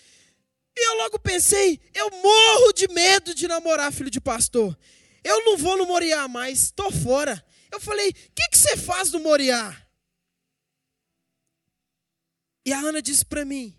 E 0.75 0.87
eu 0.87 0.97
logo 0.99 1.19
pensei, 1.19 1.79
eu 1.93 2.09
morro 2.09 2.71
de 2.71 2.87
medo 2.87 3.35
de 3.35 3.47
namorar 3.49 3.91
filho 3.91 4.09
de 4.09 4.21
pastor. 4.21 4.77
Eu 5.21 5.43
não 5.43 5.57
vou 5.57 5.77
no 5.77 5.85
Moriá 5.85 6.25
mais, 6.29 6.63
estou 6.63 6.89
fora. 6.89 7.45
Eu 7.69 7.81
falei: 7.81 8.09
o 8.09 8.13
que, 8.13 8.47
que 8.49 8.57
você 8.57 8.77
faz 8.77 9.11
no 9.11 9.19
Moriá? 9.19 9.75
E 12.65 12.71
a 12.71 12.79
Ana 12.79 13.01
disse 13.01 13.25
para 13.25 13.43
mim: 13.43 13.75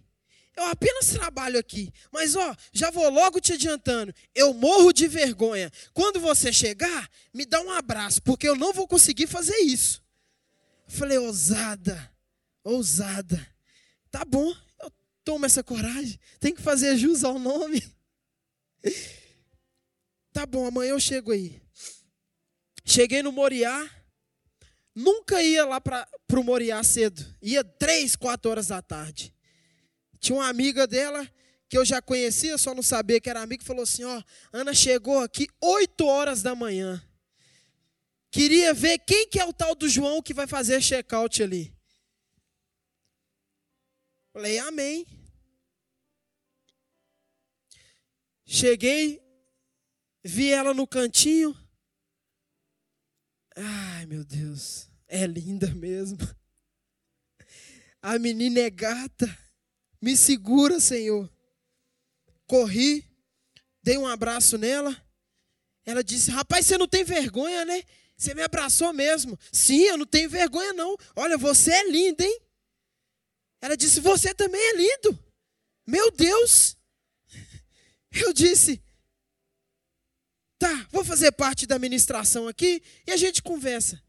eu 0.55 0.65
apenas 0.65 1.07
trabalho 1.07 1.59
aqui, 1.59 1.91
mas 2.11 2.37
ó, 2.37 2.55
já 2.73 2.91
vou 2.91 3.09
logo 3.09 3.41
te 3.41 3.55
adiantando. 3.55 4.15
Eu 4.35 4.53
morro 4.53 4.93
de 4.93 5.09
vergonha. 5.09 5.73
Quando 5.95 6.21
você 6.21 6.53
chegar, 6.53 7.09
me 7.33 7.47
dá 7.47 7.61
um 7.63 7.71
abraço, 7.71 8.21
porque 8.23 8.47
eu 8.47 8.55
não 8.55 8.73
vou 8.73 8.87
conseguir 8.87 9.27
fazer 9.27 9.57
isso. 9.61 10.02
Falei: 10.93 11.17
ousada, 11.17 12.13
ousada. 12.63 13.49
Tá 14.11 14.25
bom, 14.27 14.55
eu 14.83 14.93
tomo 15.25 15.47
essa 15.47 15.63
coragem. 15.63 16.21
Tem 16.39 16.55
que 16.55 16.61
fazer 16.61 16.97
jus 16.97 17.25
ao 17.25 17.39
nome. 17.39 17.83
Tá 20.35 20.47
bom, 20.47 20.67
amanhã 20.67 20.93
eu 20.93 20.99
chego 20.99 21.31
aí. 21.31 21.61
Cheguei 22.87 23.23
no 23.23 23.31
Moriá, 23.31 23.87
nunca 24.95 25.43
ia 25.43 25.63
lá 25.67 25.79
para 25.79 26.09
o 26.33 26.43
Moriá 26.43 26.83
cedo, 26.83 27.23
ia 27.43 27.63
três, 27.63 28.17
quatro 28.17 28.51
horas 28.51 28.69
da 28.69 28.81
tarde. 28.81 29.31
Tinha 30.19 30.39
uma 30.39 30.49
amiga 30.49 30.87
dela 30.87 31.31
que 31.69 31.77
eu 31.77 31.85
já 31.85 32.01
conhecia, 32.01 32.57
só 32.57 32.75
não 32.75 32.83
sabia 32.83 33.21
que 33.21 33.29
era 33.29 33.43
amiga, 33.43 33.63
falou 33.63 33.83
assim: 33.83 34.05
Ó, 34.05 34.23
Ana 34.51 34.73
chegou 34.73 35.21
aqui 35.21 35.47
oito 35.61 36.07
horas 36.07 36.43
da 36.43 36.55
manhã. 36.55 37.07
Queria 38.33 38.75
ver 38.75 38.99
quem 38.99 39.29
que 39.29 39.39
é 39.39 39.45
o 39.45 39.53
tal 39.53 39.77
do 39.77 39.89
João 39.89 40.21
que 40.21 40.35
vai 40.35 40.49
fazer 40.49 40.83
check-out 40.83 41.41
ali. 41.41 41.73
Falei, 44.33 44.59
amém. 44.59 45.07
Cheguei, 48.45 49.23
vi 50.25 50.51
ela 50.51 50.75
no 50.75 50.87
cantinho, 50.87 51.57
Ai, 53.57 54.07
meu 54.07 54.25
Deus, 54.25 54.89
é 55.07 55.27
linda 55.27 55.75
mesmo. 55.75 56.19
A 58.01 58.19
menina 58.19 58.61
é 58.61 58.71
gata. 58.71 59.27
Me 60.01 60.17
segura, 60.17 60.81
Senhor. 60.81 61.31
Corri, 62.47 63.05
dei 63.83 63.99
um 63.99 64.07
abraço 64.07 64.57
nela. 64.57 64.97
Ela 65.85 66.03
disse: 66.03 66.31
Rapaz, 66.31 66.67
você 66.67 66.79
não 66.79 66.89
tem 66.89 67.05
vergonha, 67.05 67.65
né? 67.65 67.83
Você 68.23 68.35
me 68.35 68.43
abraçou 68.43 68.93
mesmo. 68.93 69.37
Sim, 69.51 69.81
eu 69.81 69.97
não 69.97 70.07
tenho 70.07 70.31
vergonha, 70.31 70.73
não. 70.73 70.97
Olha, 71.17 71.37
você 71.37 71.73
é 71.73 71.91
linda, 71.91 72.25
hein? 72.25 72.41
Ela 73.61 73.77
disse: 73.77 73.99
Você 73.99 74.33
também 74.33 74.61
é 74.61 74.77
lindo. 74.77 75.19
Meu 75.85 76.09
Deus. 76.13 76.77
Eu 78.13 78.33
disse: 78.33 78.81
Tá, 80.57 80.87
vou 80.93 81.05
fazer 81.05 81.33
parte 81.33 81.67
da 81.67 81.75
administração 81.75 82.47
aqui 82.47 82.81
e 83.05 83.11
a 83.11 83.17
gente 83.17 83.43
conversa. 83.43 84.01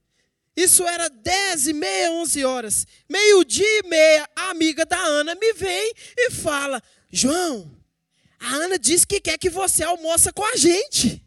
Isso 0.56 0.86
era 0.86 1.10
dez 1.10 1.68
e 1.68 1.74
meia, 1.74 2.12
onze 2.12 2.46
horas. 2.46 2.86
Meio-dia 3.10 3.80
e 3.80 3.88
meia, 3.88 4.30
a 4.36 4.52
amiga 4.52 4.86
da 4.86 5.00
Ana 5.00 5.34
me 5.34 5.54
vem 5.54 5.94
e 6.16 6.30
fala: 6.30 6.84
João, 7.10 7.76
a 8.40 8.54
Ana 8.58 8.78
disse 8.78 9.08
que 9.08 9.20
quer 9.20 9.40
que 9.40 9.50
você 9.50 9.84
almoça 9.84 10.32
com 10.32 10.46
a 10.46 10.56
gente. 10.56 11.23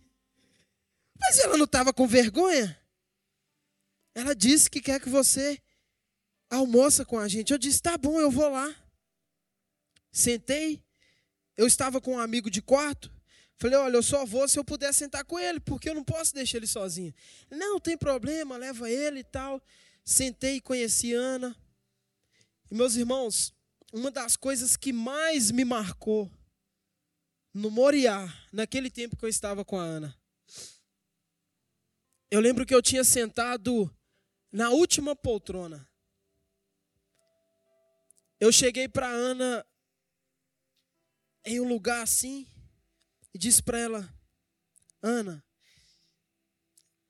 Mas 1.20 1.38
ela 1.38 1.56
não 1.56 1.64
estava 1.64 1.92
com 1.92 2.06
vergonha? 2.06 2.78
Ela 4.14 4.34
disse 4.34 4.70
que 4.70 4.80
quer 4.80 5.00
que 5.00 5.08
você 5.08 5.60
almoça 6.50 7.04
com 7.04 7.18
a 7.18 7.28
gente. 7.28 7.52
Eu 7.52 7.58
disse: 7.58 7.82
tá 7.82 7.96
bom, 7.98 8.20
eu 8.20 8.30
vou 8.30 8.48
lá. 8.48 8.74
Sentei. 10.10 10.82
Eu 11.56 11.66
estava 11.66 12.00
com 12.00 12.14
um 12.14 12.18
amigo 12.18 12.50
de 12.50 12.60
quarto. 12.60 13.10
Falei, 13.58 13.78
olha, 13.78 13.96
eu 13.96 14.02
só 14.02 14.26
vou 14.26 14.46
se 14.46 14.58
eu 14.58 14.64
puder 14.64 14.92
sentar 14.92 15.24
com 15.24 15.38
ele, 15.38 15.58
porque 15.58 15.88
eu 15.88 15.94
não 15.94 16.04
posso 16.04 16.34
deixar 16.34 16.58
ele 16.58 16.66
sozinho. 16.66 17.14
Não, 17.50 17.80
tem 17.80 17.96
problema, 17.96 18.58
leva 18.58 18.90
ele 18.90 19.20
e 19.20 19.24
tal. 19.24 19.62
Sentei 20.04 20.56
e 20.56 20.60
conheci 20.60 21.14
Ana. 21.14 21.56
E 22.70 22.74
meus 22.74 22.96
irmãos, 22.96 23.54
uma 23.92 24.10
das 24.10 24.36
coisas 24.36 24.76
que 24.76 24.92
mais 24.92 25.50
me 25.50 25.64
marcou 25.64 26.30
no 27.52 27.70
Moriá, 27.70 28.30
naquele 28.52 28.90
tempo 28.90 29.16
que 29.16 29.24
eu 29.24 29.28
estava 29.28 29.64
com 29.64 29.78
a 29.78 29.82
Ana, 29.82 30.14
eu 32.30 32.40
lembro 32.40 32.66
que 32.66 32.74
eu 32.74 32.82
tinha 32.82 33.04
sentado 33.04 33.90
na 34.50 34.70
última 34.70 35.14
poltrona. 35.14 35.88
Eu 38.40 38.52
cheguei 38.52 38.88
para 38.88 39.08
Ana 39.08 39.66
em 41.44 41.60
um 41.60 41.68
lugar 41.68 42.02
assim, 42.02 42.46
e 43.32 43.38
disse 43.38 43.62
para 43.62 43.78
ela: 43.78 44.14
Ana, 45.00 45.44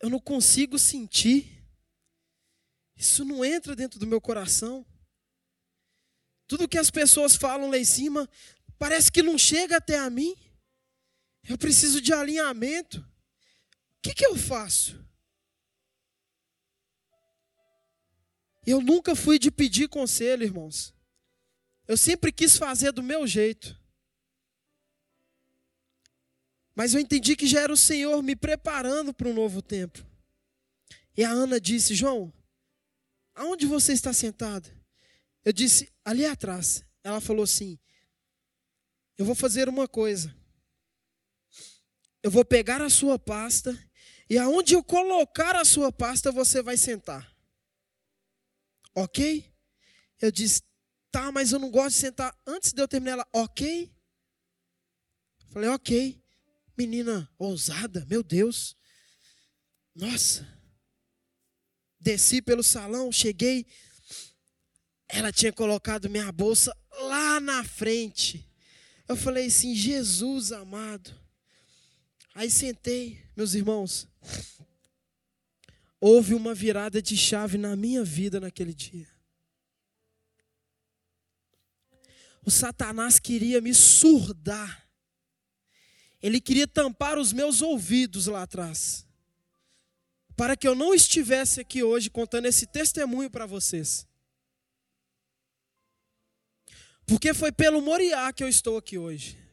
eu 0.00 0.10
não 0.10 0.20
consigo 0.20 0.78
sentir, 0.78 1.64
isso 2.96 3.24
não 3.24 3.44
entra 3.44 3.74
dentro 3.74 3.98
do 3.98 4.06
meu 4.06 4.20
coração. 4.20 4.84
Tudo 6.46 6.68
que 6.68 6.78
as 6.78 6.90
pessoas 6.90 7.34
falam 7.34 7.70
lá 7.70 7.78
em 7.78 7.84
cima 7.84 8.28
parece 8.78 9.10
que 9.10 9.22
não 9.22 9.38
chega 9.38 9.78
até 9.78 9.98
a 9.98 10.10
mim. 10.10 10.36
Eu 11.48 11.56
preciso 11.56 12.00
de 12.00 12.12
alinhamento. 12.12 13.00
O 13.00 14.02
que, 14.02 14.14
que 14.14 14.26
eu 14.26 14.36
faço? 14.36 15.05
Eu 18.66 18.80
nunca 18.80 19.14
fui 19.14 19.38
de 19.38 19.50
pedir 19.50 19.88
conselho, 19.88 20.42
irmãos. 20.42 20.92
Eu 21.86 21.96
sempre 21.96 22.32
quis 22.32 22.58
fazer 22.58 22.90
do 22.90 23.02
meu 23.02 23.26
jeito. 23.26 23.80
Mas 26.74 26.92
eu 26.92 27.00
entendi 27.00 27.36
que 27.36 27.46
já 27.46 27.60
era 27.60 27.72
o 27.72 27.76
Senhor 27.76 28.20
me 28.22 28.34
preparando 28.34 29.14
para 29.14 29.28
um 29.28 29.34
novo 29.34 29.62
tempo. 29.62 30.04
E 31.16 31.24
a 31.24 31.30
Ana 31.30 31.60
disse: 31.60 31.94
João, 31.94 32.32
aonde 33.34 33.66
você 33.66 33.92
está 33.92 34.12
sentado? 34.12 34.68
Eu 35.44 35.52
disse: 35.52 35.90
ali 36.04 36.26
atrás. 36.26 36.84
Ela 37.04 37.20
falou 37.20 37.44
assim: 37.44 37.78
eu 39.18 39.24
vou 39.24 39.34
fazer 39.34 39.68
uma 39.68 39.88
coisa. 39.88 40.34
Eu 42.22 42.30
vou 42.30 42.44
pegar 42.44 42.82
a 42.82 42.90
sua 42.90 43.18
pasta 43.18 43.78
e 44.28 44.36
aonde 44.36 44.74
eu 44.74 44.82
colocar 44.82 45.54
a 45.56 45.64
sua 45.64 45.92
pasta 45.92 46.32
você 46.32 46.60
vai 46.60 46.76
sentar. 46.76 47.35
Ok? 48.96 49.44
Eu 50.18 50.32
disse, 50.32 50.62
tá, 51.10 51.30
mas 51.30 51.52
eu 51.52 51.58
não 51.58 51.70
gosto 51.70 51.96
de 51.96 52.00
sentar. 52.00 52.34
Antes 52.46 52.72
de 52.72 52.80
eu 52.80 52.88
terminar, 52.88 53.12
ela, 53.12 53.28
ok? 53.30 53.94
Falei, 55.50 55.68
ok. 55.68 56.18
Menina 56.78 57.30
ousada, 57.38 58.06
meu 58.06 58.22
Deus. 58.22 58.74
Nossa. 59.94 60.48
Desci 62.00 62.40
pelo 62.40 62.62
salão, 62.62 63.12
cheguei. 63.12 63.66
Ela 65.06 65.30
tinha 65.30 65.52
colocado 65.52 66.08
minha 66.08 66.32
bolsa 66.32 66.74
lá 66.90 67.38
na 67.38 67.62
frente. 67.62 68.50
Eu 69.06 69.14
falei 69.14 69.46
assim, 69.46 69.74
Jesus 69.74 70.52
amado. 70.52 71.14
Aí 72.34 72.50
sentei, 72.50 73.22
meus 73.36 73.52
irmãos 73.54 74.08
houve 76.00 76.34
uma 76.34 76.54
virada 76.54 77.00
de 77.00 77.16
chave 77.16 77.58
na 77.58 77.74
minha 77.74 78.04
vida 78.04 78.38
naquele 78.40 78.74
dia. 78.74 79.08
O 82.44 82.50
Satanás 82.50 83.18
queria 83.18 83.60
me 83.60 83.74
surdar. 83.74 84.88
Ele 86.22 86.40
queria 86.40 86.66
tampar 86.66 87.18
os 87.18 87.32
meus 87.32 87.60
ouvidos 87.60 88.26
lá 88.26 88.42
atrás. 88.42 89.06
Para 90.36 90.56
que 90.56 90.68
eu 90.68 90.74
não 90.74 90.94
estivesse 90.94 91.60
aqui 91.60 91.82
hoje 91.82 92.08
contando 92.10 92.46
esse 92.46 92.66
testemunho 92.66 93.30
para 93.30 93.46
vocês. 93.46 94.06
Porque 97.06 97.32
foi 97.32 97.50
pelo 97.50 97.80
Moriá 97.80 98.32
que 98.32 98.44
eu 98.44 98.48
estou 98.48 98.76
aqui 98.76 98.98
hoje. 98.98 99.45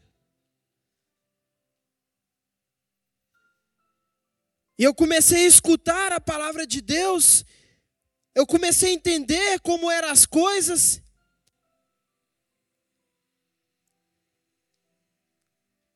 E 4.78 4.84
eu 4.84 4.94
comecei 4.94 5.46
a 5.46 5.48
escutar 5.48 6.12
a 6.12 6.20
palavra 6.20 6.66
de 6.66 6.82
Deus, 6.82 7.46
eu 8.34 8.46
comecei 8.48 8.90
a 8.90 8.94
entender 8.94 9.60
como 9.60 9.92
eram 9.92 10.10
as 10.10 10.26
coisas. 10.26 11.02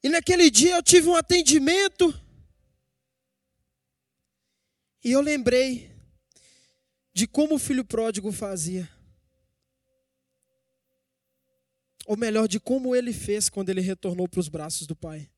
E 0.04 0.10
naquele 0.10 0.50
dia 0.50 0.76
eu 0.76 0.84
tive 0.84 1.10
um 1.10 1.16
atendimento. 1.16 2.14
E 5.04 5.12
eu 5.12 5.22
lembrei 5.22 5.92
de 7.14 7.28
como 7.28 7.56
o 7.56 7.60
filho 7.60 7.84
pródigo 7.84 8.32
fazia. 8.32 8.88
Ou 12.06 12.16
melhor, 12.16 12.48
de 12.48 12.60
como 12.60 12.96
ele 12.96 13.12
fez 13.12 13.50
quando 13.50 13.70
ele 13.70 13.82
retornou 13.82 14.30
para 14.30 14.40
os 14.40 14.48
braços 14.48 14.86
do 14.86 14.96
pai. 14.96 15.30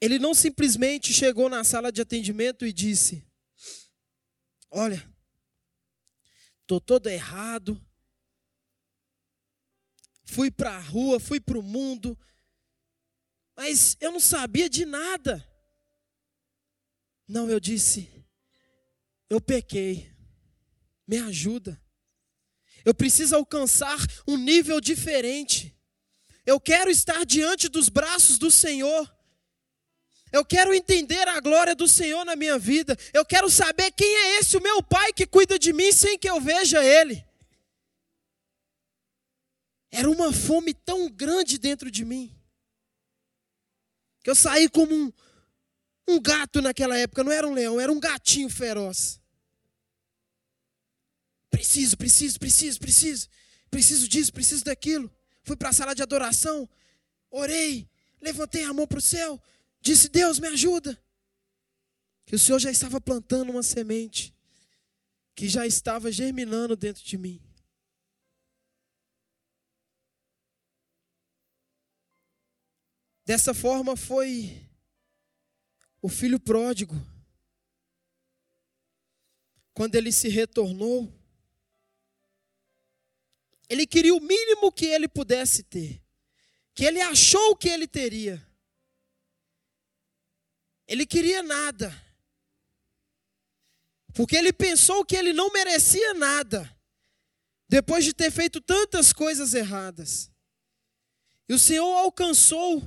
Ele 0.00 0.18
não 0.18 0.34
simplesmente 0.34 1.12
chegou 1.12 1.48
na 1.48 1.62
sala 1.62 1.92
de 1.92 2.00
atendimento 2.00 2.64
e 2.64 2.72
disse: 2.72 3.26
Olha, 4.70 5.08
estou 6.62 6.80
todo 6.80 7.08
errado, 7.08 7.80
fui 10.24 10.50
para 10.50 10.76
a 10.76 10.80
rua, 10.80 11.20
fui 11.20 11.40
para 11.40 11.58
o 11.58 11.62
mundo, 11.62 12.18
mas 13.56 13.96
eu 14.00 14.10
não 14.12 14.20
sabia 14.20 14.70
de 14.70 14.86
nada. 14.86 15.46
Não, 17.28 17.48
eu 17.48 17.60
disse, 17.60 18.10
eu 19.28 19.40
pequei, 19.40 20.10
me 21.06 21.18
ajuda. 21.18 21.80
Eu 22.84 22.94
preciso 22.94 23.36
alcançar 23.36 23.98
um 24.26 24.36
nível 24.36 24.80
diferente. 24.80 25.76
Eu 26.46 26.58
quero 26.58 26.90
estar 26.90 27.24
diante 27.24 27.68
dos 27.68 27.88
braços 27.88 28.38
do 28.38 28.50
Senhor. 28.50 29.19
Eu 30.32 30.44
quero 30.44 30.72
entender 30.72 31.26
a 31.26 31.40
glória 31.40 31.74
do 31.74 31.88
Senhor 31.88 32.24
na 32.24 32.36
minha 32.36 32.58
vida. 32.58 32.96
Eu 33.12 33.24
quero 33.24 33.50
saber 33.50 33.90
quem 33.92 34.06
é 34.06 34.38
esse 34.38 34.56
o 34.56 34.62
meu 34.62 34.82
pai 34.82 35.12
que 35.12 35.26
cuida 35.26 35.58
de 35.58 35.72
mim 35.72 35.90
sem 35.92 36.18
que 36.18 36.28
eu 36.28 36.40
veja 36.40 36.84
ele. 36.84 37.24
Era 39.90 40.08
uma 40.08 40.32
fome 40.32 40.72
tão 40.72 41.10
grande 41.10 41.58
dentro 41.58 41.90
de 41.90 42.04
mim. 42.04 42.32
Que 44.22 44.30
eu 44.30 44.36
saí 44.36 44.68
como 44.68 44.94
um, 44.94 45.12
um 46.08 46.20
gato 46.20 46.62
naquela 46.62 46.96
época. 46.96 47.24
Não 47.24 47.32
era 47.32 47.46
um 47.46 47.52
leão, 47.52 47.80
era 47.80 47.90
um 47.90 47.98
gatinho 47.98 48.48
feroz. 48.48 49.20
Preciso, 51.50 51.96
preciso, 51.96 52.38
preciso, 52.38 52.78
preciso. 52.78 53.28
Preciso 53.68 54.08
disso, 54.08 54.32
preciso 54.32 54.64
daquilo. 54.64 55.10
Fui 55.42 55.56
para 55.56 55.70
a 55.70 55.72
sala 55.72 55.92
de 55.92 56.02
adoração. 56.02 56.68
Orei. 57.32 57.90
Levantei 58.20 58.62
a 58.62 58.72
mão 58.72 58.86
para 58.86 58.98
o 58.98 59.02
céu 59.02 59.42
Disse: 59.80 60.08
Deus, 60.08 60.38
me 60.38 60.48
ajuda. 60.48 61.00
Que 62.26 62.36
o 62.36 62.38
Senhor 62.38 62.58
já 62.58 62.70
estava 62.70 63.00
plantando 63.00 63.50
uma 63.50 63.62
semente, 63.62 64.34
que 65.34 65.48
já 65.48 65.66
estava 65.66 66.12
germinando 66.12 66.76
dentro 66.76 67.02
de 67.02 67.18
mim. 67.18 67.42
Dessa 73.24 73.54
forma 73.54 73.96
foi 73.96 74.68
o 76.02 76.08
filho 76.08 76.38
pródigo. 76.38 76.94
Quando 79.72 79.94
ele 79.94 80.12
se 80.12 80.28
retornou, 80.28 81.12
ele 83.68 83.86
queria 83.86 84.14
o 84.14 84.20
mínimo 84.20 84.72
que 84.72 84.86
ele 84.86 85.08
pudesse 85.08 85.62
ter, 85.62 86.02
que 86.74 86.84
ele 86.84 87.00
achou 87.00 87.56
que 87.56 87.68
ele 87.68 87.86
teria. 87.86 88.44
Ele 90.90 91.06
queria 91.06 91.40
nada. 91.40 91.94
Porque 94.12 94.34
ele 94.36 94.52
pensou 94.52 95.04
que 95.04 95.14
ele 95.14 95.32
não 95.32 95.52
merecia 95.52 96.14
nada. 96.14 96.68
Depois 97.68 98.04
de 98.04 98.12
ter 98.12 98.32
feito 98.32 98.60
tantas 98.60 99.12
coisas 99.12 99.54
erradas. 99.54 100.28
E 101.48 101.54
o 101.54 101.60
Senhor 101.60 101.94
alcançou. 101.94 102.82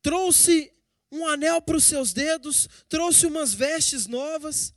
Trouxe 0.00 0.72
um 1.12 1.26
anel 1.26 1.60
para 1.60 1.76
os 1.76 1.84
seus 1.84 2.14
dedos, 2.14 2.66
trouxe 2.88 3.26
umas 3.26 3.52
vestes 3.52 4.06
novas, 4.06 4.72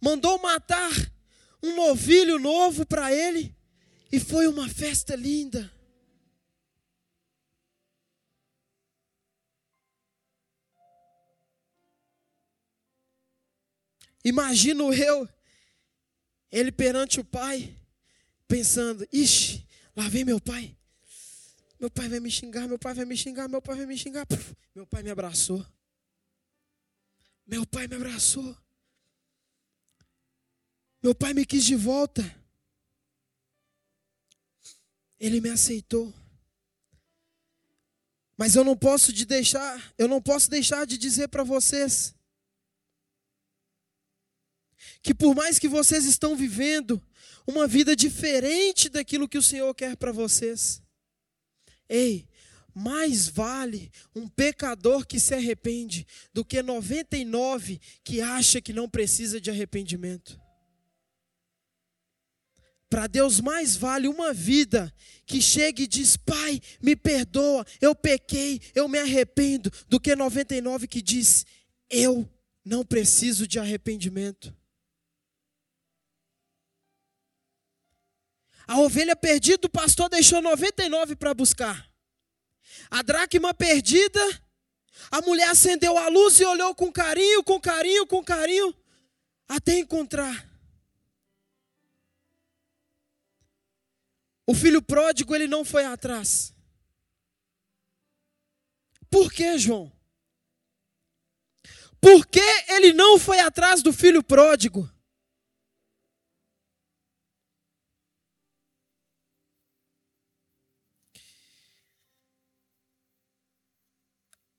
mandou 0.00 0.38
matar 0.38 0.92
um 1.62 1.76
novilho 1.76 2.38
novo 2.38 2.86
para 2.86 3.12
ele, 3.12 3.54
e 4.10 4.18
foi 4.18 4.46
uma 4.46 4.66
festa 4.66 5.14
linda. 5.14 5.70
Imagino 14.24 14.92
eu, 14.92 15.28
ele 16.50 16.70
perante 16.70 17.18
o 17.18 17.24
pai, 17.24 17.76
pensando: 18.46 19.06
ixi, 19.12 19.66
lá 19.96 20.08
vem 20.08 20.24
meu 20.24 20.40
pai. 20.40 20.76
Meu 21.80 21.90
pai 21.90 22.08
vai 22.08 22.20
me 22.20 22.30
xingar, 22.30 22.68
meu 22.68 22.78
pai 22.78 22.94
vai 22.94 23.04
me 23.04 23.16
xingar, 23.16 23.48
meu 23.48 23.60
pai 23.60 23.76
vai 23.76 23.86
me 23.86 23.98
xingar. 23.98 24.24
Puf, 24.24 24.54
meu 24.74 24.86
pai 24.86 25.02
me 25.02 25.10
abraçou. 25.10 25.66
Meu 27.44 27.66
pai 27.66 27.88
me 27.88 27.96
abraçou. 27.96 28.56
Meu 31.02 31.14
pai 31.14 31.34
me 31.34 31.44
quis 31.44 31.64
de 31.64 31.74
volta. 31.74 32.22
Ele 35.18 35.40
me 35.40 35.50
aceitou. 35.50 36.14
Mas 38.36 38.54
eu 38.54 38.62
não 38.62 38.76
posso 38.76 39.12
de 39.12 39.24
deixar, 39.24 39.92
eu 39.98 40.06
não 40.06 40.22
posso 40.22 40.48
deixar 40.48 40.86
de 40.86 40.96
dizer 40.96 41.28
para 41.28 41.42
vocês 41.42 42.14
que 45.02 45.12
por 45.12 45.34
mais 45.34 45.58
que 45.58 45.68
vocês 45.68 46.04
estão 46.04 46.36
vivendo 46.36 47.02
uma 47.46 47.66
vida 47.66 47.96
diferente 47.96 48.88
daquilo 48.88 49.28
que 49.28 49.38
o 49.38 49.42
Senhor 49.42 49.74
quer 49.74 49.96
para 49.96 50.12
vocês, 50.12 50.80
ei, 51.88 52.26
mais 52.74 53.28
vale 53.28 53.90
um 54.14 54.28
pecador 54.28 55.06
que 55.06 55.20
se 55.20 55.34
arrepende 55.34 56.06
do 56.32 56.44
que 56.44 56.62
99 56.62 57.80
que 58.02 58.20
acha 58.20 58.60
que 58.60 58.72
não 58.72 58.88
precisa 58.88 59.40
de 59.40 59.50
arrependimento. 59.50 60.40
Para 62.88 63.06
Deus 63.06 63.40
mais 63.40 63.74
vale 63.74 64.06
uma 64.06 64.32
vida 64.34 64.92
que 65.26 65.40
chegue 65.40 65.84
e 65.84 65.86
diz: 65.86 66.16
Pai, 66.16 66.60
me 66.80 66.94
perdoa, 66.94 67.66
eu 67.80 67.94
pequei, 67.94 68.60
eu 68.74 68.86
me 68.86 68.98
arrependo, 68.98 69.72
do 69.88 69.98
que 69.98 70.14
99 70.14 70.86
que 70.86 71.00
diz: 71.00 71.46
Eu 71.88 72.28
Não 72.64 72.84
preciso 72.84 73.46
de 73.46 73.58
arrependimento. 73.58 74.54
A 78.66 78.78
ovelha 78.78 79.16
perdida, 79.16 79.66
o 79.66 79.70
pastor 79.70 80.08
deixou 80.08 80.40
99 80.40 81.16
para 81.16 81.34
buscar. 81.34 81.90
A 82.90 83.02
dracma 83.02 83.52
perdida, 83.52 84.20
a 85.10 85.20
mulher 85.22 85.48
acendeu 85.48 85.98
a 85.98 86.08
luz 86.08 86.40
e 86.40 86.44
olhou 86.44 86.74
com 86.74 86.92
carinho, 86.92 87.42
com 87.42 87.60
carinho, 87.60 88.06
com 88.06 88.22
carinho, 88.22 88.74
até 89.48 89.78
encontrar. 89.78 90.48
O 94.46 94.54
filho 94.54 94.82
pródigo, 94.82 95.34
ele 95.34 95.46
não 95.46 95.64
foi 95.64 95.84
atrás. 95.84 96.52
Por 99.10 99.32
que, 99.32 99.58
João? 99.58 99.92
Por 102.00 102.26
que 102.26 102.42
ele 102.68 102.92
não 102.92 103.18
foi 103.18 103.38
atrás 103.38 103.80
do 103.82 103.92
filho 103.92 104.22
pródigo? 104.22 104.91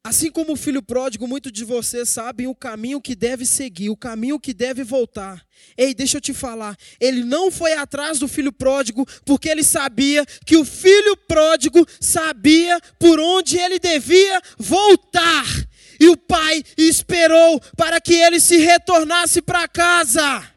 Assim 0.05 0.29
como 0.29 0.51
o 0.51 0.57
filho 0.57 0.83
pródigo, 0.83 1.25
muitos 1.29 1.49
de 1.49 1.63
vocês 1.63 2.09
sabem 2.09 2.45
o 2.45 2.53
caminho 2.53 2.99
que 2.99 3.15
deve 3.15 3.45
seguir, 3.45 3.89
o 3.89 3.95
caminho 3.95 4.37
que 4.37 4.53
deve 4.53 4.83
voltar. 4.83 5.41
Ei, 5.77 5.93
deixa 5.93 6.17
eu 6.17 6.21
te 6.21 6.33
falar. 6.33 6.75
Ele 6.99 7.23
não 7.23 7.49
foi 7.49 7.71
atrás 7.71 8.19
do 8.19 8.27
filho 8.27 8.51
pródigo 8.51 9.07
porque 9.23 9.47
ele 9.47 9.63
sabia 9.63 10.25
que 10.45 10.57
o 10.57 10.65
filho 10.65 11.15
pródigo 11.25 11.87
sabia 12.01 12.81
por 12.99 13.17
onde 13.17 13.57
ele 13.57 13.79
devia 13.79 14.41
voltar. 14.57 15.45
E 15.97 16.09
o 16.09 16.17
pai 16.17 16.61
esperou 16.77 17.61
para 17.77 18.01
que 18.01 18.13
ele 18.13 18.41
se 18.41 18.57
retornasse 18.57 19.41
para 19.41 19.69
casa. 19.69 20.52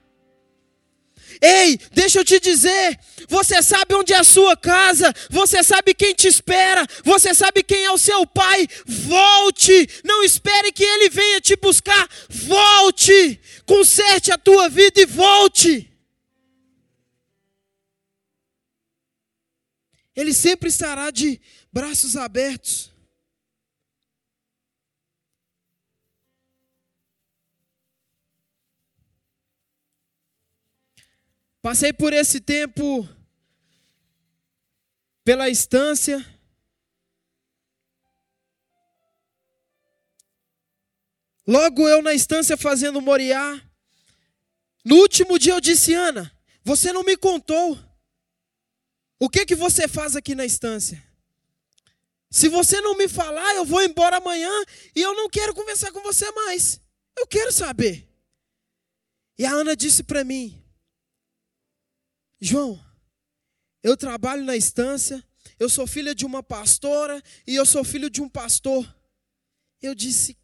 Ei, 1.40 1.78
deixa 1.92 2.20
eu 2.20 2.24
te 2.24 2.40
dizer, 2.40 2.98
você 3.28 3.62
sabe 3.62 3.94
onde 3.94 4.12
é 4.12 4.18
a 4.18 4.24
sua 4.24 4.56
casa, 4.56 5.12
você 5.30 5.62
sabe 5.62 5.94
quem 5.94 6.14
te 6.14 6.28
espera, 6.28 6.86
você 7.04 7.34
sabe 7.34 7.62
quem 7.62 7.84
é 7.84 7.90
o 7.90 7.98
seu 7.98 8.26
pai. 8.26 8.66
Volte, 8.86 9.88
não 10.04 10.22
espere 10.22 10.72
que 10.72 10.84
ele 10.84 11.08
venha 11.10 11.40
te 11.40 11.56
buscar. 11.56 12.08
Volte, 12.28 13.40
conserte 13.66 14.32
a 14.32 14.38
tua 14.38 14.68
vida 14.68 15.00
e 15.00 15.06
volte. 15.06 15.90
Ele 20.14 20.32
sempre 20.32 20.70
estará 20.70 21.10
de 21.10 21.38
braços 21.70 22.16
abertos. 22.16 22.95
Passei 31.66 31.92
por 31.92 32.12
esse 32.12 32.38
tempo 32.38 33.08
pela 35.24 35.48
estância. 35.48 36.24
Logo 41.44 41.88
eu 41.88 42.00
na 42.02 42.14
estância 42.14 42.56
fazendo 42.56 43.00
moriá. 43.00 43.60
No 44.84 44.94
último 44.98 45.40
dia 45.40 45.54
eu 45.54 45.60
disse, 45.60 45.92
Ana, 45.92 46.32
você 46.62 46.92
não 46.92 47.02
me 47.02 47.16
contou. 47.16 47.76
O 49.18 49.28
que 49.28 49.44
que 49.44 49.56
você 49.56 49.88
faz 49.88 50.14
aqui 50.14 50.36
na 50.36 50.44
estância? 50.44 51.02
Se 52.30 52.48
você 52.48 52.80
não 52.80 52.96
me 52.96 53.08
falar, 53.08 53.56
eu 53.56 53.64
vou 53.64 53.82
embora 53.82 54.18
amanhã 54.18 54.52
e 54.94 55.02
eu 55.02 55.16
não 55.16 55.28
quero 55.28 55.52
conversar 55.52 55.90
com 55.90 56.00
você 56.00 56.30
mais. 56.30 56.80
Eu 57.18 57.26
quero 57.26 57.50
saber. 57.50 58.08
E 59.36 59.44
a 59.44 59.50
Ana 59.50 59.74
disse 59.74 60.04
para 60.04 60.22
mim: 60.22 60.64
João, 62.40 62.78
eu 63.82 63.96
trabalho 63.96 64.44
na 64.44 64.56
estância, 64.56 65.24
eu 65.58 65.68
sou 65.68 65.86
filha 65.86 66.14
de 66.14 66.26
uma 66.26 66.42
pastora 66.42 67.22
e 67.46 67.54
eu 67.54 67.64
sou 67.64 67.82
filho 67.84 68.10
de 68.10 68.20
um 68.20 68.28
pastor. 68.28 68.94
Eu 69.80 69.94
disse, 69.94 70.36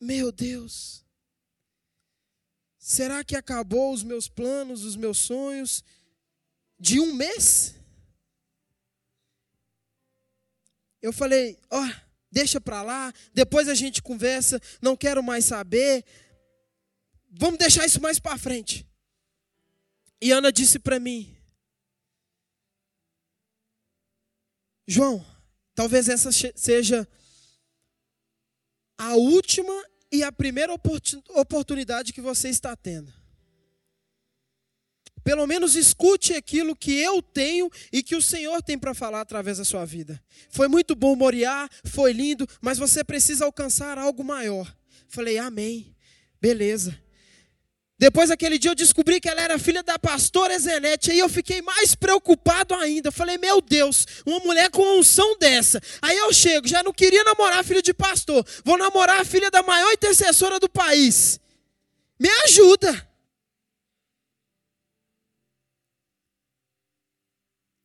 meu 0.00 0.32
Deus, 0.32 1.04
será 2.78 3.22
que 3.22 3.36
acabou 3.36 3.92
os 3.92 4.02
meus 4.02 4.28
planos, 4.28 4.84
os 4.84 4.96
meus 4.96 5.18
sonhos 5.18 5.84
de 6.78 6.98
um 6.98 7.14
mês? 7.14 7.74
Eu 11.00 11.12
falei, 11.12 11.60
ó, 11.70 11.80
oh, 11.80 11.94
deixa 12.30 12.60
para 12.60 12.82
lá, 12.82 13.12
depois 13.32 13.68
a 13.68 13.74
gente 13.74 14.02
conversa, 14.02 14.60
não 14.80 14.96
quero 14.96 15.22
mais 15.22 15.44
saber. 15.44 16.04
Vamos 17.30 17.58
deixar 17.58 17.86
isso 17.86 18.00
mais 18.00 18.18
para 18.18 18.38
frente. 18.38 18.86
E 20.22 20.30
Ana 20.30 20.52
disse 20.52 20.78
para 20.78 21.00
mim: 21.00 21.36
João, 24.86 25.26
talvez 25.74 26.08
essa 26.08 26.30
seja 26.54 27.08
a 28.96 29.16
última 29.16 29.74
e 30.12 30.22
a 30.22 30.30
primeira 30.30 30.72
oportunidade 31.34 32.12
que 32.12 32.20
você 32.20 32.48
está 32.48 32.76
tendo. 32.76 33.12
Pelo 35.24 35.44
menos 35.44 35.74
escute 35.74 36.34
aquilo 36.34 36.76
que 36.76 36.92
eu 36.92 37.20
tenho 37.20 37.68
e 37.92 38.00
que 38.00 38.14
o 38.14 38.22
Senhor 38.22 38.62
tem 38.62 38.78
para 38.78 38.94
falar 38.94 39.22
através 39.22 39.58
da 39.58 39.64
sua 39.64 39.84
vida. 39.84 40.22
Foi 40.50 40.68
muito 40.68 40.94
bom 40.94 41.16
Moriá, 41.16 41.68
foi 41.84 42.12
lindo, 42.12 42.46
mas 42.60 42.78
você 42.78 43.02
precisa 43.02 43.44
alcançar 43.44 43.98
algo 43.98 44.22
maior. 44.22 44.72
Falei, 45.08 45.38
amém, 45.38 45.96
beleza. 46.40 46.96
Depois 48.02 48.30
daquele 48.30 48.58
dia 48.58 48.72
eu 48.72 48.74
descobri 48.74 49.20
que 49.20 49.28
ela 49.28 49.40
era 49.42 49.60
filha 49.60 49.80
da 49.80 49.96
pastora 49.96 50.58
Zenete. 50.58 51.12
Aí 51.12 51.20
eu 51.20 51.28
fiquei 51.28 51.62
mais 51.62 51.94
preocupado 51.94 52.74
ainda. 52.74 53.10
Eu 53.10 53.12
falei, 53.12 53.38
meu 53.38 53.60
Deus, 53.60 54.08
uma 54.26 54.40
mulher 54.40 54.68
com 54.70 54.98
unção 54.98 55.38
dessa. 55.38 55.80
Aí 56.02 56.18
eu 56.18 56.32
chego, 56.32 56.66
já 56.66 56.82
não 56.82 56.92
queria 56.92 57.22
namorar 57.22 57.62
filho 57.62 57.80
de 57.80 57.94
pastor. 57.94 58.44
Vou 58.64 58.76
namorar 58.76 59.20
a 59.20 59.24
filha 59.24 59.52
da 59.52 59.62
maior 59.62 59.92
intercessora 59.92 60.58
do 60.58 60.68
país. 60.68 61.38
Me 62.18 62.28
ajuda. 62.44 63.08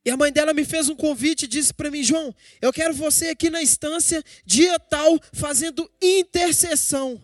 E 0.03 0.09
a 0.09 0.17
mãe 0.17 0.31
dela 0.31 0.51
me 0.51 0.65
fez 0.65 0.89
um 0.89 0.95
convite 0.95 1.43
e 1.43 1.47
disse 1.47 1.71
para 1.71 1.91
mim: 1.91 2.01
João, 2.01 2.33
eu 2.59 2.73
quero 2.73 2.91
você 2.95 3.27
aqui 3.27 3.51
na 3.51 3.61
instância, 3.61 4.23
dia 4.43 4.79
tal, 4.79 5.19
fazendo 5.31 5.87
intercessão. 6.01 7.21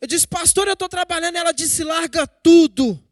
Eu 0.00 0.06
disse, 0.06 0.26
pastor, 0.26 0.66
eu 0.66 0.74
estou 0.74 0.88
trabalhando. 0.88 1.36
Ela 1.36 1.52
disse, 1.52 1.82
larga 1.82 2.26
tudo. 2.26 3.02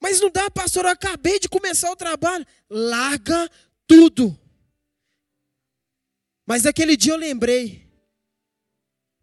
Mas 0.00 0.20
não 0.20 0.30
dá, 0.30 0.50
pastor, 0.50 0.84
eu 0.84 0.90
acabei 0.90 1.38
de 1.38 1.48
começar 1.48 1.90
o 1.90 1.96
trabalho. 1.96 2.46
Larga 2.68 3.48
tudo. 3.86 4.38
Mas 6.46 6.64
naquele 6.64 6.96
dia 6.96 7.12
eu 7.12 7.16
lembrei 7.16 7.82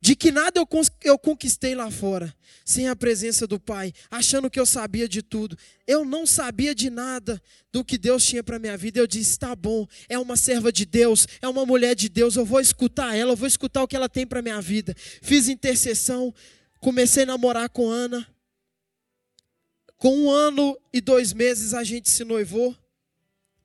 de 0.02 0.16
que 0.16 0.32
nada 0.32 0.66
eu 1.04 1.20
conquistei 1.20 1.76
lá 1.76 1.92
fora, 1.92 2.34
sem 2.64 2.88
a 2.88 2.96
presença 2.96 3.46
do 3.46 3.60
Pai, 3.60 3.94
achando 4.10 4.50
que 4.50 4.60
eu 4.60 4.66
sabia 4.66 5.10
de 5.10 5.22
tudo. 5.22 5.58
Eu 5.86 6.06
não 6.06 6.26
sabia 6.26 6.74
de 6.74 6.90
nada 6.90 7.42
do 7.72 7.84
que 7.84 7.98
Deus 7.98 8.26
tinha 8.26 8.42
para 8.42 8.58
minha 8.58 8.78
vida. 8.78 9.00
Eu 9.00 9.08
disse: 9.08 9.38
tá 9.38 9.54
bom, 9.56 9.86
é 10.08 10.18
uma 10.18 10.38
serva 10.38 10.72
de 10.72 10.86
Deus, 10.86 11.28
é 11.42 11.48
uma 11.48 11.66
mulher 11.66 11.96
de 11.96 12.08
Deus, 12.08 12.38
eu 12.38 12.46
vou 12.46 12.62
escutar 12.62 13.16
ela, 13.16 13.34
eu 13.34 13.36
vou 13.38 13.48
escutar 13.48 13.84
o 13.84 13.88
que 13.88 13.96
ela 13.96 14.08
tem 14.08 14.26
para 14.26 14.42
minha 14.42 14.62
vida. 14.62 14.96
Fiz 15.22 15.50
intercessão, 15.50 16.34
Comecei 16.80 17.24
a 17.24 17.28
namorar 17.28 17.70
com 17.70 17.90
Ana. 17.90 18.28
Com 19.98 20.18
um 20.18 20.32
ano 20.32 20.80
e 20.94 21.02
dois 21.02 21.34
meses 21.34 21.74
a 21.74 21.84
gente 21.84 22.10
se 22.10 22.24
noivou. 22.24 22.76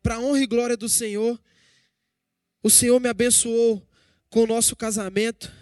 Para 0.03 0.19
honra 0.19 0.41
e 0.41 0.47
glória 0.47 0.77
do 0.77 0.89
Senhor. 0.89 1.41
O 2.62 2.70
Senhor 2.70 2.99
me 3.01 3.09
abençoou 3.09 3.86
com 4.28 4.43
o 4.43 4.47
nosso 4.47 4.74
casamento. 4.74 5.53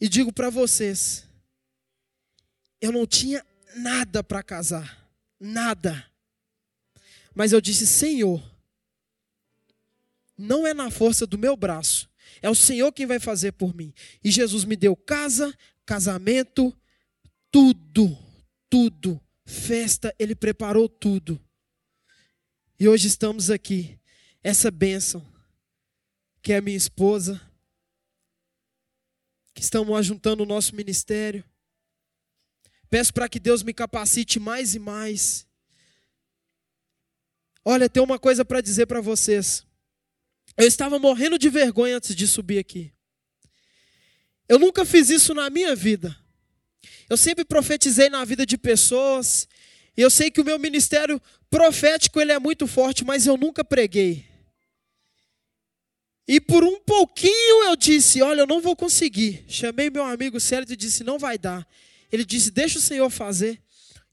E 0.00 0.08
digo 0.08 0.32
para 0.32 0.50
vocês: 0.50 1.24
eu 2.82 2.90
não 2.90 3.06
tinha 3.06 3.46
nada 3.76 4.24
para 4.24 4.42
casar. 4.42 5.08
Nada. 5.38 6.04
Mas 7.32 7.52
eu 7.52 7.60
disse: 7.60 7.86
Senhor, 7.86 8.42
não 10.36 10.66
é 10.66 10.74
na 10.74 10.90
força 10.90 11.24
do 11.24 11.38
meu 11.38 11.56
braço, 11.56 12.10
é 12.42 12.50
o 12.50 12.54
Senhor 12.56 12.90
quem 12.92 13.06
vai 13.06 13.20
fazer 13.20 13.52
por 13.52 13.72
mim. 13.72 13.94
E 14.22 14.32
Jesus 14.32 14.64
me 14.64 14.74
deu 14.74 14.96
casa, 14.96 15.56
casamento, 15.84 16.76
tudo, 17.50 18.16
tudo, 18.68 19.20
festa, 19.44 20.14
ele 20.18 20.34
preparou 20.34 20.88
tudo. 20.88 21.40
E 22.78 22.88
hoje 22.88 23.08
estamos 23.08 23.50
aqui, 23.50 23.98
essa 24.42 24.70
bênção, 24.70 25.24
que 26.42 26.52
é 26.52 26.60
minha 26.60 26.76
esposa, 26.76 27.40
que 29.54 29.62
estamos 29.62 29.96
ajuntando 29.96 30.42
o 30.42 30.46
nosso 30.46 30.74
ministério. 30.74 31.44
Peço 32.88 33.12
para 33.12 33.28
que 33.28 33.38
Deus 33.38 33.62
me 33.62 33.72
capacite 33.72 34.40
mais 34.40 34.74
e 34.74 34.78
mais. 34.78 35.46
Olha, 37.64 37.88
tem 37.88 38.02
uma 38.02 38.18
coisa 38.18 38.44
para 38.44 38.60
dizer 38.60 38.86
para 38.86 39.00
vocês. 39.00 39.64
Eu 40.56 40.66
estava 40.66 40.98
morrendo 40.98 41.38
de 41.38 41.48
vergonha 41.48 41.96
antes 41.96 42.14
de 42.14 42.26
subir 42.26 42.58
aqui. 42.58 42.92
Eu 44.48 44.58
nunca 44.58 44.84
fiz 44.84 45.10
isso 45.10 45.34
na 45.34 45.48
minha 45.48 45.74
vida. 45.74 46.16
Eu 47.08 47.16
sempre 47.16 47.44
profetizei 47.44 48.08
na 48.08 48.24
vida 48.24 48.44
de 48.44 48.56
pessoas. 48.56 49.48
E 49.96 50.00
eu 50.00 50.10
sei 50.10 50.30
que 50.30 50.40
o 50.40 50.44
meu 50.44 50.58
ministério 50.58 51.20
profético 51.50 52.20
ele 52.20 52.32
é 52.32 52.38
muito 52.38 52.66
forte, 52.66 53.04
mas 53.04 53.26
eu 53.26 53.36
nunca 53.36 53.64
preguei. 53.64 54.24
E 56.26 56.40
por 56.40 56.64
um 56.64 56.80
pouquinho 56.80 57.64
eu 57.64 57.76
disse: 57.76 58.22
Olha, 58.22 58.42
eu 58.42 58.46
não 58.46 58.60
vou 58.60 58.76
conseguir. 58.76 59.44
Chamei 59.48 59.90
meu 59.90 60.04
amigo 60.04 60.40
Célio 60.40 60.66
e 60.70 60.76
disse: 60.76 61.04
Não 61.04 61.18
vai 61.18 61.36
dar. 61.36 61.66
Ele 62.10 62.24
disse: 62.24 62.50
Deixa 62.50 62.78
o 62.78 62.82
Senhor 62.82 63.10
fazer. 63.10 63.60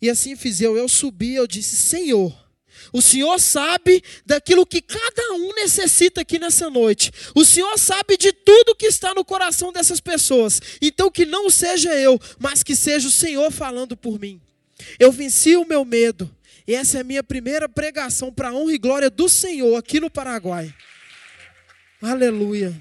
E 0.01 0.10
assim 0.10 0.35
fiz 0.35 0.60
eu. 0.61 0.76
Eu 0.76 0.89
subi, 0.89 1.35
eu 1.35 1.45
disse: 1.45 1.76
Senhor, 1.76 2.48
o 2.93 3.01
Senhor 3.01 3.39
sabe 3.39 4.03
daquilo 4.26 4.65
que 4.65 4.81
cada 4.81 5.34
um 5.34 5.53
necessita 5.53 6.22
aqui 6.22 6.39
nessa 6.39 6.69
noite. 6.69 7.11
O 7.35 7.45
Senhor 7.45 7.77
sabe 7.77 8.18
de 8.18 8.31
tudo 8.31 8.76
que 8.76 8.88
está 8.88 9.14
no 9.14 9.23
coração 9.26 9.72
dessas 9.72 9.99
pessoas. 9.99 10.61
Então 10.81 11.11
que 11.11 11.26
não 11.26 11.49
seja 11.49 11.93
eu, 11.95 12.19
mas 12.39 12.64
que 12.64 12.76
seja 12.76 13.07
o 13.07 13.11
Senhor 13.11 13.51
falando 13.51 13.95
por 13.95 14.19
mim. 14.19 14.41
Eu 14.99 15.11
venci 15.11 15.56
o 15.56 15.65
meu 15.65 15.84
medo. 15.84 16.30
E 16.68 16.76
essa 16.76 16.99
é 16.99 17.01
a 17.01 17.03
minha 17.03 17.23
primeira 17.23 17.68
pregação 17.68 18.31
para 18.31 18.49
a 18.49 18.53
honra 18.53 18.73
e 18.73 18.77
glória 18.77 19.10
do 19.10 19.27
Senhor 19.27 19.76
aqui 19.76 19.99
no 19.99 20.10
Paraguai. 20.10 20.73
Aleluia. 22.01 22.80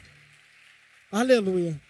Aleluia. 1.11 1.88